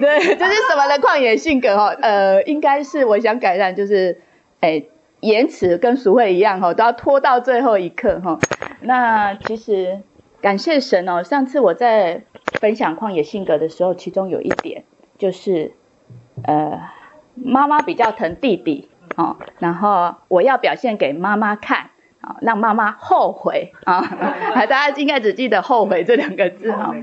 [0.00, 1.88] 对，这是什么的旷野性格哈？
[2.02, 4.20] 呃，应该是我想改善，就是
[4.60, 4.84] 哎。
[5.20, 8.38] 延迟跟淑慧一样哈，都要拖到最后一刻哈。
[8.82, 10.02] 那其实
[10.42, 12.24] 感谢神哦，上次我在
[12.60, 14.84] 分享旷野性格的时候，其中有一点
[15.16, 15.72] 就是，
[16.42, 16.78] 呃，
[17.36, 21.88] 妈妈比较疼弟弟哦，然后我要表现给妈妈看
[22.24, 24.00] 啊，让妈妈后悔啊。
[24.66, 26.94] 大家应该只记得后悔这两个字哈。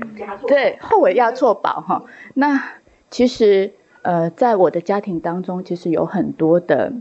[0.46, 2.04] 对，后悔要错宝哈。
[2.34, 2.62] 那
[3.10, 6.92] 其实呃，在我的家庭当中，其实有很多的。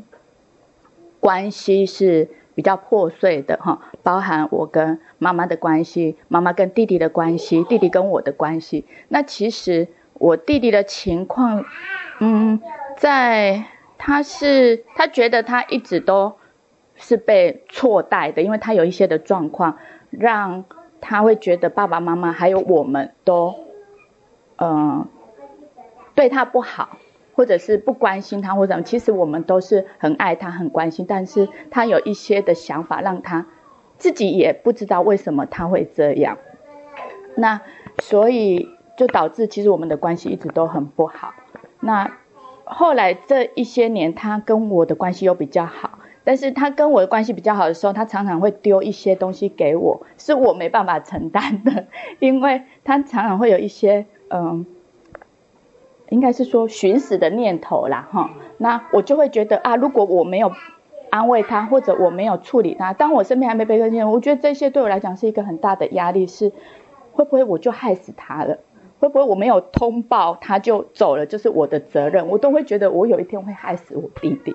[1.19, 8.87] 关系是比较破碎的哈，包含我跟妈妈的关系，妈妈跟弟弟的关系，弟弟跟我的关系。
[9.09, 11.63] 那其实我弟弟的情况，
[12.19, 12.59] 嗯，
[12.97, 13.65] 在
[13.99, 16.33] 他是他觉得他一直都
[17.01, 19.77] 是被错待的，因为他有一些的状况，
[20.09, 20.63] 让
[21.01, 23.53] 他会觉得爸爸妈妈还有我们都，
[24.55, 25.05] 嗯、
[26.15, 26.97] 对他不好。
[27.33, 33.47] 或者是不关心他，或者其实我们都是很爱他、很关心，但是他有一些的想法，让他
[33.97, 36.37] 自己也不知道为什么他会这样。
[37.35, 37.61] 那
[37.99, 41.33] 所以就导致其实我们的关系一直都很不好。
[41.79, 42.11] 那
[42.65, 51.85] 后来这一些年，他跟我的关系又比较好，但是他跟我的关系比较好的时候，他常常会丢一些东西给我，是我没办法承担的，
[52.19, 54.65] 因为他常常会有一些嗯。
[56.09, 60.51] 应该是说寻死的念头啦，哈，那我就会觉得啊，如果我没有
[61.09, 66.51] 安慰他，或者我没有处理他，当我身边还没被更新，我觉得这些对我来讲是一个很大的压力，是
[67.13, 68.57] 会不会我就害死他了，
[68.99, 72.27] 会不会我没有通报他就走了，就是我的责任？
[72.27, 74.53] 我都会觉得我有一天会害死我弟弟，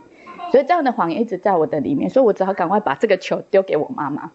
[0.51, 4.33] 所以这样的谎言一直在我的里面，所以我只好赶快把这个球丢给我妈妈。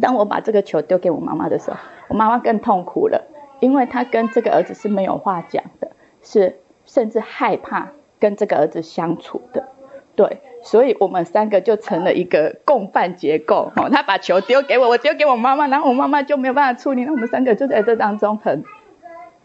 [0.00, 1.76] 当我把这个球丢给我妈妈的时候，
[2.08, 3.26] 我妈妈更痛苦了，
[3.60, 5.90] 因为她跟这个儿子是没有话讲的，
[6.22, 9.68] 是甚至害怕跟这个儿子相处的。
[10.16, 13.72] 对，所以我们三个就成了一个共犯结构。
[13.76, 18.64] 哦，他把球丢给我，我丢给我妈妈，然后我妈妈就没有办法处理，那我们三个就在这当中很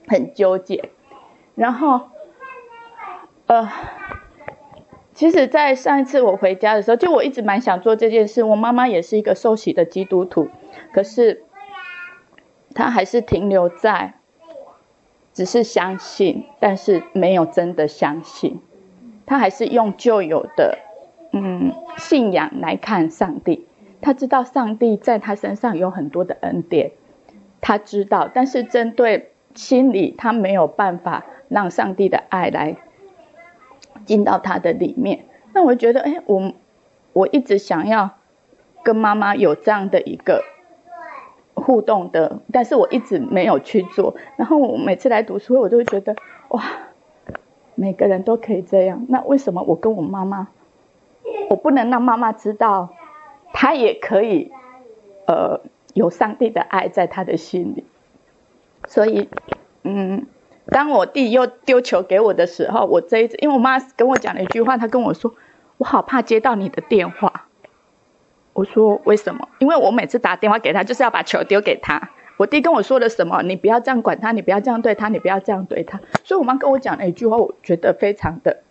[0.08, 0.90] 很纠结。
[1.56, 2.02] 然后，
[3.46, 3.70] 呃，
[5.16, 8.44] 其实，在上一次我回家的时候，就我一直蛮想做这件事。
[8.44, 10.50] 我妈妈也是一个受洗的基督徒，
[10.92, 11.42] 可是
[12.74, 14.16] 她还是停留在
[15.34, 18.60] 只是相信，但是没有真的相信。
[19.26, 20.78] 他还是用旧有的，
[21.32, 23.66] 嗯，信仰来看上帝。
[24.02, 26.92] 他知道上帝在他身上有很多的恩典，
[27.60, 32.76] 他知道，但是针对心里，他没有办法让上帝的爱来
[34.06, 35.26] 进到他的里面。
[35.54, 36.54] 那我觉得，哎，我
[37.14, 38.12] 我一直想要
[38.84, 40.44] 跟妈妈有这样的一个
[41.54, 44.16] 互动的，但是我一直没有去做。
[44.38, 46.16] 然后我每次来读书，我就会觉得，
[46.50, 46.64] 哇。
[47.78, 50.48] 每个人都可以这样，那为什么我跟我妈妈，
[51.50, 52.94] 我不能让妈妈知道，
[53.52, 54.50] 她也可以，
[55.28, 55.60] 呃，
[55.94, 57.84] 有上帝的爱在她的心里。
[58.88, 59.28] 所以，
[59.84, 60.26] 嗯，
[60.68, 65.34] 当我弟又丢球给我的时候，我这一次，因为我妈跟我讲了一句话，她跟我说，
[65.78, 67.48] 我好怕接到你的电话。
[68.54, 69.50] 我说为什么？
[69.60, 72.10] 因为我每次打电话给他，就是要把球丢给他。
[72.38, 73.42] 我弟跟我说了什么？
[73.44, 76.00] 你不要这样管他，你不要这样对他，你不要这样对他。
[76.24, 78.64] 所以我妈跟我讲了一句话，我觉得非常的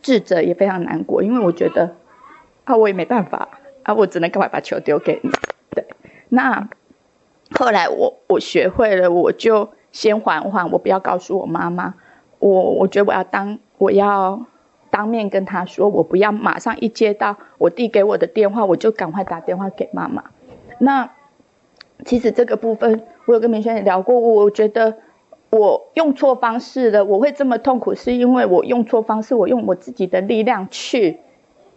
[0.00, 1.96] 自责，也非常难过，因为我觉得
[2.64, 5.30] 啊，我也没办法啊，我只能赶快把球丢给你。
[5.74, 5.84] 对，
[6.30, 6.68] 那
[7.50, 11.94] 后来我我学会了，我就先缓缓，我不要告诉我妈妈，
[12.38, 14.46] 我我觉得我要当我要
[14.90, 20.24] 当面跟她说，我不要马上一接到我弟给我的电话，我就赶快打电话给妈妈。
[20.78, 21.10] 那。
[22.02, 24.18] 其实这个部分，我有跟明轩也聊过。
[24.18, 24.96] 我觉得
[25.50, 31.18] 我用错方式了，我会这么痛苦，是因为我用错方式，我用我自己的力量去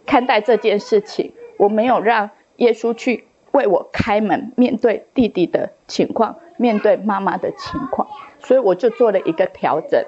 [0.06, 8.08] 看待这件事情，我没有让耶稣去为我开门，面对弟弟的情况，面对妈妈的情况，
[8.40, 10.04] 所以我就做了一个调整。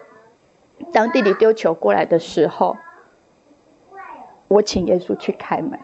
[0.92, 2.76] 当弟弟丢球过来的时候，
[4.48, 5.78] 我请耶稣去开门。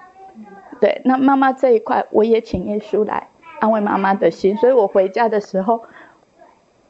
[0.80, 3.28] 对，那妈妈这一块，我也请耶稣来。
[3.60, 5.84] 安慰妈妈的心，所以我回家的时候，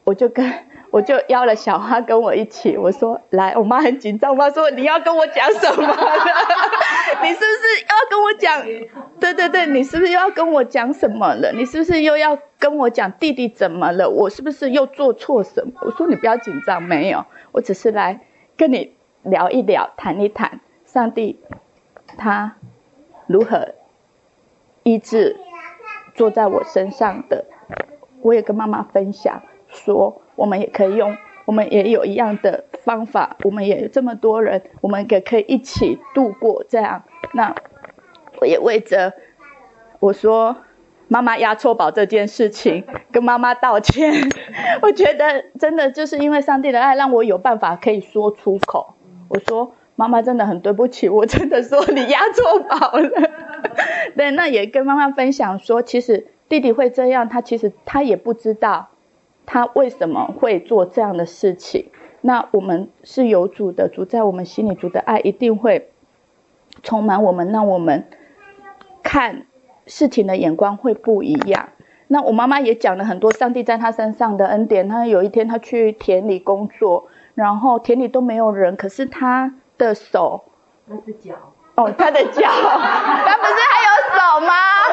[0.05, 0.51] 我就跟
[0.89, 2.75] 我就邀了小花跟我一起。
[2.75, 5.95] 我说：“来，我妈很紧张。”我妈说：“你要跟我讲什么？
[7.21, 8.63] 你是不是要跟我讲？
[9.19, 11.51] 对对对，你是不是又要跟我讲什么了？
[11.53, 14.09] 你是不是又要跟我讲弟弟怎么了？
[14.09, 18.21] 我是不是又做错什么？”我说：“你不要紧张，没有，我只是来
[18.57, 21.39] 跟你聊一聊，谈一谈上帝
[22.17, 22.55] 他
[23.27, 23.75] 如何
[24.83, 25.37] 医治。”
[26.15, 27.45] 坐在我身上的，
[28.21, 37.03] 我也跟妈妈分享说，我们也可以用，我们也有一样的方法，我们也有这么多人，我们也可以一起度过这样。
[37.33, 37.53] 那
[38.39, 39.13] 我也为着
[39.99, 40.57] 我说
[41.07, 44.13] 妈妈押错宝这件事情跟妈妈道歉。
[44.81, 48.95] 我觉得真的就是因为上帝的爱，让我有办法可以说出口。
[49.29, 53.09] 我说妈妈真的很对不起，我真的说你押错宝了。
[54.17, 58.89] 对，那也跟妈妈分享说，其实弟弟会这样，他其实他也不知道
[59.45, 61.85] 他为什么会做这样的事情。
[62.21, 65.89] 那我们是有主的，主在我们心里，主的爱一定会
[66.81, 68.07] 充满我们，让我们
[69.03, 69.45] 看
[69.85, 71.69] 事情的眼光会不一样。
[72.07, 74.87] 那我妈妈也讲了很多上帝在他身上的恩典。
[74.87, 80.43] 他有一天他去田里工作，然后田里都没有人，可是他的手，
[80.85, 81.33] 那是脚。
[81.75, 83.82] 哦，他的脚，他不是还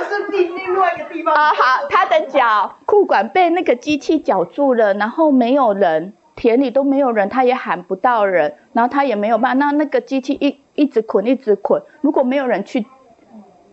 [0.05, 1.35] 是另另外一个地方。
[1.35, 12.87] 啊、哦，好，他的脚裤管被那个机器绞住了，然后没有人，田里都没有人，他也喊不到人，然后他也没有办法，那那个机器一一直捆，一直捆，如果没有人去，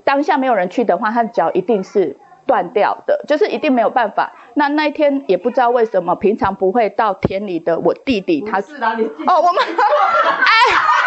[0.03, 4.33] 当下没有人去的话，他的脚一定是断掉的，就是一定没有办法。
[4.53, 9.03] 那那一天也不知道为什么，平常不会到田里的我弟弟，他是哪里？
[9.25, 11.06] 哦，我们，哎。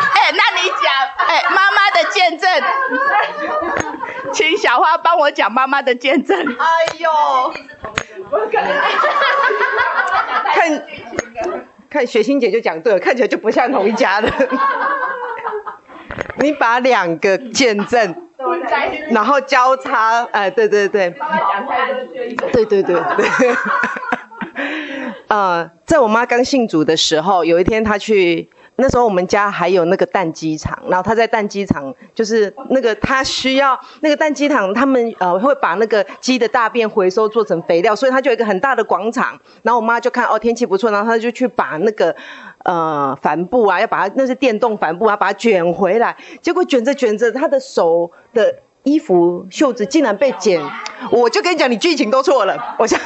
[0.00, 0.80] 哎，那你讲，
[1.26, 2.48] 哎，妈妈的见证，
[4.32, 6.38] 请小花帮我讲妈妈的见证。
[6.38, 6.46] 哎
[6.98, 7.52] 呦，
[10.52, 10.86] 看，
[11.90, 14.28] 看雪欣姐就讲对了，看起来就不像同一家的。
[16.38, 18.28] 你把两个见证，
[19.10, 21.14] 然后交叉，哎，对对对，
[22.52, 23.28] 对对对对。
[25.28, 28.50] 呃，在我妈刚信主的时候，有一天她去。
[28.80, 39.38] 那时候我们家还有那个蛋鸡场，然后他在蛋鸡场，就是那个他需要那个蛋鸡场，他们呃会把那个鸡的大便回收做成肥料，所以他就有一个很大的广场。
[39.62, 42.14] 然后我妈就看哦天气不错，然后他就去把那个
[42.64, 46.16] 呃帆布啊，要把那些电动帆布啊，把它卷回来。
[46.40, 50.62] 结果卷着卷着，他的手的衣服袖子竟然被剪，
[51.10, 52.98] 我就跟你讲，你剧情都错了，我想。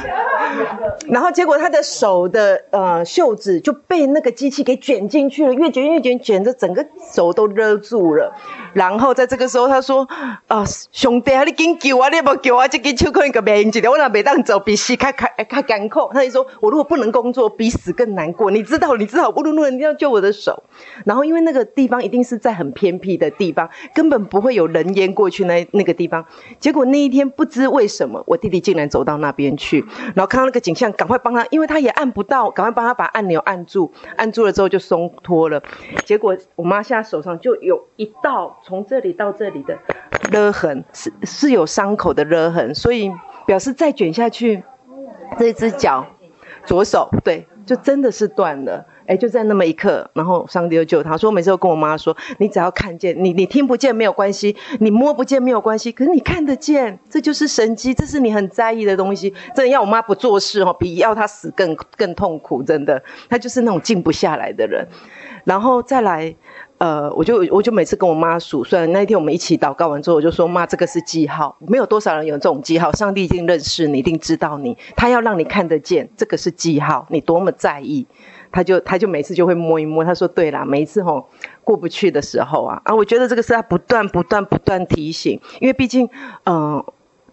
[1.08, 8.32] 然后结果他的手的呃袖子就被那个机器给卷进去了，越卷越卷，卷着整个手都勒住了。
[8.72, 10.06] 然后在这个时候，他说
[10.46, 18.50] ：“啊、兄弟啊，你紧救我，你不救我，这根手可能个命一点，我那没当走，比死卡卡卡艰苦。”他就说：“我如果不能工作，比死更难过。
[18.50, 20.62] 你知道，你知道，无论如何你要救我的手。”
[21.04, 26.24] 然后因为那个地方一定是在很偏僻的地方，根本不会有人烟过去那那个地方。
[26.58, 29.84] 结果那一天不知为什么，我弟弟竟然走到那边去，
[30.14, 35.62] 然后看到那个景象，赶快帮他，因为他也按不到，赶快帮他把按钮按住，按住了之后就松脱了。
[36.04, 38.60] 结果我妈现在手上就有一道。
[38.64, 39.78] 从这里到这里的
[40.32, 43.12] 勒痕是是有伤口的勒痕，所以
[43.46, 44.62] 表示再卷下去，
[45.38, 46.06] 这只脚
[46.64, 48.86] 左手对，就真的是断了。
[49.06, 51.16] 哎，就在那么一刻，然后上帝就救他。
[51.16, 59.30] 说，我每次都跟我妈说，你只要看见，你你听不见没有关系，你摸不见没有关系，可是你看得见，这就是神迹，这是你很在意的东西。
[59.54, 62.62] 真的要我妈不做事哦，比要她死更更痛苦。
[62.62, 64.86] 真的，她就是那种静不下来的人。
[65.44, 66.34] 然后再来。
[66.78, 78.06] 呃，我就我就每次跟我妈数算，那一天我们一起祷告完之后，我就说妈，这个是记号，没有多少人有这种记号，上帝一定认识你，一定知道你，他要让你看得见，这个是记号，你多么在意，
[78.54, 81.28] 他就他就每次就会摸一摸，他说对啦，每一次吼
[81.64, 86.08] 过不去的时候啊，啊，我觉得这个是他不断不断不断提醒，因为毕竟
[86.46, 86.84] 嗯。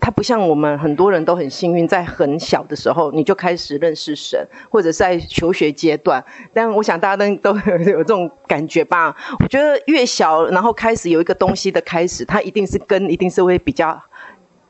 [0.03, 6.25] 他不像我们很多人都很幸运，在很小的时候你就开始认识神，或者在求学阶段。
[6.55, 9.15] 但我想大家都都有这种感觉吧？
[9.39, 14.01] 我觉得越小，然后开始有一个东西的开始，它一定是根，一定是会比较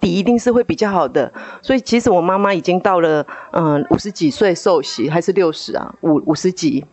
[0.02, 1.32] 底，一定是会比较好的。
[1.62, 5.95] 所以其实我妈妈已经到了嗯五十几岁受洗，还是六十啊？
[6.02, 6.84] 五五十几。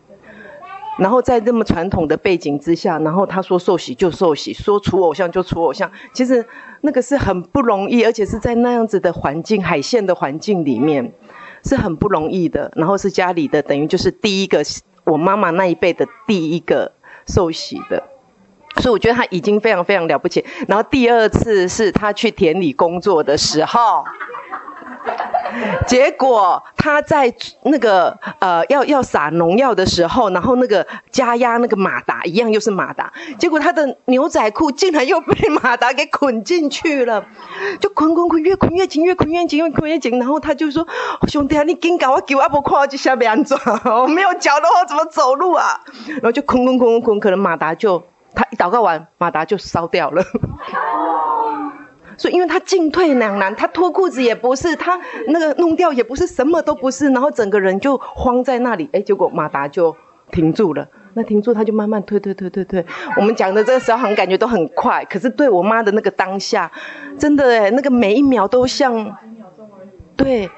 [0.99, 6.45] 然后在这么传统的背景之下，然后他说受洗就受洗，说除偶像就除偶像，其实
[6.81, 11.13] 那个是很不容易，而且是在那样子的环境，海线的环境里面，
[11.63, 12.69] 是很不容易的。
[12.75, 14.61] 然后是家里的，等于就是第一个，
[15.05, 16.91] 我妈妈那一辈的第一个
[17.25, 18.03] 受洗的，
[18.79, 20.45] 所以我觉得他已经非常非常了不起。
[20.67, 24.03] 然后第二次是他去田里工作的时候。
[25.87, 37.25] 结果他在那个呃要要撒农药的时候，然后那个加压那个马达一样又是马达，结果他的牛仔裤竟然又被马达给捆进去了，
[37.79, 40.19] 就捆捆捆，越捆越紧，越捆越紧，越捆越紧。
[40.19, 40.87] 然后他就说
[41.27, 43.59] ：“兄弟啊，你紧搞我给我不跨就下面安装，
[44.03, 48.03] 我没有脚的话怎么走路啊？”然后就捆捆捆捆捆，可能马达就
[48.35, 50.23] 他一祷告完，马达就烧掉了。
[52.17, 58.89] 所以，因为他进退两难，他脱裤子也不是，他那个弄掉也不是，什么都不是，然后整个人就慌在那里。
[58.91, 59.95] 哎，结果马达就
[60.29, 60.85] 停住了。
[61.13, 62.85] 那停住，他就慢慢推推推推推。
[63.15, 66.69] 我们讲的这个时候，好像感觉都很快，可是对我妈的那个当下，
[67.17, 69.17] 真的哎，那个每一秒都像，
[70.17, 70.49] 对。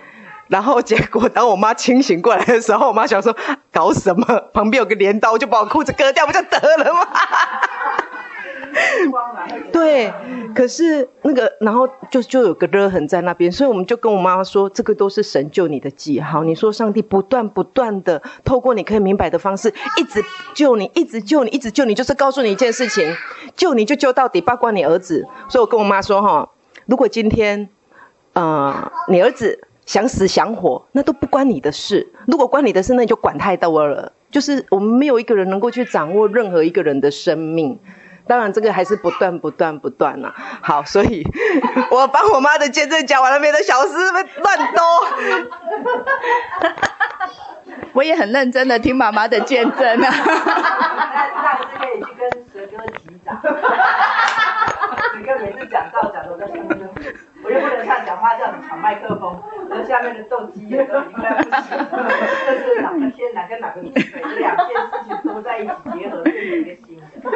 [0.51, 3.33] 然后结果，当我妈清醒过来的时候，我妈想说
[3.71, 4.25] 搞什么？
[4.53, 7.07] 旁边有个镰刀，就把我裤子割掉，不就得了吗？
[9.71, 10.13] 对，
[10.53, 16.43] 可是那个，然后就就有个勒痕在那边，所以我们就跟我妈妈说，这个都是神救你的记号。
[16.43, 20.21] 你说上帝不断不断的透过你可以明白的方式，一直
[20.53, 23.15] 救你，一直救你，一直救你，就是告诉你一件事情，
[23.55, 25.25] 救你就救到底，包括你儿子。
[25.47, 26.49] 所以我跟我妈说哈，
[26.87, 27.69] 如果今天，
[28.33, 32.11] 呃，你儿子想死想活，那都不关你的事。
[32.27, 34.13] 如果关你的事，那你就管太多了。
[34.29, 37.79] 就是我们没有一个人能够去掌握任何一个人的生命。
[38.27, 40.33] 当然，这个还是不断、不断、不断呐。
[40.61, 41.27] 好，所以
[41.89, 44.81] 我把我妈的见证讲完了，别的小师们乱多。
[47.93, 49.99] 我也很认真的听妈妈的见证啊。
[49.99, 50.09] 那
[51.43, 53.37] 下次可以去跟蛇哥击掌。
[53.43, 53.49] 蛇
[55.25, 56.69] 哥每次讲到讲的我在下面，
[57.51, 59.37] 我又不能像讲话叫你抢麦克风，
[59.69, 61.77] 那下面的斗鸡眼都应该不行。
[62.45, 67.03] 这是哪个天哪跟哪个地水，这两件事情都在一起结合，变成一个新的。
[67.29, 67.31] 对。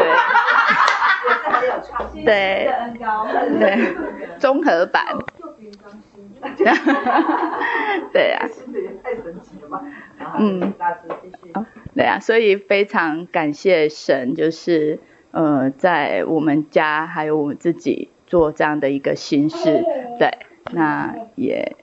[2.24, 2.70] 对，
[3.60, 3.96] 对，
[4.40, 5.06] 综合版。
[8.14, 8.48] 对啊。
[10.38, 10.74] 嗯。
[11.96, 15.00] 对啊，所以非常感谢神，就是
[15.32, 19.86] 呃，在我们家还有我们自己做这样的一个心事。
[20.20, 20.40] 对，
[20.74, 21.78] 那也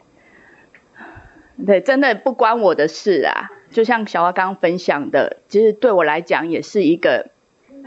[1.66, 3.50] 对，真的不关我的事啊。
[3.70, 7.30] 就像小花刚刚分享的，其实对我来讲也是一个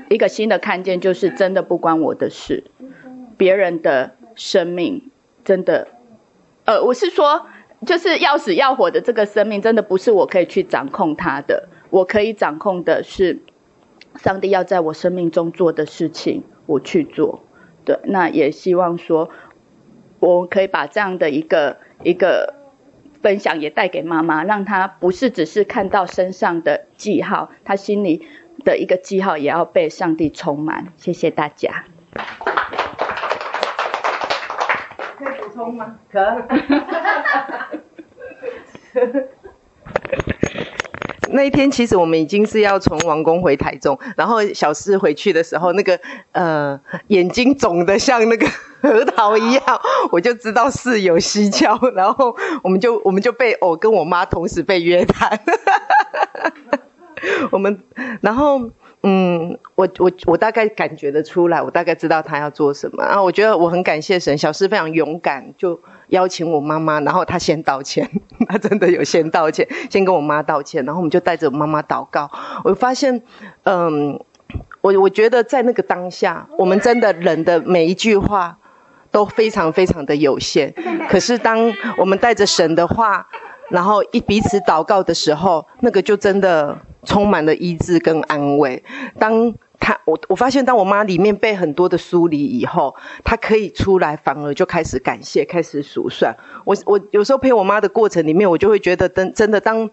[0.10, 2.64] 一个新的看见，就是真的不关我的事，
[3.38, 5.12] 别人的生命
[5.44, 5.88] 真的，
[6.66, 7.46] 呃，我是说，
[7.86, 13.38] 就是要死要活的这个生命，真的不是我可以去掌控它的，我可以掌控的是
[14.16, 17.45] 上帝要在我生命中做的事情，我去做。
[17.86, 19.30] 对，那也希望说，
[20.20, 22.54] 我可以把这样的一个一个。
[23.22, 28.28] 分享也带给妈妈，让她不是只是看到身上的记号，她心里
[28.64, 30.94] 的一个记号也要被上帝充满。
[30.96, 31.86] 谢谢大家。
[35.18, 35.98] 可以补充吗？
[36.12, 36.46] 可。
[41.32, 46.00] 那一天其实我们已经是要从王宫回台中，然后小四回去的时候，那个
[46.32, 48.48] 呃眼睛肿得像那个
[48.82, 49.64] 核桃一样，
[50.12, 55.40] 我就知道事有蹊跷，然后我们就我们就被我跟我妈同时被约谈，
[57.52, 57.82] 我们
[58.22, 58.70] 然后。
[59.08, 63.22] 嗯，我我我大概感觉得出来，我大概知道他要做什么啊。
[63.22, 65.80] 我觉得我很感谢神，小四非常勇敢，就
[66.10, 68.10] 邀请我妈妈，然后他先道歉，
[68.48, 72.30] 他真的有先道歉，先跟我妈道歉，然后我们就带着我妈妈祷告。
[72.64, 73.22] 我发现，
[73.64, 74.20] 嗯，
[74.82, 78.58] 我我觉得在那个当下，我们真的人的每一句话
[79.12, 80.74] 都非常非常的有限，
[81.10, 83.28] 可是当我们带着神的话，
[83.70, 86.78] 然后一彼此祷告的时候，那个就真的。
[87.08, 88.84] 充满了医治跟安慰。
[89.20, 96.36] 当他我我发现，当我妈里面被很多的梳理以后，她可以出来，反而就开始感谢，开始数算。
[96.64, 99.90] 我我有时候陪我妈的过程里面，我就会觉得，真真的，当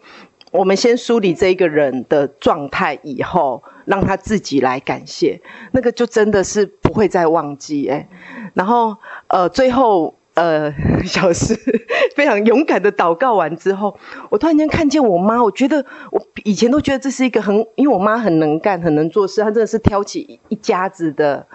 [0.51, 5.41] 我们先梳理这一个人的状态以后，让他自己来感谢，
[5.73, 8.09] 那个就真的是不会再忘记诶。
[8.55, 8.97] 然后
[9.29, 10.15] 呃，最后。
[10.35, 10.73] 呃，
[11.05, 11.55] 小时
[12.17, 13.95] 非常勇敢的祷告完之后，
[14.31, 21.47] 我突然间看见我妈，我觉得我以前都觉得这是一个很，因为我妈很能干，很能做事，她真的是挑起一家子的，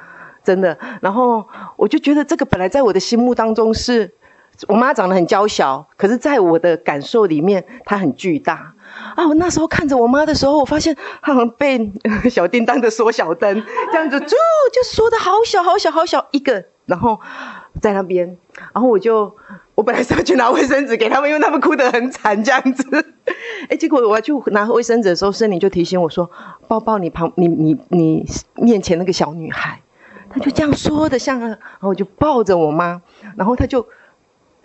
[0.44, 0.78] 真的。
[1.02, 4.14] 然后我就觉得这个本来在我的心目当中是，
[4.68, 8.74] 我妈长得很娇小，可是在我的感受里面，她很巨大。
[9.16, 11.92] 啊，我那时候看着我妈的时候，我发现她好像被
[12.30, 17.20] 小叮当的缩小灯这样子，就就缩的好小好小好小一个，然后。
[17.82, 18.38] 在那边，
[18.74, 19.36] 然后我就，
[19.76, 23.06] 我本来是要去拿卫生纸给他们，因为他们哭得很惨这样子。
[23.70, 26.30] 哎，结果我要去拿卫生纸的时候，森林就提醒我说
[26.68, 28.26] ：“抱抱你旁，你你你
[28.56, 29.82] 面前那个小女孩。”
[30.30, 33.02] 她就这样说的，像，然后我就抱着我妈，
[33.36, 33.88] 然后她就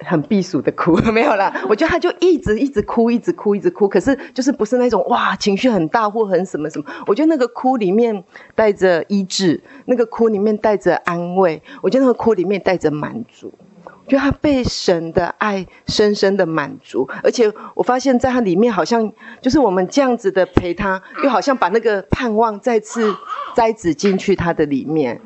[0.05, 1.53] 很避暑的哭， 没有啦。
[1.69, 3.89] 我觉得他就一直一直哭，一直哭，一直哭。
[3.89, 6.85] 可是就是不是那种哇情绪很大或很什么什么。
[7.07, 8.25] 我觉得那个哭里面
[8.55, 11.63] 带着医治，那个哭里面带着安慰。
[11.81, 13.53] 我觉得那个哭里面带着满足。
[14.05, 19.11] 我觉得他被神的爱深深的满足，而且我发现在他里面好像
[19.41, 23.15] 就是我们这样子的陪他，又好像把那个盼望再次
[23.55, 25.21] 栽植进去他的里面。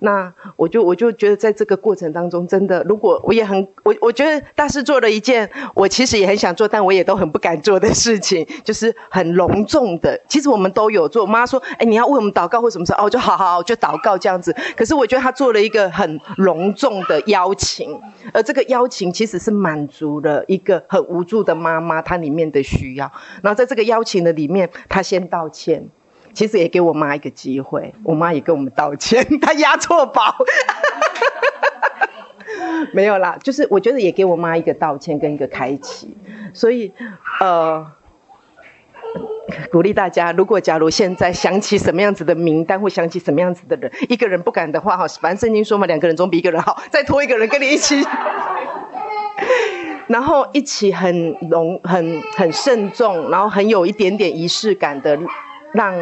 [0.00, 10.20] 那我就我就觉得，在这个过程当中，真的，如果我也很我我觉得大师做了一件我其实也很想做，但我也都很不敢做的事情，就是很隆重的。
[10.28, 11.26] 其实我们都有做。
[11.26, 14.54] 妈说：“哎，你要为我们祷告或什么时候？”哦，就好好好，就祷告这样子。
[14.76, 18.00] 可是我觉得他做了一个很隆重的邀请，
[18.32, 23.10] 而这个邀请其实是满足了一个很无助的妈妈她里面的需要。
[23.42, 25.88] 然后在这个邀请的里面，她先道歉。
[26.36, 30.36] 其实也给我妈一个机会，我妈也跟我们道歉， 她押错宝，
[32.92, 36.14] 没有啦，就是我觉得也给我妈一个道歉跟一个开启，
[36.52, 36.92] 所以
[37.40, 37.90] 呃，
[39.72, 48.06] 鼓励大家，如果假如现在想起什么样子的名单，或想起什么样子的人，一个人不敢的话哈，反正圣经说嘛，两个人总比一个人好， 再拖一个人跟你一起，
[50.06, 55.18] 然后一起很隆很很慎重，然后很有一点点仪式感的
[55.72, 55.94] 让。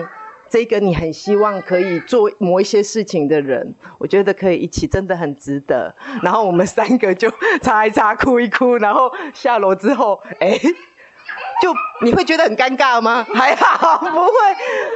[0.48, 5.94] 这个你很希望可以做某一些事情的人，我觉得可以一起，真的很值得。
[6.22, 7.28] 然后我们三个就
[7.60, 10.56] 擦一擦，哭一哭，然后下楼之后，哎，
[11.60, 13.26] 就你会觉得很尴尬吗？
[13.34, 14.30] 还好，不会，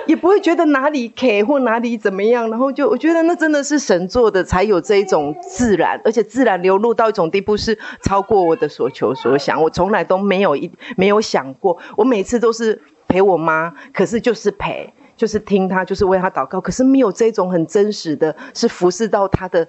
[0.07, 2.49] 也不会觉得哪里卡或哪里怎么样。
[2.51, 9.61] 然后就我觉得那真的是神做的，才有这一种自然，而且自然流露到一种地步，是超过我的所求所想。
[9.61, 14.93] 我从来都没有一没有想过，我每次都是陪我妈，可是就是陪。
[15.19, 19.69] 就是听他，就是为他祷告，可是没有这种很真实的，是服侍到他的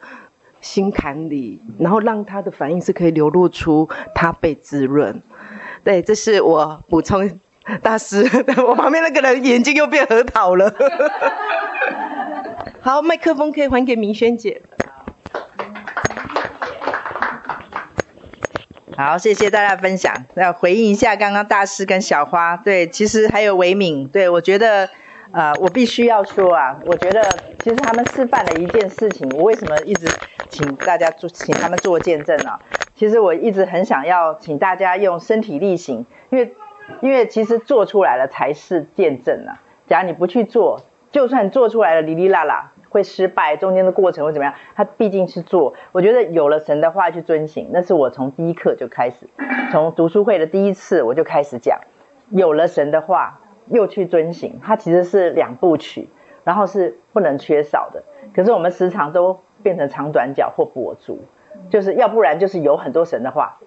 [0.62, 5.22] 心坎里，然后让他的反应是可以流露出他被滋润。
[5.84, 7.40] 对，这是我补充
[7.82, 8.24] 大师，
[8.66, 10.74] 我旁边那个人眼睛又变 核桃了。
[12.82, 14.62] 好，麦克风可以还给明轩姐。
[18.96, 20.14] 好，谢谢大家分享。
[20.36, 24.90] 要回应一下刚刚大师跟小花，对，其实还有维敏，对我觉得，
[25.32, 27.22] 呃，我必须要说啊，我觉得
[27.60, 30.08] 其实他们示范了一件事情，我为什么一直
[30.50, 32.60] 请大家做，请他们做见证呢、
[32.96, 36.56] 其实我一直很想要请大家用身体力行，因为
[37.02, 39.62] 因为其实做出来了才是见证啊。
[39.88, 40.82] 假如你不去做，
[41.12, 42.72] 就算做出来了，哩哩啦啦。
[42.90, 44.52] 会失败，中间的过程会怎么样？
[44.76, 49.30] 他毕竟是做，我觉得有了神的话去遵行，那是我从第一课就开始，
[49.72, 51.80] 从读书会的第一次我就开始讲，
[52.32, 53.40] 有了神的话
[53.70, 56.10] 又去遵行，它其实是两部曲，
[56.44, 58.04] 然后是不能缺少的。
[58.34, 61.20] 可是我们时常都变成长短脚或跛足，
[61.70, 63.58] 就是要不然就是有很多神的话，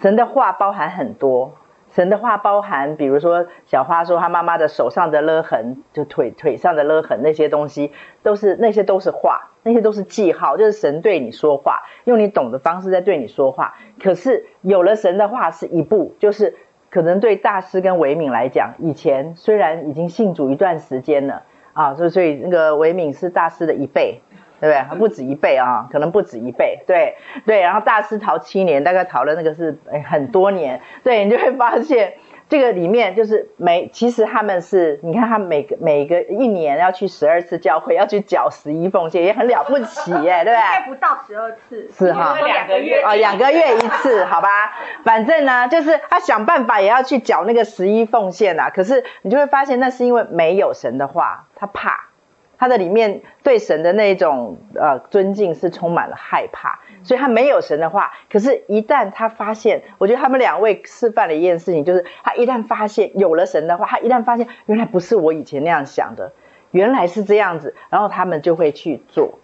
[0.00, 1.52] 神的话包含很多。
[1.94, 7.90] 神的话包含，比如说小花说她妈妈的手上的勒痕，就腿腿上的勒痕那些东西，
[8.22, 13.76] 都是那些都是话，那些都是记号，就是神对你说话，用你懂的方式在对你说话。
[14.02, 16.56] 可是有了神的话是一步，就是
[16.90, 21.42] 可能对大师跟维敏来讲，以前虽然已经信主一段时间了
[21.72, 24.20] 啊，所以所以那个维敏是大师的一倍。
[24.58, 24.98] 对不对？
[24.98, 26.82] 不止一倍啊，可能不止一倍。
[26.86, 27.14] 对
[27.44, 30.80] 对，然后大师逃七年，大概逃了那个是诶很多年。
[31.04, 32.14] 对，你就会发现
[32.48, 40.94] 这个里面就是每其实他们是，你看他每个每个一年要去十二次教会，要去缴十一奉献，也很了不起耶，对不对？
[40.94, 44.48] 不到十二次，是哈，两个月哦，两个月一次，好吧？
[45.04, 48.70] 反正呢，就是他想办法也要去缴那个十一奉献啊。
[48.70, 52.05] 可是你就会发现，那是因为没有神的话，他怕。
[52.58, 58.12] 他的里面对神的那种呃尊敬是充满了害怕，所以他没有神的话。
[58.30, 66.32] 可是，一旦他发现，我觉得他们两位示范了一件事情，就是他一旦发现有了神的话，他一旦发现原来不是我以前那样想的，
[66.70, 69.38] 原来是这样子，然后他们就会去做，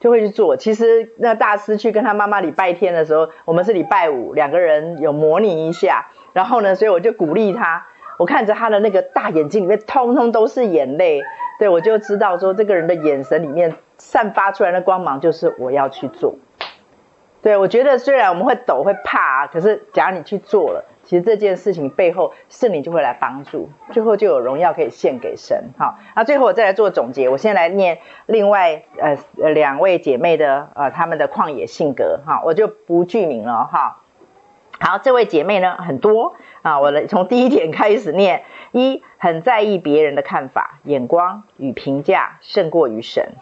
[0.00, 0.56] 就会去做。
[0.56, 7.86] 其实那大师去跟他妈妈礼拜天的时候，我们是礼拜五，两个人有模拟一下，然后呢，所以我就鼓励他，
[8.18, 11.22] 我看着他的那个大眼睛里面通通都是眼泪。
[11.58, 16.34] 对，我就知道说这个人的眼神里面散发出来的光芒就是我要去做。
[17.42, 25.62] 对，我觉得虽然我们会抖会怕，可是假如你去做了，其实这件事情背后圣灵就会来帮助，最后就有荣耀可以献给神。
[25.78, 29.18] 好，那最后我再来做总结，我先来念另外呃
[29.50, 34.00] 两位姐妹的呃她们的旷野性格哈，我就不具名了哈。
[34.80, 38.42] 好，这位姐妹呢很多啊，我来从第一点开始念。
[38.72, 43.34] 一，很在意别人的看法、眼光与评价胜过于神。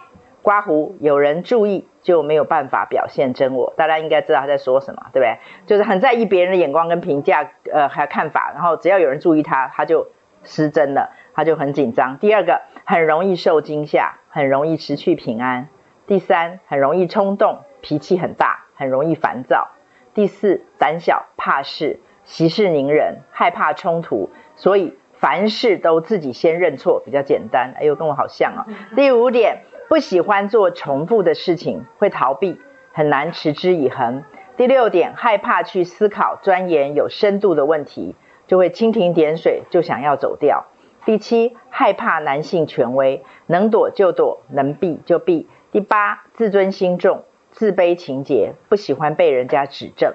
[0.42, 3.72] 刮胡，有人注意就没有办法表现真我。
[3.76, 5.38] 大家应该知道他在说什么，对不对？
[5.66, 8.50] 就是很在意别人的眼光跟评价，呃，还有看法。
[8.52, 10.08] 然后只要有人注意他，他就
[10.44, 12.18] 失真了，他就很紧张。
[12.18, 15.68] 第二个，很容易受惊吓，很容易失去平安。
[16.06, 19.70] 第三，很容易冲动，脾气很大，很容易烦躁。
[20.14, 27.74] 第四，胆小怕事，息事宁人，害怕冲突，所以凡事都自己先认错，比较简单。
[27.78, 28.66] 哎呦，跟我好像哦。
[28.94, 32.60] 第五点，不喜欢做重复的事情，会逃避，
[32.92, 34.22] 很难持之以恒。
[34.56, 38.14] 第六点，害怕去思考钻研有深度的问题，
[38.46, 40.66] 就会蜻蜓点水，就想要走掉。
[41.06, 45.48] 第七，害怕男性权威，能躲就躲，能避就避。
[45.72, 47.24] 第八，自尊心重。
[47.52, 50.14] 自卑情结，不喜欢被人家指正。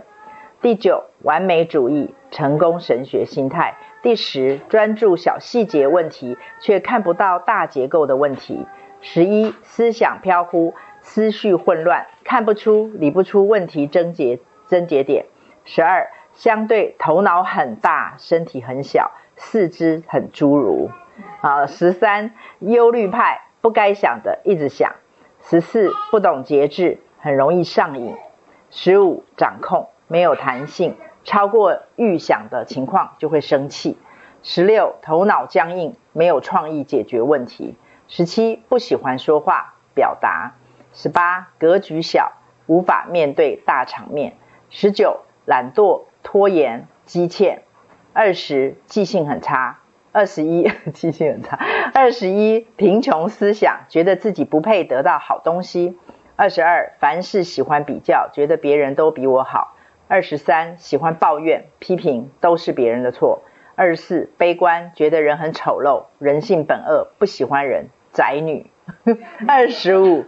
[0.60, 3.76] 第九，完美主义，成功神学心态。
[4.02, 8.66] 第十，专注小细节问题，却看不到大结构的问题。
[9.02, 15.28] 十一，思想飘忽，思绪混乱，看不出、理不出问题症结症结点。
[15.64, 20.90] 十二，相对头脑很大，身体很小，四肢很侏儒。
[21.42, 24.96] 啊，十三，忧虑派，不该想的一直想。
[25.44, 26.98] 十四，不懂节制。
[27.28, 28.16] 很容易上瘾，
[28.72, 30.96] 十五掌控没有弹性，
[31.26, 33.98] 超过预想的情况就会生气。
[34.44, 37.76] 十六头脑僵硬，没有创意解决问题。
[38.08, 40.54] 十七不喜欢说话表达。
[40.94, 42.32] 十八格局小，
[42.66, 44.38] 无法面对大场面。
[44.70, 47.64] 十九懒惰拖延积欠。
[48.14, 49.80] 二十记性很差。
[50.14, 51.60] 二十一 记性很差。
[51.94, 55.98] 二十一贫穷思想，觉得自己不配得到好东西。
[56.38, 59.74] 二十二，凡事喜欢比较，觉得别人都比我好。
[60.08, 63.42] 二十三，喜欢抱怨、批评，都是别人的错。
[63.76, 68.70] 二十四，悲观，觉得人很丑陋，人性本恶，不喜欢人，宅女。
[69.48, 70.26] 二十五，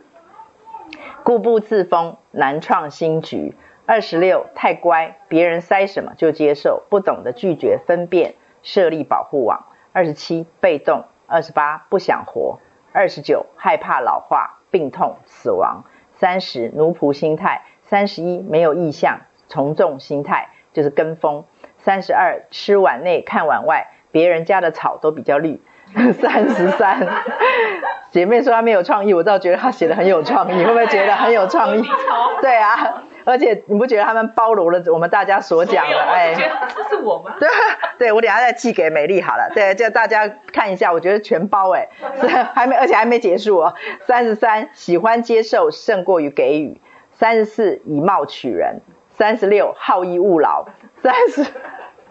[1.23, 3.55] 固步自封，难创新局。
[3.85, 8.33] 二十六，太乖，别人塞什么就接受，不懂得拒绝分辨，
[8.63, 9.67] 设立保护网。
[9.93, 11.05] 二十七，被动。
[11.27, 12.59] 二十八，不想活。
[12.91, 15.83] 二十九，害怕老化、病痛、死亡。
[16.19, 21.45] 三十奴仆心态，三十一没有意向从众心态，就是跟风。
[21.77, 25.61] 三十二，吃碗内看碗外，别人家的草都比较绿。
[26.13, 27.07] 三十三，
[28.11, 31.81] 姐妹说她没有创意，我倒觉得她写的很有创意，会不会觉得很有创意？
[32.43, 35.97] 对啊，而且你不觉得他们包容了我们大家所讲的？
[35.99, 36.33] 哎，
[36.75, 37.35] 这是我吗？
[37.39, 37.49] 对，
[37.97, 39.49] 对我等下再寄给美丽好了。
[39.53, 41.87] 对，叫大家看一下，我觉得全包哎，
[42.21, 43.73] 是 还没，而且还没结束哦。
[44.07, 46.79] 三十三，喜欢接受胜过于给予。
[47.13, 48.81] 三十四，以貌取人。
[49.09, 50.65] 三十六，好逸恶劳。
[51.01, 51.45] 三十。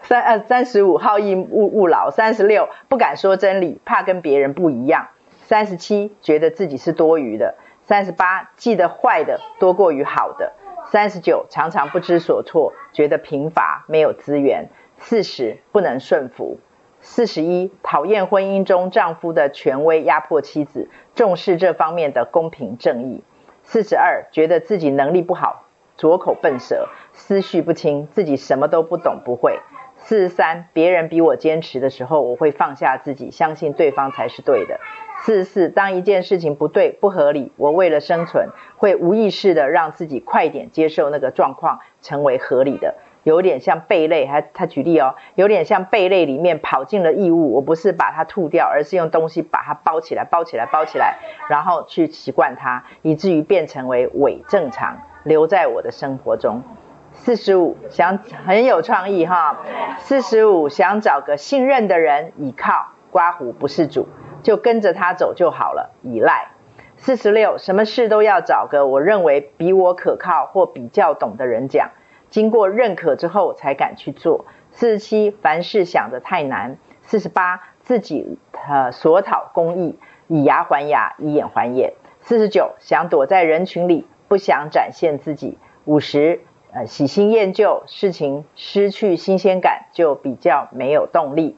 [0.03, 5.07] 三呃三十五好逸恶恶劳，三十六不敢说真理，怕跟别人不一样。
[5.45, 7.55] 三十七觉得自己是多余的。
[7.85, 10.53] 三十八记得坏的多过于好的。
[10.91, 14.69] 三十九常常不知所措，觉得贫乏没有资源。
[14.97, 16.59] 四十不能顺服。
[16.99, 23.23] 四十一讨厌婚姻中丈夫的权威压迫妻子，重视这方面的公平正义。
[23.63, 29.59] 四十二觉得自己能力不好，拙口笨舌，思绪不清，自己什么都不懂不会。
[29.95, 34.79] 四十三，别人比我坚持的时候，我会放下自己，相信对方才是对的。
[35.21, 42.95] 四十四，当一件事情不对、不合理，我为了生存，会无意识的让自己快点接受那个状况，成为合理的。
[43.23, 51.17] 有点像贝类，还他举例哦，有点像贝类里面跑进了异物，我不是把它吐掉，而是用东西把它包起来、包起来、包起来，
[51.49, 56.63] 然后去习惯它，以至于变成为伪正常，留在我的生活中。
[57.11, 59.59] 四十五想很有创意哈，
[59.97, 64.07] 四十五想找个信任的人倚靠，刮胡不是主，
[64.43, 66.51] 就跟着他走就好了，依赖。
[66.97, 71.91] 四十六什么事都要找个我认为比我可靠或比较懂的人讲，
[72.29, 74.45] 经过认可之后才敢去做。
[74.71, 76.77] 四十七凡事想得太难。
[77.03, 78.37] 四十八自己
[78.67, 79.97] 呃索讨公义，
[80.27, 81.93] 以牙还牙，以眼还眼。
[82.21, 85.57] 四十九想躲在人群里，不想展现自己。
[85.85, 86.41] 五十。
[86.71, 91.57] 呃，喜新厌旧，事情失去新鲜感，就比较没有动力。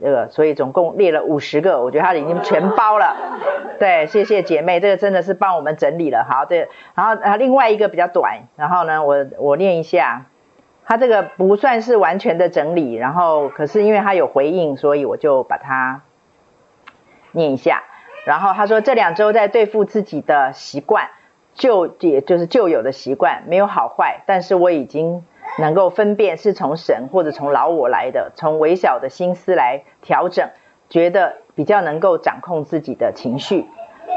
[0.00, 3.16] 好，这个所以总共列了五十个，我觉得他已经全包了。
[3.78, 6.24] 对，谢谢姐妹，这个真的是帮我们整理了。
[6.28, 10.26] 好，对，然后啊，另外一个比较短，然后呢，我我念一下，
[10.84, 16.02] 他这个不算是完全的整理，然后可是因为他有回应，所以我就把它
[17.32, 17.82] 念一下。
[18.24, 21.10] 然后他说，这两周在对付自己的习惯。
[21.58, 25.24] 旧也就是旧有的习惯，没有好坏，但是我已经
[25.58, 30.50] 能够分辨是从神或者从老我来的，从微小的心思来调整，
[30.88, 33.66] 觉得比较能够掌控自己的情绪。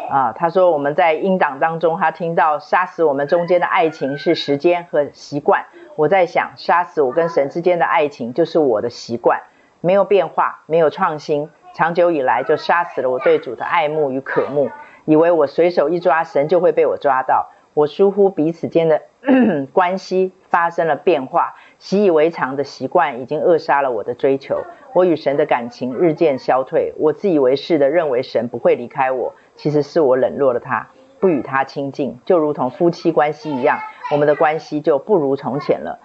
[0.09, 5.65] 啊，他说我们在音档当中，他听到杀死我们中间的爱情是时间和习惯。
[5.95, 9.41] 我在想，杀死我跟神之间的爱情就是我的习惯，
[9.81, 14.71] 没有变化，没有创新，长久以来就杀死了我对主的爱慕与渴慕。
[15.05, 17.49] 以为我随手一抓，神就会被我抓到。
[17.75, 19.03] 我疏忽彼此间的
[19.73, 24.63] 关系发生了变化，习以为常的习惯已经扼杀了我的追求。
[24.93, 26.93] 我与神的感情日渐消退。
[26.97, 30.87] 我自以为是的认为神不会离开我，其实是我冷落了他，
[31.19, 33.79] 不与他亲近，就如同夫妻关系一样，
[34.11, 35.99] 我们的关系就不如从前了。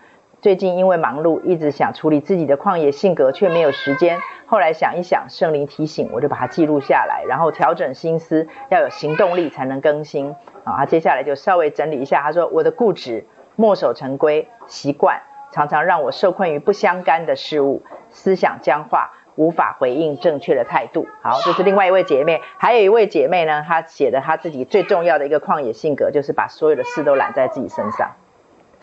[0.45, 4.21] 最近因为忙碌，一直想处理自己的旷野性格，却没有时间。
[4.45, 10.37] 后来想一想，圣灵提醒，我就把它记录下来，然后调整心思，要有行动力才能更新。
[10.65, 12.21] 啊，接下来就稍微整理一下。
[12.21, 13.25] 他说：“我的固执、
[13.57, 22.43] 墨守成规、习惯，常常让我受困于不相干的事物，思想僵化，无法回应正确的态度。”好，这是另外一位姐妹。
[22.59, 28.11] 还有一位姐妹呢，她写的她自己最重要的一个旷野性格，就是把所有的事都揽在自己身上。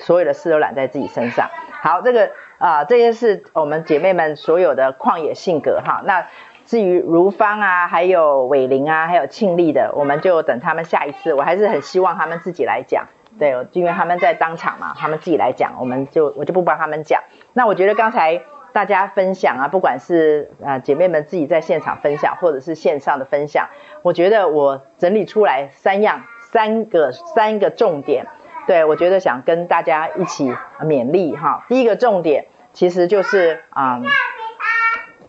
[0.01, 1.49] 所有的事都揽在自己身上。
[1.81, 6.03] 好，这个啊、这些是我们姐妹们所有的旷野性格哈。
[6.05, 6.27] 那
[6.65, 11.33] 至于如芳啊，还有伟玲啊，还有庆丽的，我们就等他们下一次。
[11.33, 13.07] 我还是很希望他们自己来讲，
[13.39, 17.23] 对，因为他们在当场嘛，他们自己来讲，我们就我就不帮他们讲。
[17.53, 18.41] 那我觉得刚才
[18.71, 23.69] 大家分享啊，不管是啊、呃、姐妹们自己在现场分享，或者是线上的分享，
[24.03, 26.21] 我觉得我整理出来三样，
[26.51, 28.27] 三个三个重点。
[28.67, 31.65] 对，我觉得想跟大家一起勉励哈。
[31.67, 34.01] 第一个重点其实就是啊、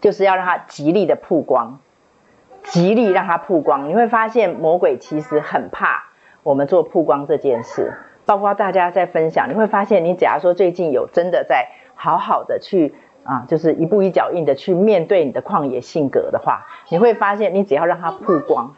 [0.00, 1.80] 就是要让它极力的曝光，
[2.62, 3.88] 极力让它曝光。
[3.88, 6.04] 你会发现魔鬼其实很怕
[6.42, 7.92] 我们做曝光这件事。
[8.24, 12.94] 包括大家在分享，你会发现，你假如说最近有真的在好好的去
[13.24, 18.76] 啊，就是一步一脚印的去面对你的旷野性格的话，你会发现，你只要让它曝光，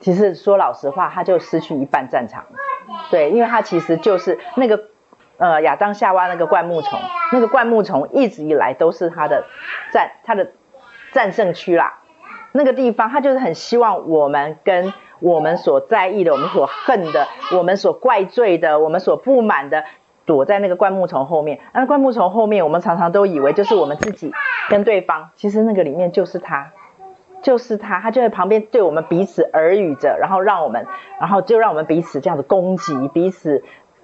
[0.00, 2.44] 其实说老实话，他就失去一半战场。
[3.10, 4.80] 对，因为他其实就是那个，
[5.38, 6.98] 呃，亚当夏娃那个灌木丛，
[7.32, 9.44] 那个灌木丛一直以来都是他的
[9.92, 10.52] 战，他的
[11.12, 12.00] 战胜区啦。
[12.52, 17.26] 那个地方，他就是很希望我们跟我们所在意的、我们所恨的、
[17.56, 19.84] 我们所怪罪的、我们所不满的，
[20.24, 21.58] 躲在那个灌木丛后面。
[21.72, 24.32] 那灌木丛后面，我们常常都以为就是我们自己
[24.68, 26.70] 跟对方，其实那个里面就是他，
[27.44, 30.84] 就是他，他就在旁边对我们彼此耳语着，然后让我们，
[31.20, 33.62] 然后就让我们彼此这样子攻击彼此。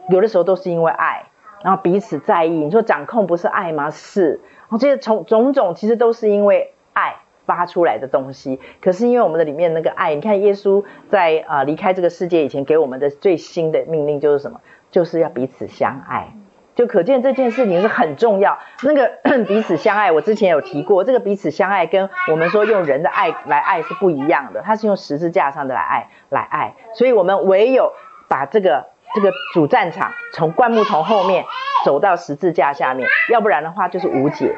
[0.09, 1.27] 有的时候都是因为爱，
[1.65, 2.51] 然后彼此在意。
[2.51, 3.91] 你说掌控不是爱吗？
[3.91, 4.41] 是。
[4.61, 7.17] 然后这些从种种其实都是因为爱。
[7.47, 14.61] 发出来的东西，可是因为我们的里面那个爱，你看耶稣在啊、呃、离开这个世界以前给我们的最新的命令就是什么？
[14.93, 16.33] 就是要彼此相爱，
[16.81, 18.59] 就可见这件事情是很重要。
[18.83, 19.13] 那个
[19.47, 27.93] 彼此相爱，我之前有提过，这个彼此相爱跟我们说用人的爱来爱是不一样的，它是用十字架上的来爱来爱，所以我们唯有
[28.29, 31.45] 把这个这个主战场从灌木丛后面
[31.85, 34.57] 走到十字架下面，要不然的话就是无解。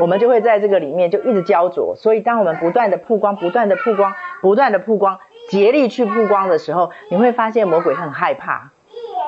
[0.00, 8.70] 我们就会在这个里面就一直焦灼，所以当我们不断的曝光、不断的曝光、不断的曝光、竭力去曝光的时候，你会发现魔鬼很害怕，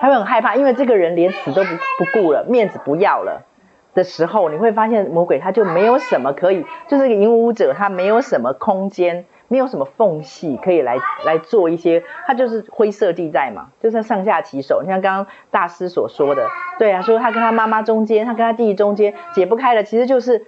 [0.03, 3.47] 他会很害怕，因为这个人连死都不不顾了，面子不要了
[3.95, 14.83] 的时候，你会发现魔鬼他就没有什么可以，就是个引武者，他没有什么空间，没有什么缝隙可以来来做一些，他就是灰色地带嘛，就是上下其手。
[14.83, 16.49] 你像刚刚大师所说的，
[16.81, 20.47] 对啊，说他跟他妈妈中间，他跟他弟弟中间解不开了，其实就是。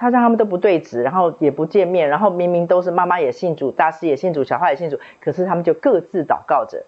[0.00, 6.84] 他让他们都不对质，然后也不见面，然后明明都是妈妈也信主，大师也信主，小花也信主，可是他们就各自祷告着，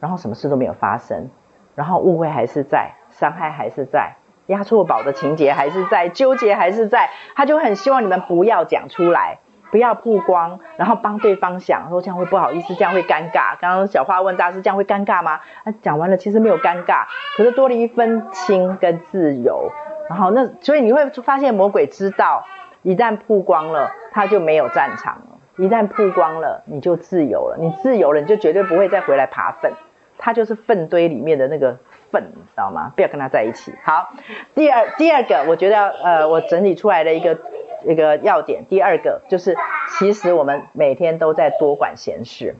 [0.00, 1.28] 然后什么事都没有发生，
[1.74, 4.14] 然后误会还是在，伤害还是在，
[4.46, 9.38] 押错宝的情节还是在，纠结还是在，他就很希望你们不要讲出来，
[9.70, 13.56] 不要曝光，然后帮对方想说这样会不好意思，这样会尴尬。
[13.60, 15.40] 刚刚小花问大师这样会尴尬吗？
[15.64, 17.04] 他讲完了其实没有尴尬，
[17.36, 19.70] 可是多了一分亲跟自由。
[20.08, 22.44] 然后那所以你会发现魔鬼知道，
[22.82, 25.24] 一旦曝光了，他就没有战场了。
[25.58, 27.56] 一旦曝光了，你就自由了。
[27.60, 29.72] 你自由了，你就绝对不会再回来爬粪。
[30.18, 31.78] 他就是粪堆里面的那个
[32.10, 32.92] 粪，你知道吗？
[32.94, 33.72] 不要跟他在一起。
[33.84, 34.12] 好，
[34.54, 37.38] 第二第二个，我觉得呃，我整理出来的一个
[37.86, 39.56] 一个要点，第二个就是，
[39.98, 42.56] 其实我们每天都在多管闲事。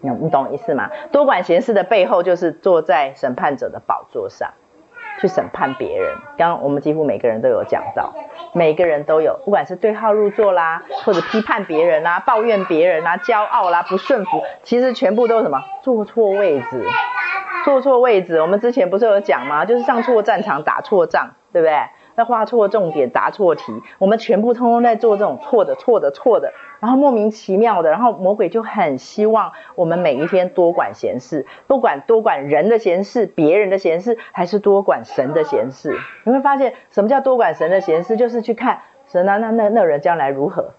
[0.00, 0.90] 你你懂意思吗？
[1.12, 4.52] 多管闲事的背后，就是坐在审判者的宝座上。
[5.22, 8.12] 去审判别人，刚刚我们几乎每个人都有讲到，
[8.52, 15.62] 每个人都有，不管是对号入座啦，或者批判别人啦，抱怨别人啦，骄傲啦，不顺服，其实全部都是什么？
[15.80, 16.84] 坐错位置，
[17.64, 18.40] 坐错位置。
[18.40, 19.64] 我们之前不是有讲吗？
[19.64, 21.76] 就是上错战场，打错仗，对不对？
[22.14, 35.96] 那画错重点，答错题，我们全部通通在做这种错的、错的、错的，然后莫名其妙的，然后魔鬼就很希望我们每一天多管闲事，不管多管人的闲事、别人的闲事，还是多管神的闲事。
[36.24, 38.16] 你会发现，什么叫多管神的闲事？
[38.16, 40.72] 就是去看神啊，那那那人将来如何，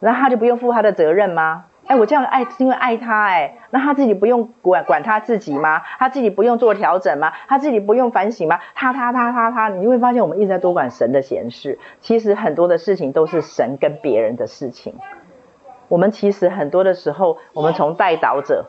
[0.00, 1.64] 那他就不用负他的责任吗？
[1.88, 5.80] 哎，我这样爱是因为爱他哎，那他自己不用管管他自己吗？
[5.98, 7.32] 他自己不用做调整吗？
[7.48, 8.60] 他自己不用反省吗？
[8.74, 14.94] 他他他他他，你会发现我们一直在多管神的闲事，其实很多的事情都是神跟别人的事情。
[15.88, 18.66] 我们其实很多的时候，我们从代祷者、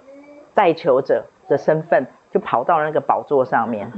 [0.53, 3.91] 代求者的身份，就跑到那个宝座上面。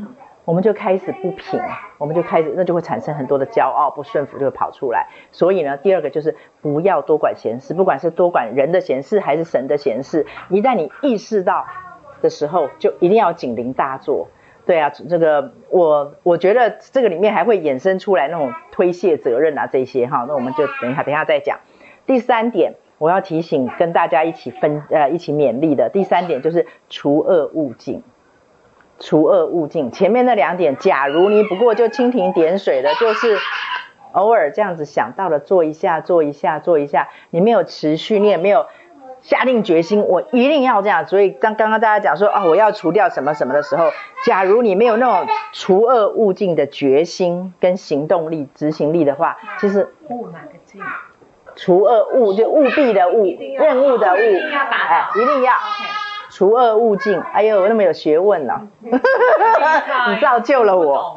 [0.44, 1.60] 我们就开始不平，
[1.98, 5.08] 我们就开始，那就会产生很多的骄傲、不顺服，就会跑出来。
[5.32, 11.68] 所以呢，第二个就是不要多管闲事，不管是多管人的闲事还是神的闲事，一旦你意识到
[12.22, 14.30] 的时候，就一定要警铃大作。
[14.66, 21.60] 对啊，这个我我觉得这个里面还会衍生出来那种推卸责任啊这些哈，那我们就等一下等一下再讲。
[22.06, 28.04] 第三点，我要提醒跟大家一起分呃一起勉励的第三点就是除恶务尽。
[29.02, 33.38] 除恶务尽，前面那两点，假如你不过就蜻蜓点水的，就是
[34.12, 38.68] 偶尔这样子想到了做一下，做一下，做一下，你没有持续，你也没有
[39.22, 41.08] 下定决心，我一定要这样。
[41.08, 43.90] 所以刚刚刚大家讲说啊，我要除掉什么什么的时候，
[44.24, 50.80] 假如你没有那种除恶务尽的决心跟行动力、执行力的话，其实务哪个尽？
[51.56, 53.26] 除恶务就务必的务，
[53.58, 55.54] 任务的务，哎，一定要。
[56.42, 58.54] 除恶务尽，哎呦，那么有学问呢、
[58.90, 61.14] 啊，你造就了我。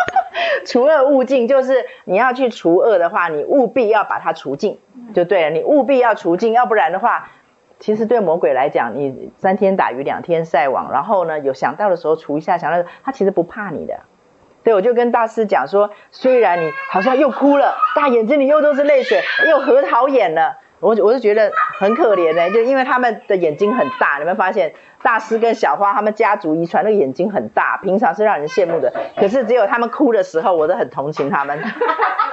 [0.64, 4.78] 除恶务尽就是你要去除恶的话，你务必要把它除尽，
[5.12, 5.50] 就对了。
[5.50, 7.28] 你务必要除尽，要不然的话，
[7.80, 14.00] 其实对魔鬼来讲，你三天打鱼两天晒网，然后呢，有想到的时候除一下，想到他其实不怕你的。
[14.64, 19.20] 对，我就跟大师讲说，虽然你好像又哭了，大眼睛里又都是泪水，
[19.50, 20.56] 又核桃眼了。
[20.82, 31.58] 我我就觉得很可怜呢，就因为他们的眼睛很大，你们发现大师跟小花他们家族遗传那个眼睛很大，平常是让人羡慕的，可是只有他们哭的时候，我都很同情他们。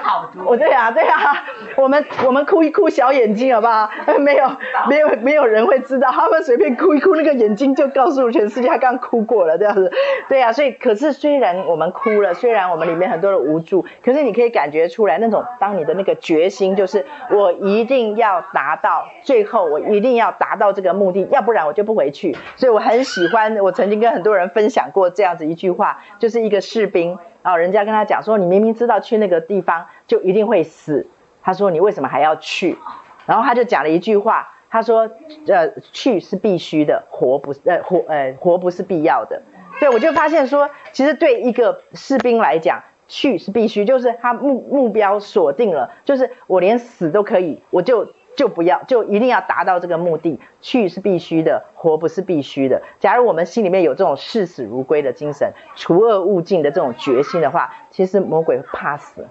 [0.01, 0.43] 好多。
[0.45, 1.43] 我对啊对啊，
[1.75, 3.89] 我们我们哭一哭小眼睛好不好？
[4.19, 4.49] 没有
[4.87, 9.91] 没有没有人会知道，他们随便哭一哭那个眼睛就告诉全世界他刚哭过了这样子。
[10.27, 18.43] 对啊，所以可是虽然我们哭了，虽然我们里面很多的无助，可是你可以感觉出来那种当你的那个决心就是我一定要。
[18.51, 22.35] 达到最后，我一定要达到这个目的，要不然我就不回去。
[22.59, 31.07] 所以我很喜欢，我曾经跟很多人分享过这样子一句话，就是一个士兵啊，人家跟他讲说，你明明知道去那个地方就一定会死，
[31.41, 32.77] 他说你为什么还要去？
[33.25, 35.09] 然后他就讲了一句话，他说，
[35.47, 39.41] 呃，去是必须的，活不，呃，活，呃，活不是必要的。
[39.79, 42.83] 对，我就发现说，其实对一个士兵来讲。
[43.11, 50.39] 去是必须，就是他目目标锁定了，就是我连死都可以，我就就不要，就一定要达到这个目的。
[50.61, 52.81] 去是必须的，活不是必须的。
[52.97, 59.27] 假如我们心里面有这种视死如归的精神，除恶务尽的这种决心的话，其实魔鬼怕死，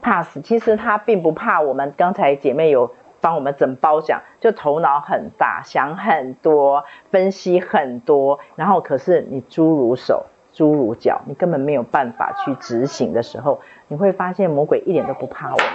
[0.00, 0.40] 怕死。
[0.40, 1.92] 其实他并不怕我们。
[1.96, 10.26] 刚才姐妹有帮我们整包讲，就头脑很大，想很多，分析很多，然后可是你猪如手。
[10.52, 15.66] 猪如脚，你根本没有办法去执行的时候，你会发现魔鬼一点都不怕我们，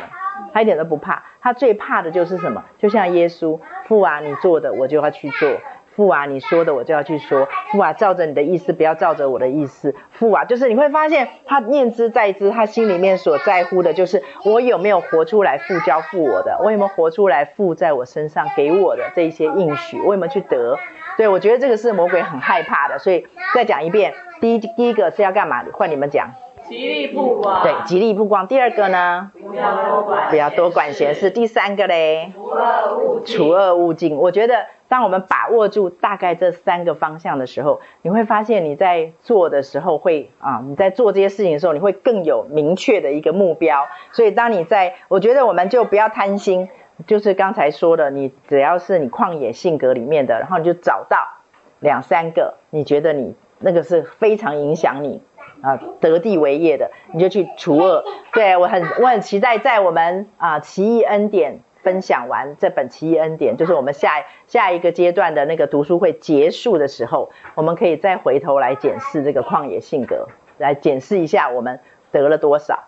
[0.53, 2.63] 他一点都不怕，他最怕的就是什么？
[2.77, 5.49] 就像耶稣，父啊，你做的我就要去做，
[5.95, 20.77] 父啊，你说的我就要去说，父啊，照着你的意思，不要照着我的意思，父啊，就是你会发现他念之在兹，他心里面所在乎的就是我有没有活出来父交付我的，我有没有活出来父在我身上给我的这一些应许，我有没有去得？
[21.17, 24.13] 对，我觉得这个是魔鬼很害怕的，所以再讲一遍。
[24.41, 25.63] 第一第一个是要干嘛？
[25.73, 26.31] 换你们讲。
[26.67, 27.63] 极力曝光。
[27.63, 28.47] 对，极力曝光。
[28.47, 29.31] 第二个呢？
[29.39, 30.29] 不要多管。
[30.29, 31.29] 不要多管闲事。
[31.29, 32.31] 第三个嘞？
[32.35, 33.37] 除恶务尽。
[33.37, 34.15] 除恶务尽。
[34.15, 43.87] 我觉得，当我们把握住大概这三个方向的时候，你会发现你在做的时候会啊，你在做这些事情的时候，你会更有明确的一个目标。
[44.11, 46.69] 所以，当你在，我觉得我们就不要贪心，
[47.07, 51.17] 就是刚才说的，你只要是你旷野性格里面的，然后你就找到
[51.79, 53.35] 两三个，你觉得你。
[53.65, 55.21] 那个是非常影响你
[55.63, 58.03] 啊得地为业的，你就去除恶。
[58.33, 70.27] 对，我很我很期待在我们啊奇异恩典分享完这本奇异恩典，就是我们下下一个阶段的那个读书会结束的时候，我们可以再回头来检视这个旷野性格，
[70.57, 71.79] 来检视一下我们
[72.11, 72.83] 得了多少。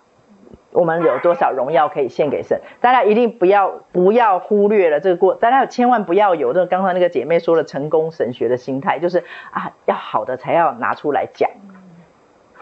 [0.72, 2.60] 我们有多少荣耀可以献给神？
[2.82, 11.50] 大家一定不要不要忽略了这个过，大家千万不要有那刚才那个姐妹说的成功神学的心态，就是啊，要好的才要拿出来讲，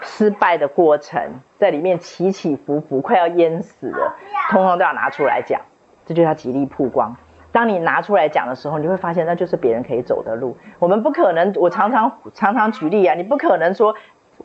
[0.04, 1.22] 失败的过程
[1.58, 4.16] 在里面起起伏伏，快要淹死了，
[4.52, 5.62] 通通都要拿出来讲，
[6.06, 7.16] 这就叫极力曝光。
[7.52, 10.58] 当你拿出来讲的时候，你会发现那就是别人可以走的路。
[10.80, 13.96] 我们不可能，我常常常常举例啊，你不可能说。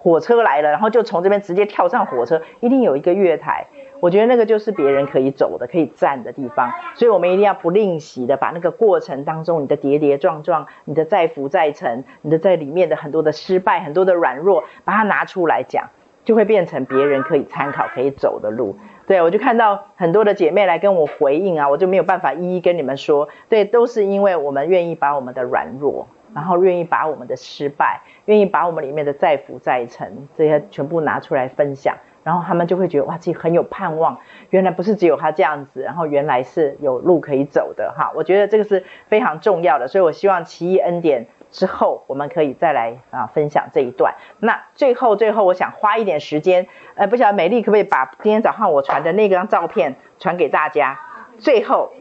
[0.00, 3.66] 火车来了，然后就从这边直接跳上火车，一定有一个月台。
[4.00, 6.72] 我觉得那个就是别人可以走的、可以站的地方。
[6.94, 15.88] 所以我们一定要不吝惜的把那个过程当中你的跌跌撞撞、你的再浮再沉、你的在里面的很多的失败、很多的软弱，把它拿出来讲，
[16.24, 18.76] 就会变成别人可以参考、可以走的路。
[19.06, 23.28] 对，我就看到很多的姐妹来跟我回应啊，我就没有办法一一跟你们说。
[23.48, 26.06] 对，都是因为我们愿意把我们的软弱。
[26.34, 34.18] 然后愿意把我们的失败，愿意把我们里面的再浮再沉这些全部拿出来分享，然后他们就会觉得哇，自己很有盼望。
[34.50, 38.12] 原来不是只有他这样子，然后原来是有路可以走的哈。
[38.14, 44.14] 我觉得这个是非常重要的，所以我希望奇异恩典之后我们可以再来啊分享这一段。
[44.38, 51.00] 那最后最后，我想花一点时间，呃，不晓得美丽可不可以把今天早上我传的那张照片传给大家？
[51.38, 51.92] 最后，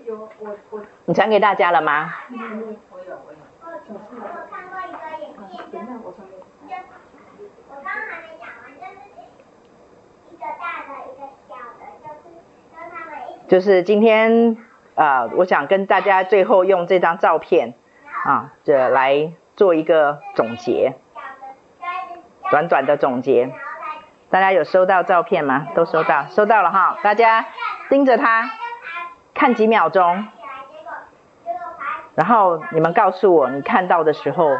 [1.05, 2.11] 你传给大家了吗？
[2.29, 2.33] 我
[4.49, 5.25] 看过一个影
[5.69, 6.11] 片，就是我
[7.71, 9.01] 刚刚还没讲完，就是
[10.29, 12.21] 一个大的，一个小的，就是
[12.73, 13.35] 跟他们一起。
[13.47, 14.57] 就是今天
[14.95, 17.75] 啊、呃，我想跟大家最后用这张照片
[18.25, 20.95] 啊，这来做一个总结，
[22.51, 23.53] 短短的总结。
[24.29, 25.67] 大家有收到照片吗？
[25.73, 26.97] 都收到，收到了哈。
[27.01, 27.45] 大家
[27.89, 28.51] 盯着它
[29.33, 30.27] 看几秒钟。
[32.15, 34.57] 然后你们告诉我，你看到的时候，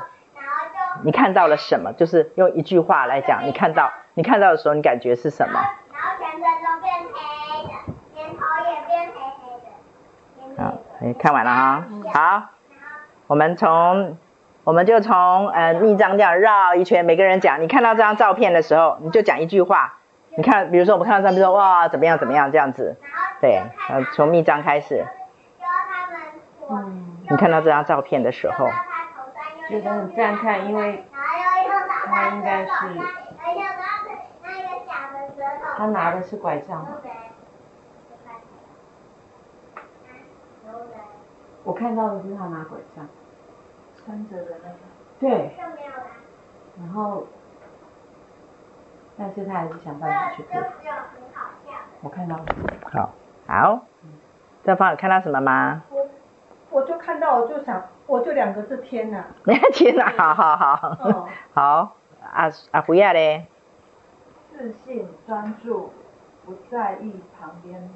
[1.03, 1.91] 你看到了什么？
[1.91, 5.59] 就是用一句话来讲，你看到，你看到的时候，你感觉是什么？
[5.91, 7.73] 然后全身都变黑的，
[8.15, 10.46] 连头也变黑黑的。
[10.57, 11.83] 好，你看完了哈。
[12.13, 12.43] 好，
[13.27, 14.17] 我们从，
[14.63, 19.93] 我们就从呃密章这样绕一圈，每个人讲，你看到这张照片的时候，你就讲一句话。
[20.35, 22.95] 你看，比如说我们看到照片说哇怎么样怎么样这样子，
[23.39, 25.05] 对，呃从密章开始。
[26.69, 28.67] 嗯，你看到这张照片的时候，
[29.69, 31.05] 觉得很赞叹，因为
[32.05, 32.69] 他应该是
[35.77, 36.89] 他拿的是拐杖嘛。
[41.67, 43.05] 我看到的是他拿拐杖，
[43.97, 44.75] 穿着的那个。
[45.19, 45.51] 对。
[46.79, 47.27] 然后，
[49.17, 50.69] 但是他还是想办法去克服。
[51.99, 52.45] 我看到了。
[52.93, 53.09] 好，
[53.47, 53.85] 好。
[54.63, 55.83] 这方有看到什么吗？
[55.89, 56.07] 我
[56.69, 59.25] 我就看到，我就想，我就两个字天呐。
[59.73, 60.87] 天呐， 好好好。
[61.01, 61.97] 哦、好，
[62.31, 63.45] 阿阿胡亚嘞。
[64.57, 65.91] 自信、专注，
[66.45, 67.89] 不在意旁边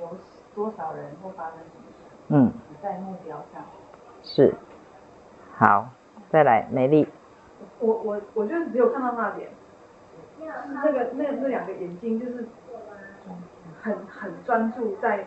[0.00, 0.16] 有
[0.56, 1.94] 多少人或发生什么事。
[2.32, 2.52] 嗯，
[2.82, 3.62] 在目标上
[4.22, 4.54] 是，
[5.56, 5.88] 好，
[6.30, 7.08] 再来美丽。
[7.78, 9.50] 我我我就是只有看到那脸，
[10.72, 12.48] 那个那那两个眼睛就是
[13.80, 15.26] 很很专注在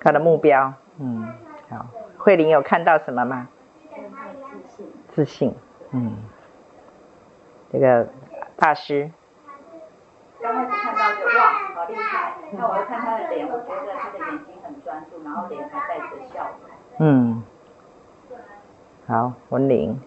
[0.00, 0.72] 他的目标。
[0.98, 1.28] 嗯，
[1.70, 1.86] 好，
[2.18, 3.48] 慧玲有看到什么吗？
[3.90, 4.86] 自信。
[5.14, 5.54] 自信，
[5.92, 6.16] 嗯，
[7.72, 8.08] 这个
[8.56, 9.10] 大师。
[10.40, 12.34] 刚开始看到就哇，好厉害！
[12.52, 14.55] 那我要看他的脸，我觉得他的眼睛很
[14.86, 16.70] 专注，然后脸还带着笑容。
[16.98, 17.42] 嗯。
[19.08, 20.00] 好，文玲。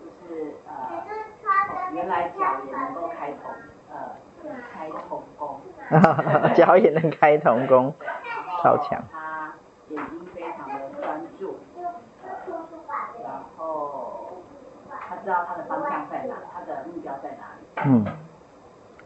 [0.00, 0.72] 就是呃，
[1.92, 3.54] 原来脚也能够开瞳，
[3.92, 3.96] 呃，
[4.72, 5.60] 开瞳功。
[6.54, 7.94] 脚也能开瞳功，
[8.62, 9.00] 超强。
[9.12, 9.52] 他
[9.90, 11.58] 眼睛非常的专注，
[13.22, 14.38] 然后
[15.08, 17.66] 他知道他的方向在哪，他的目标在哪里。
[17.86, 18.04] 嗯，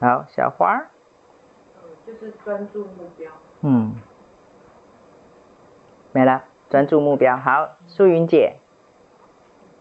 [0.00, 0.86] 好，小花。
[1.76, 3.30] 嗯，就是专注目标。
[3.60, 3.94] 嗯，
[6.12, 7.36] 没了，专注目标。
[7.36, 8.56] 好，素云姐。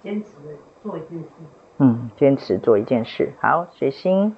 [0.03, 0.31] 坚持
[0.81, 1.27] 做一件事。
[1.77, 3.33] 嗯，坚持做一件事。
[3.39, 4.35] 好，水星。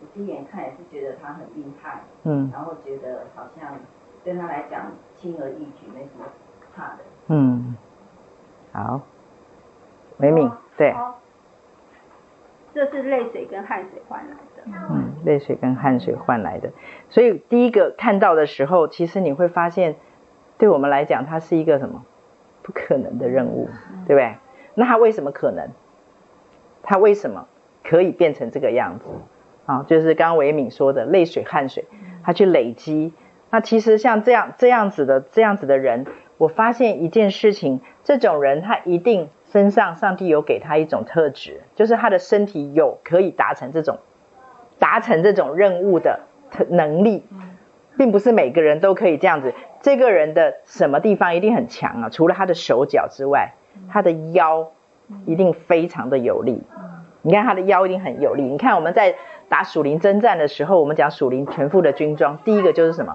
[0.00, 2.00] 我第一眼看也是觉得他很厉害。
[2.24, 2.50] 嗯。
[2.52, 3.78] 然后觉得好像
[4.24, 6.24] 对他来讲轻而易举，没什么
[6.74, 6.98] 怕的。
[7.28, 7.76] 嗯。
[8.72, 9.00] 好。
[10.18, 10.94] 维敏，对。
[12.74, 14.62] 这是泪水跟汗水换来的。
[14.64, 16.70] 嗯，泪水跟汗水换来的。
[17.10, 19.96] 所以第一个看到的时候，其实你会发现，
[20.56, 22.04] 对我们来讲，它是一个什么？
[22.62, 23.68] 不可能的任务，
[24.06, 24.36] 对不对？
[24.74, 25.68] 那它为什么可能？
[26.82, 27.46] 它为什么
[27.84, 29.04] 可以变成这个样子？
[29.66, 31.84] 啊，就是刚刚维敏说的泪水、汗水，
[32.24, 33.12] 它去累积。
[33.50, 36.06] 那其实像这样这样子的这样子的人，
[36.38, 39.28] 我发现一件事情，这种人他一定。
[39.52, 43.98] 身上上帝有给他一种特质，就是他的身体有可以达成这种
[44.78, 46.20] 达成这种任务的
[46.70, 47.26] 能力，
[47.98, 49.52] 并不是每个人都可以这样子。
[49.82, 52.08] 这个人的什么地方一定很强啊？
[52.08, 53.52] 除了他的手脚之外，
[53.90, 54.70] 他的腰
[55.26, 56.62] 一定非常的有力。
[57.20, 58.42] 你看他的腰一定很有力。
[58.44, 59.16] 你看我们在
[59.50, 63.14] 打属灵征战的时候，我们讲属灵全副的军装，第一个就是什么？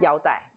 [0.00, 0.50] 腰带。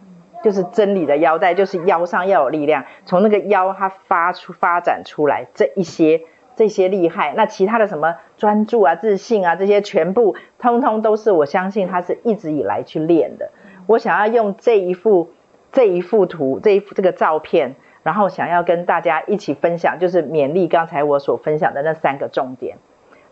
[0.44, 6.22] 就是真理的腰带，就是腰上要有力量，从那个腰它发出发展出来这一些
[6.56, 13.52] 这些厉害，那其他的什么专注啊、自信啊这些全部通通都是我相信他是一直以来去练的。
[13.88, 15.32] 我想要用这一幅
[15.72, 22.78] 这一幅图这一幅这个照片，然后想要跟大家一起分享，就是勉励刚才我所分享的那三个重点，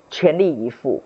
[0.09, 1.03] 全力以赴。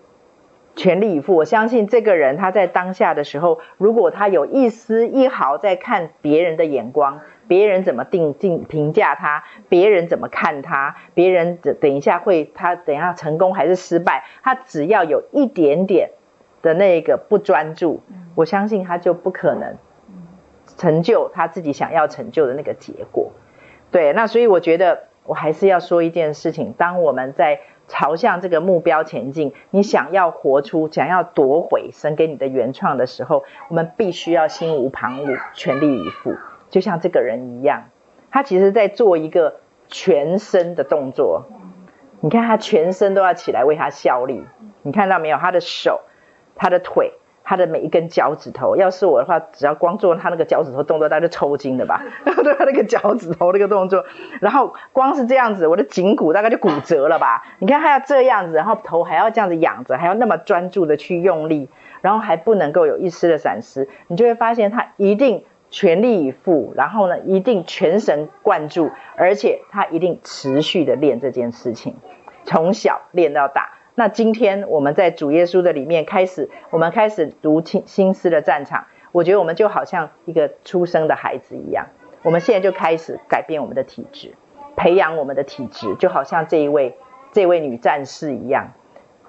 [0.76, 16.12] 全力以赴，我相信这个人他在当下的时候，如果他有一丝一毫在看别人的眼光，别人怎么定定评价他，别人怎么看他，别人等等一下会他等一下成功还是失败，他只要有一点点
[16.62, 18.02] 的那个不专注，
[18.36, 19.76] 我相信他就不可能
[20.78, 23.32] 成就他自己想要成就的那个结果。
[23.92, 27.60] 对，那所以我觉得我还是要说一件事情，当我们在。
[27.92, 36.36] 朝向这个目标前进，你想要活出、想要夺回神给你的原创的时候，我们必须要心无旁骛、全力以赴。
[36.70, 37.90] 就像这个人一样，
[38.32, 39.58] 他其实在做一个
[39.90, 41.48] 全身的动作。
[42.22, 44.46] 你看他全身都要起来为他效力，
[44.84, 45.38] 你看到没有？
[45.38, 46.00] 他的手、
[46.56, 47.12] 他的腿。
[47.52, 52.02] 他的每一根脚趾头，要是我的话，只要光做他那个脚趾头动作，大家就抽筋了吧？
[52.24, 54.06] 对他那个脚趾头那个动作，
[54.40, 57.44] 然后光是这样子，我的颈骨大概就骨折了吧？
[57.60, 61.68] 你看他要这样子，然后头还要这样子仰着，还要那么专注的去用力，
[62.00, 71.98] 然后还不能够有一丝的闪失，你就会发现他一定全力以赴，然后呢，一定全神贯注，而且他一定持续的练这件事情，
[72.46, 73.72] 从小练到大。
[74.02, 78.88] 那今天我们在主耶稣的里面开始，我们开始读新新诗的战场。
[79.12, 81.86] 我觉得我们就好像一个出生的孩子一样，
[82.24, 84.34] 我们现在就开始改变我们的体质，
[84.76, 86.98] 培养我们的体质，就好像这一位
[87.32, 88.72] 这位女战士一样，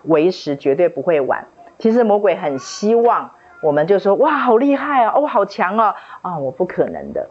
[0.04, 1.48] 为时绝对不会晚。
[1.78, 7.28] 其实魔鬼很希望我们就说哇，好厉害啊，哦，好强哦，啊，我不可能的。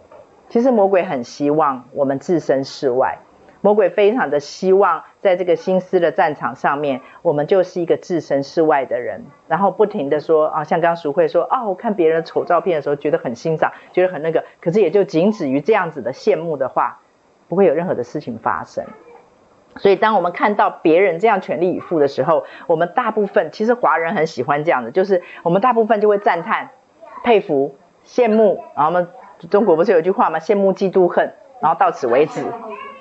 [0.49, 3.17] 其实魔鬼很希望我们置身事外，
[3.61, 16.99] 魔鬼非常的希望在这个心思的战场上面，我们就是一个置身事外的人，然后不停的说啊，像刚刚淑慧说哦，看别人的丑照片的时候觉得很欣赏，觉得很那个，可是也就仅止于这样子的羡慕的话，
[17.47, 18.83] 不会有任何的事情发生。
[19.77, 26.71] 所以当我们看到别人这样全力以赴的时候，我们大部分其实华人很喜欢这样的，就是我们大部分就会赞叹、
[27.23, 29.07] 佩服、羡慕，然后我们。
[29.49, 30.37] 中国不是有句话吗？
[30.37, 32.45] 羡慕、嫉妒、恨，然后到此为止，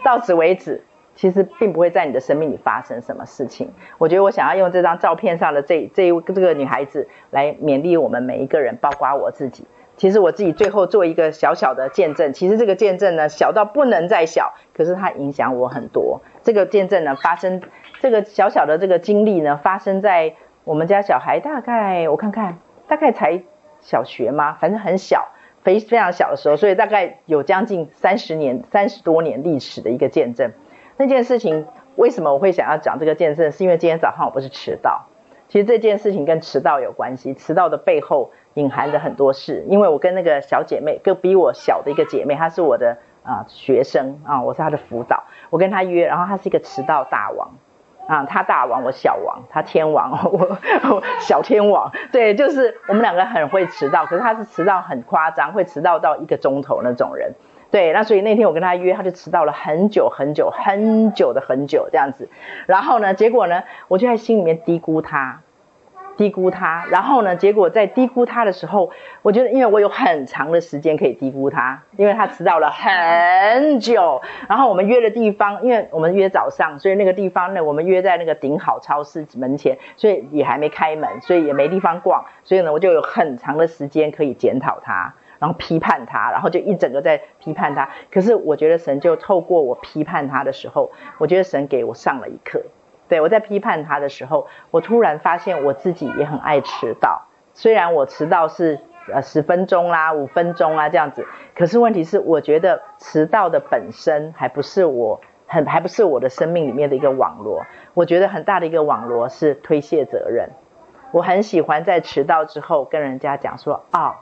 [0.05, 0.83] 到此为止。
[1.17, 3.71] 其实并不会在你的生命里发生什么事情。
[3.99, 9.67] 我觉得我想要用这张照片上的这这一这个女孩子来勉励我们每一个人，包括我自己。
[9.99, 12.33] 其实我自己最后做一个小小的见证。
[12.33, 16.23] 其实这个见证呢，小到不能再小，可是它影响我很多。
[16.43, 17.61] 这个见证呢，发生
[17.99, 22.57] 这个小小的这个经历呢，发生在我们家小孩大概我看看，
[22.89, 23.43] 大概才
[23.83, 24.57] 小学吗？
[24.59, 25.29] 反正很小。
[25.63, 30.53] 非非常小的时候，所以大概有将近三十年、三十多年历史的一个见证。
[30.97, 31.67] 那件事情
[31.97, 33.51] 为什么我会想要讲这个见证？
[33.53, 35.07] 是因为今天早上我不是迟到。
[35.49, 39.65] 其实这件事情跟迟到有关系，迟到的背后隐含着很多事。
[39.69, 45.25] 因为我跟那个小姐妹，更比我小的一个姐妹，她是我的啊、学生啊，我是她的辅导。
[45.51, 47.51] 我跟她约，然后她是一个迟到大王。
[48.11, 50.59] 啊，他大王，我小王，他天王，我
[50.91, 57.35] 我小天王，对，就是我们两个很会迟到，可是他是迟到很夸张，会迟到到一个钟头那种人，
[57.71, 62.29] 对，那所以那天我跟他约，他就迟到了很久很久很久的很久这样子，
[62.67, 65.43] 然后呢，结果呢，我就在心里面嘀咕他。
[66.21, 68.91] 低估他，然后呢，结果在低估他的时候，
[69.23, 74.21] 我觉得因为我有很长的时间可以低估他，因为他迟到了很久。
[74.47, 82.23] 然后我们约的地方，因为我们约早上，所以那个地方呢，我们约在那个顶好超市门前，所以也还没开门，所以也没地方逛。
[82.45, 87.89] 所以呢，我就有很长的时间可以检讨他，然后批判他，然后就一整个在批判他。
[88.13, 92.63] 可是我觉得神就透过我批判他的时候，我觉得神给我上了一课。
[93.11, 97.27] 对，我在批判他的时候，我突然发现我自己也很爱迟到。
[97.53, 98.81] 虽然我迟到是
[99.13, 107.67] 呃十分钟啦、五分钟啊这样子，可是问题是，我觉得迟到的本身还不是我很还不是我的生命里面的一个网罗。
[107.93, 110.49] 我觉得很大的一个网罗是推卸责任。
[111.13, 114.15] 我很喜欢在迟到之后跟人家讲说哦。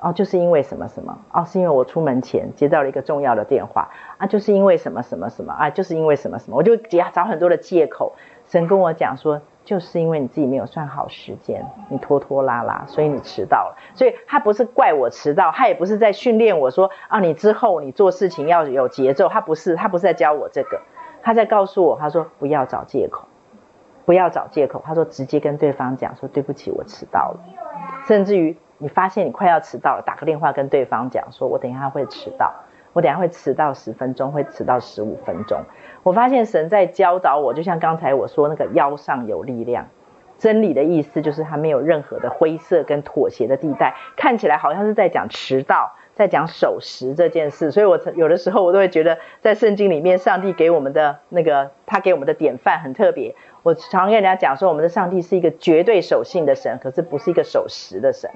[0.00, 8.12] 哦，就是因为什么什么哦，是因为我出门前接到了一个重要的电话啊，就是因为什么什么什么啊，就是因为什么什么，我就找很多的借口。
[8.46, 13.76] 神跟我讲说，就是因为你自己没有算好时间，你拖拖拉拉，所以你迟到了。
[13.94, 19.28] 所以他不是怪我迟到，他也不是在训练我说啊，你之后你做事情要有节奏。
[19.28, 20.80] 他不是，他不是在教我这个，
[21.22, 23.28] 他在告诉我，他说不要找借口，
[24.06, 24.82] 不要找借口。
[24.86, 27.40] 他说直接跟对方讲说对不起，我迟到了，
[28.06, 28.56] 甚至于。
[28.78, 32.54] 你发现你快要迟到了，打个电话跟对方讲说，我等一下会迟到，
[32.92, 35.60] 我等下会迟到十分钟，会迟到十五分钟。
[36.04, 39.88] 我发现神在教导我，就像刚才我说那个腰上有力量，
[40.38, 47.72] 真理的意思就是它没有任何的灰色跟妥协的地带，看起来好像是在讲迟到，在讲守时这件事。
[47.72, 53.34] 所以我有的时候我都会觉得，在圣经里面，上帝给我们的那个他给我们的典范很特别。
[53.64, 58.30] 我常跟人家讲说，我们的上帝是一个绝对守信的神，可是不是一个守时的神。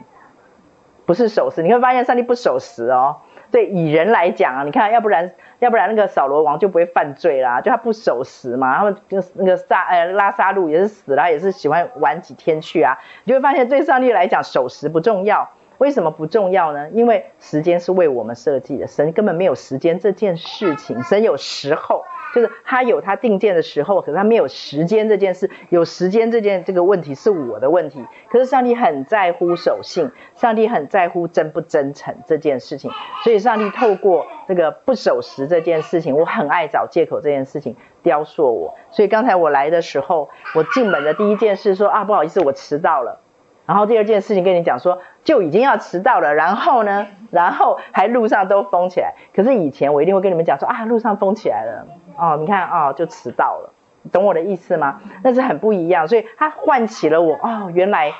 [1.07, 3.16] 不是守时，你会发现上帝不守时哦。
[3.51, 8.79] 对，以人来讲啊，你看，要不然，要不然那个扫罗王就不会犯罪啦，就他不守时嘛。
[8.79, 12.99] 他们就那个撒呃拉撒路也是死了，也是喜欢晚几天去啊。
[13.24, 15.51] 你就会发现，对上帝来讲，守时不重要。
[15.77, 16.89] 为什么不重要呢？
[16.91, 22.05] 因为时间是为我们设计的，神根本没有时间这件事情，神有时候。
[22.35, 25.51] 就是他有他定见的时候，可是他没有时间这件事。
[25.69, 28.05] 有时间这件这个问题是我的问题。
[28.31, 32.91] 可是上帝很在乎守信，上帝很在乎真不真诚这件事情。
[33.25, 38.75] 所以上帝透过这个不守时这件事情，我很爱找借口这件事情雕塑我。
[38.91, 43.21] 所以刚才我来的时候，我进门的第一件事说啊，不好意思，我迟到了。
[43.65, 46.35] 然后第二件事情跟你讲说，就已经要迟到了。
[46.35, 49.15] 然后呢，然后还路上都封起来。
[49.33, 51.87] 可是以前我一定会跟你们讲说啊，路上封起来了。
[52.16, 53.72] 哦，你看哦，就迟到了，
[54.10, 55.01] 懂我的意思吗？
[55.22, 56.09] 那是很不一样。
[56.09, 58.12] 所以它唤起了我哦，原来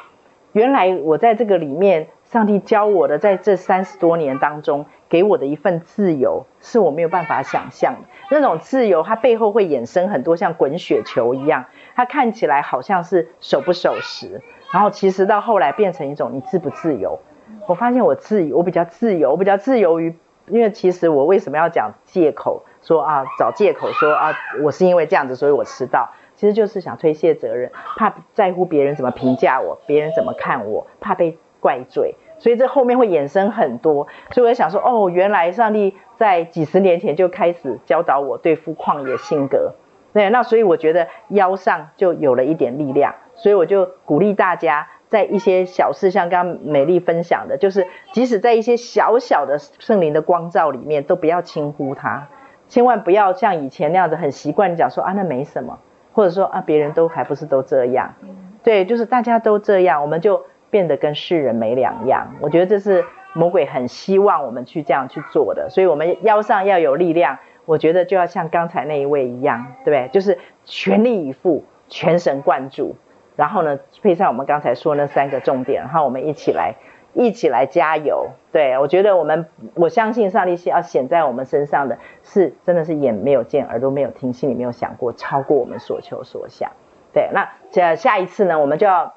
[0.53, 8.01] 原来我在这个里面，上帝教我的，在这三十多年当中给我的一份自由，是我没有办法想象的。
[8.31, 14.41] 那种自由，它背后会衍生很多像滚雪球一样，它看起来好像是守不守时。
[14.73, 17.21] 然后其实到后来变成一种你自不自由？
[17.69, 20.15] 我发现我自由，我比较自由，我比较自由于，
[20.49, 22.65] 因为其实我为什么要讲借口？
[22.83, 24.33] 说啊，找借口说啊，
[24.63, 32.17] 我是因为这样子，所以我迟到，其实就是想推卸责任，怕在乎别人怎么评价我，别人怎么看我，怕被怪罪。
[32.39, 34.09] 所以这后面会衍生很多。
[34.33, 39.75] 所以我想说，哦，原来上帝在几十年前就开始教导我对付旷野性格。
[40.13, 52.29] 对，那所以我觉得腰上就有了一点力量，所以我就鼓励大家，在一些小事，像刚刚美丽分享的，就是即使在一些小小的圣灵的光照里面，都不要轻忽它，
[52.73, 55.79] 千万不要像以前那样子很习惯讲说啊，那没什么，
[56.15, 58.15] 或者说啊，别人都还不是都这样，
[58.63, 62.35] 对，就是大家都这样，我们就变得跟世人没两样。
[62.41, 63.05] 我觉得这是
[63.35, 67.39] 魔鬼很希望我们去这样去做的，所以我们腰上要有力量。
[67.67, 70.09] 我觉得就要像刚才那一位一样，对不对？
[70.11, 72.97] 就是全力以赴，全神贯注，
[73.37, 76.77] 然后呢，配上我们刚才说那三个重点，然后我们一起来，
[77.15, 78.31] 一起来加油。
[78.53, 86.71] 对，我觉得我们，我相信上帝是要显在我们身上的，是真的是眼没有见，耳朵没有听，心里没有想过，超过我们所求所想。
[87.15, 89.15] 对，那下下一次呢，我们就要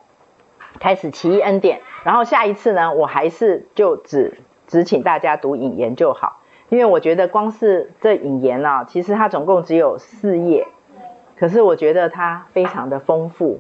[0.80, 6.42] 开始奇异恩典，然后下一次呢，我还是就只只请大家读引言就好。
[6.70, 10.68] 因为我觉得光是这引言啊，其实它总共只有四页，
[11.38, 13.60] 可是我觉得它非常的丰富，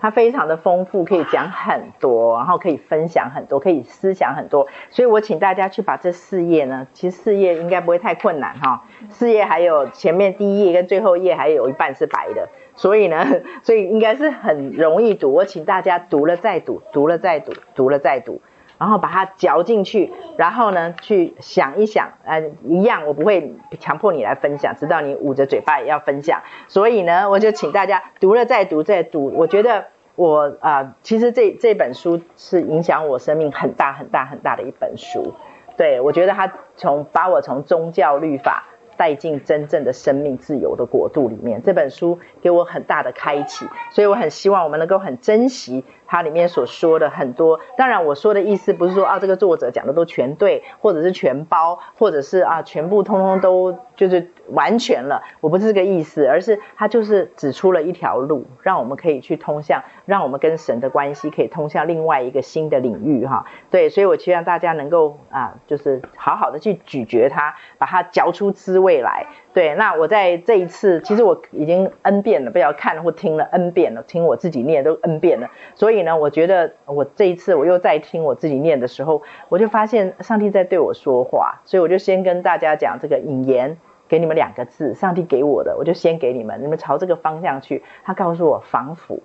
[0.00, 13.26] 它非常的丰富，可以讲很多，然后可以分享很多，可以思想很多，所以我请大家去把这四页呢，其实四页应该不会太困难哈，四页还有前面第一页跟最后一页还有一半是白的，所以呢，
[13.62, 18.40] 所以应该是很容易读，我请大家读了再读，读了再读，读了再读。
[18.80, 26.40] 然后把它嚼进去，然后呢，去想一想，呃，一样，我不会强迫你来分享，直到你捂着嘴巴也要分享。
[26.66, 29.30] 所以呢，我就请大家读了再读再读。
[29.36, 35.34] 我觉得我啊、其实这这本书是影响我生命很大很大很大的一本书。
[35.76, 38.64] 对，我觉得它从把我从宗教律法。
[38.96, 47.58] 带进真正的生命自由的国度里面，这本书给我很大的开启，所以我很希望我们能够很珍惜它里面所说的很多。
[47.78, 55.22] 当然，我说的意思不是说啊，这个作者讲的都全对，或者是全包，或者是啊，全部通通都就是完全了。
[55.40, 63.46] 我不是这个意思，而是他就是指出了一条路，让我们可以去通向，让我们跟神的关系可以通向另外一个新的领域哈。
[63.70, 69.00] 对，所以我希望大家能够啊，就是好好的去咀嚼它，把它嚼出滋味。
[69.00, 75.50] 来对，那我在这一次，其实我已经 N 遍了，不要看或听了 N 遍了，听我自己念都 N 遍了。
[75.74, 87.82] 所以呢，我觉得我这一次我又在听我自己念的时候，我就发现上帝在对我说话，所以我就先跟大家讲这个引言，给你们两个字，上帝给我的，我就先给你们，你们朝这个方向去。
[88.04, 89.20] 他告诉我防腐，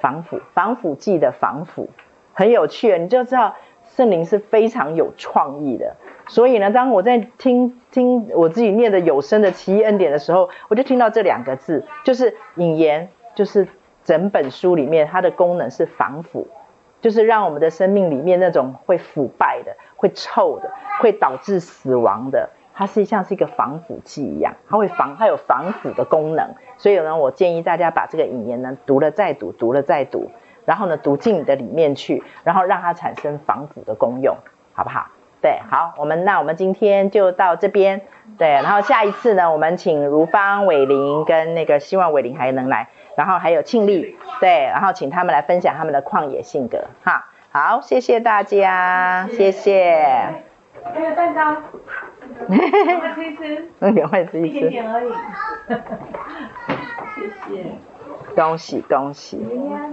[0.00, 1.90] 防腐，防腐剂的防腐，
[2.34, 3.56] 很有趣，你就知道
[3.96, 5.96] 圣灵是非常有创意的。
[6.28, 13.66] 所以呢，当我在听听我自己念的有声的奇异恩典的时候，我就听到这两个字，就是引言，就是
[14.04, 16.46] 整本书里面它的功能是防腐，
[17.00, 26.54] 就是让我们的生命里面那种会腐败的、会臭的、会导致死亡的，它是像是一个防腐剂一样，它会防，它有防腐的功能。
[26.76, 30.30] 所以呢，我建议大家把这个引言呢读了再读，读了再读，
[30.66, 34.36] 然后呢读进你的里面去，然后让它产生防腐的功用，
[34.74, 35.08] 好不好？
[35.40, 38.02] 对，好，我们那我们今天就到这边，
[38.38, 50.42] 对，然后下一次呢，我们请如芳、伟玲跟那个希望伟玲还能来，然后还有庆丽，对，然后请他们来分享他们的旷野性格，哈，好，谢谢大家，谢谢。
[50.84, 51.56] 还有蛋糕，
[52.48, 55.12] 快 吃一吃，嗯，快吃一吃，一点点而已，
[57.14, 57.64] 谢谢，
[58.34, 59.38] 恭喜恭喜。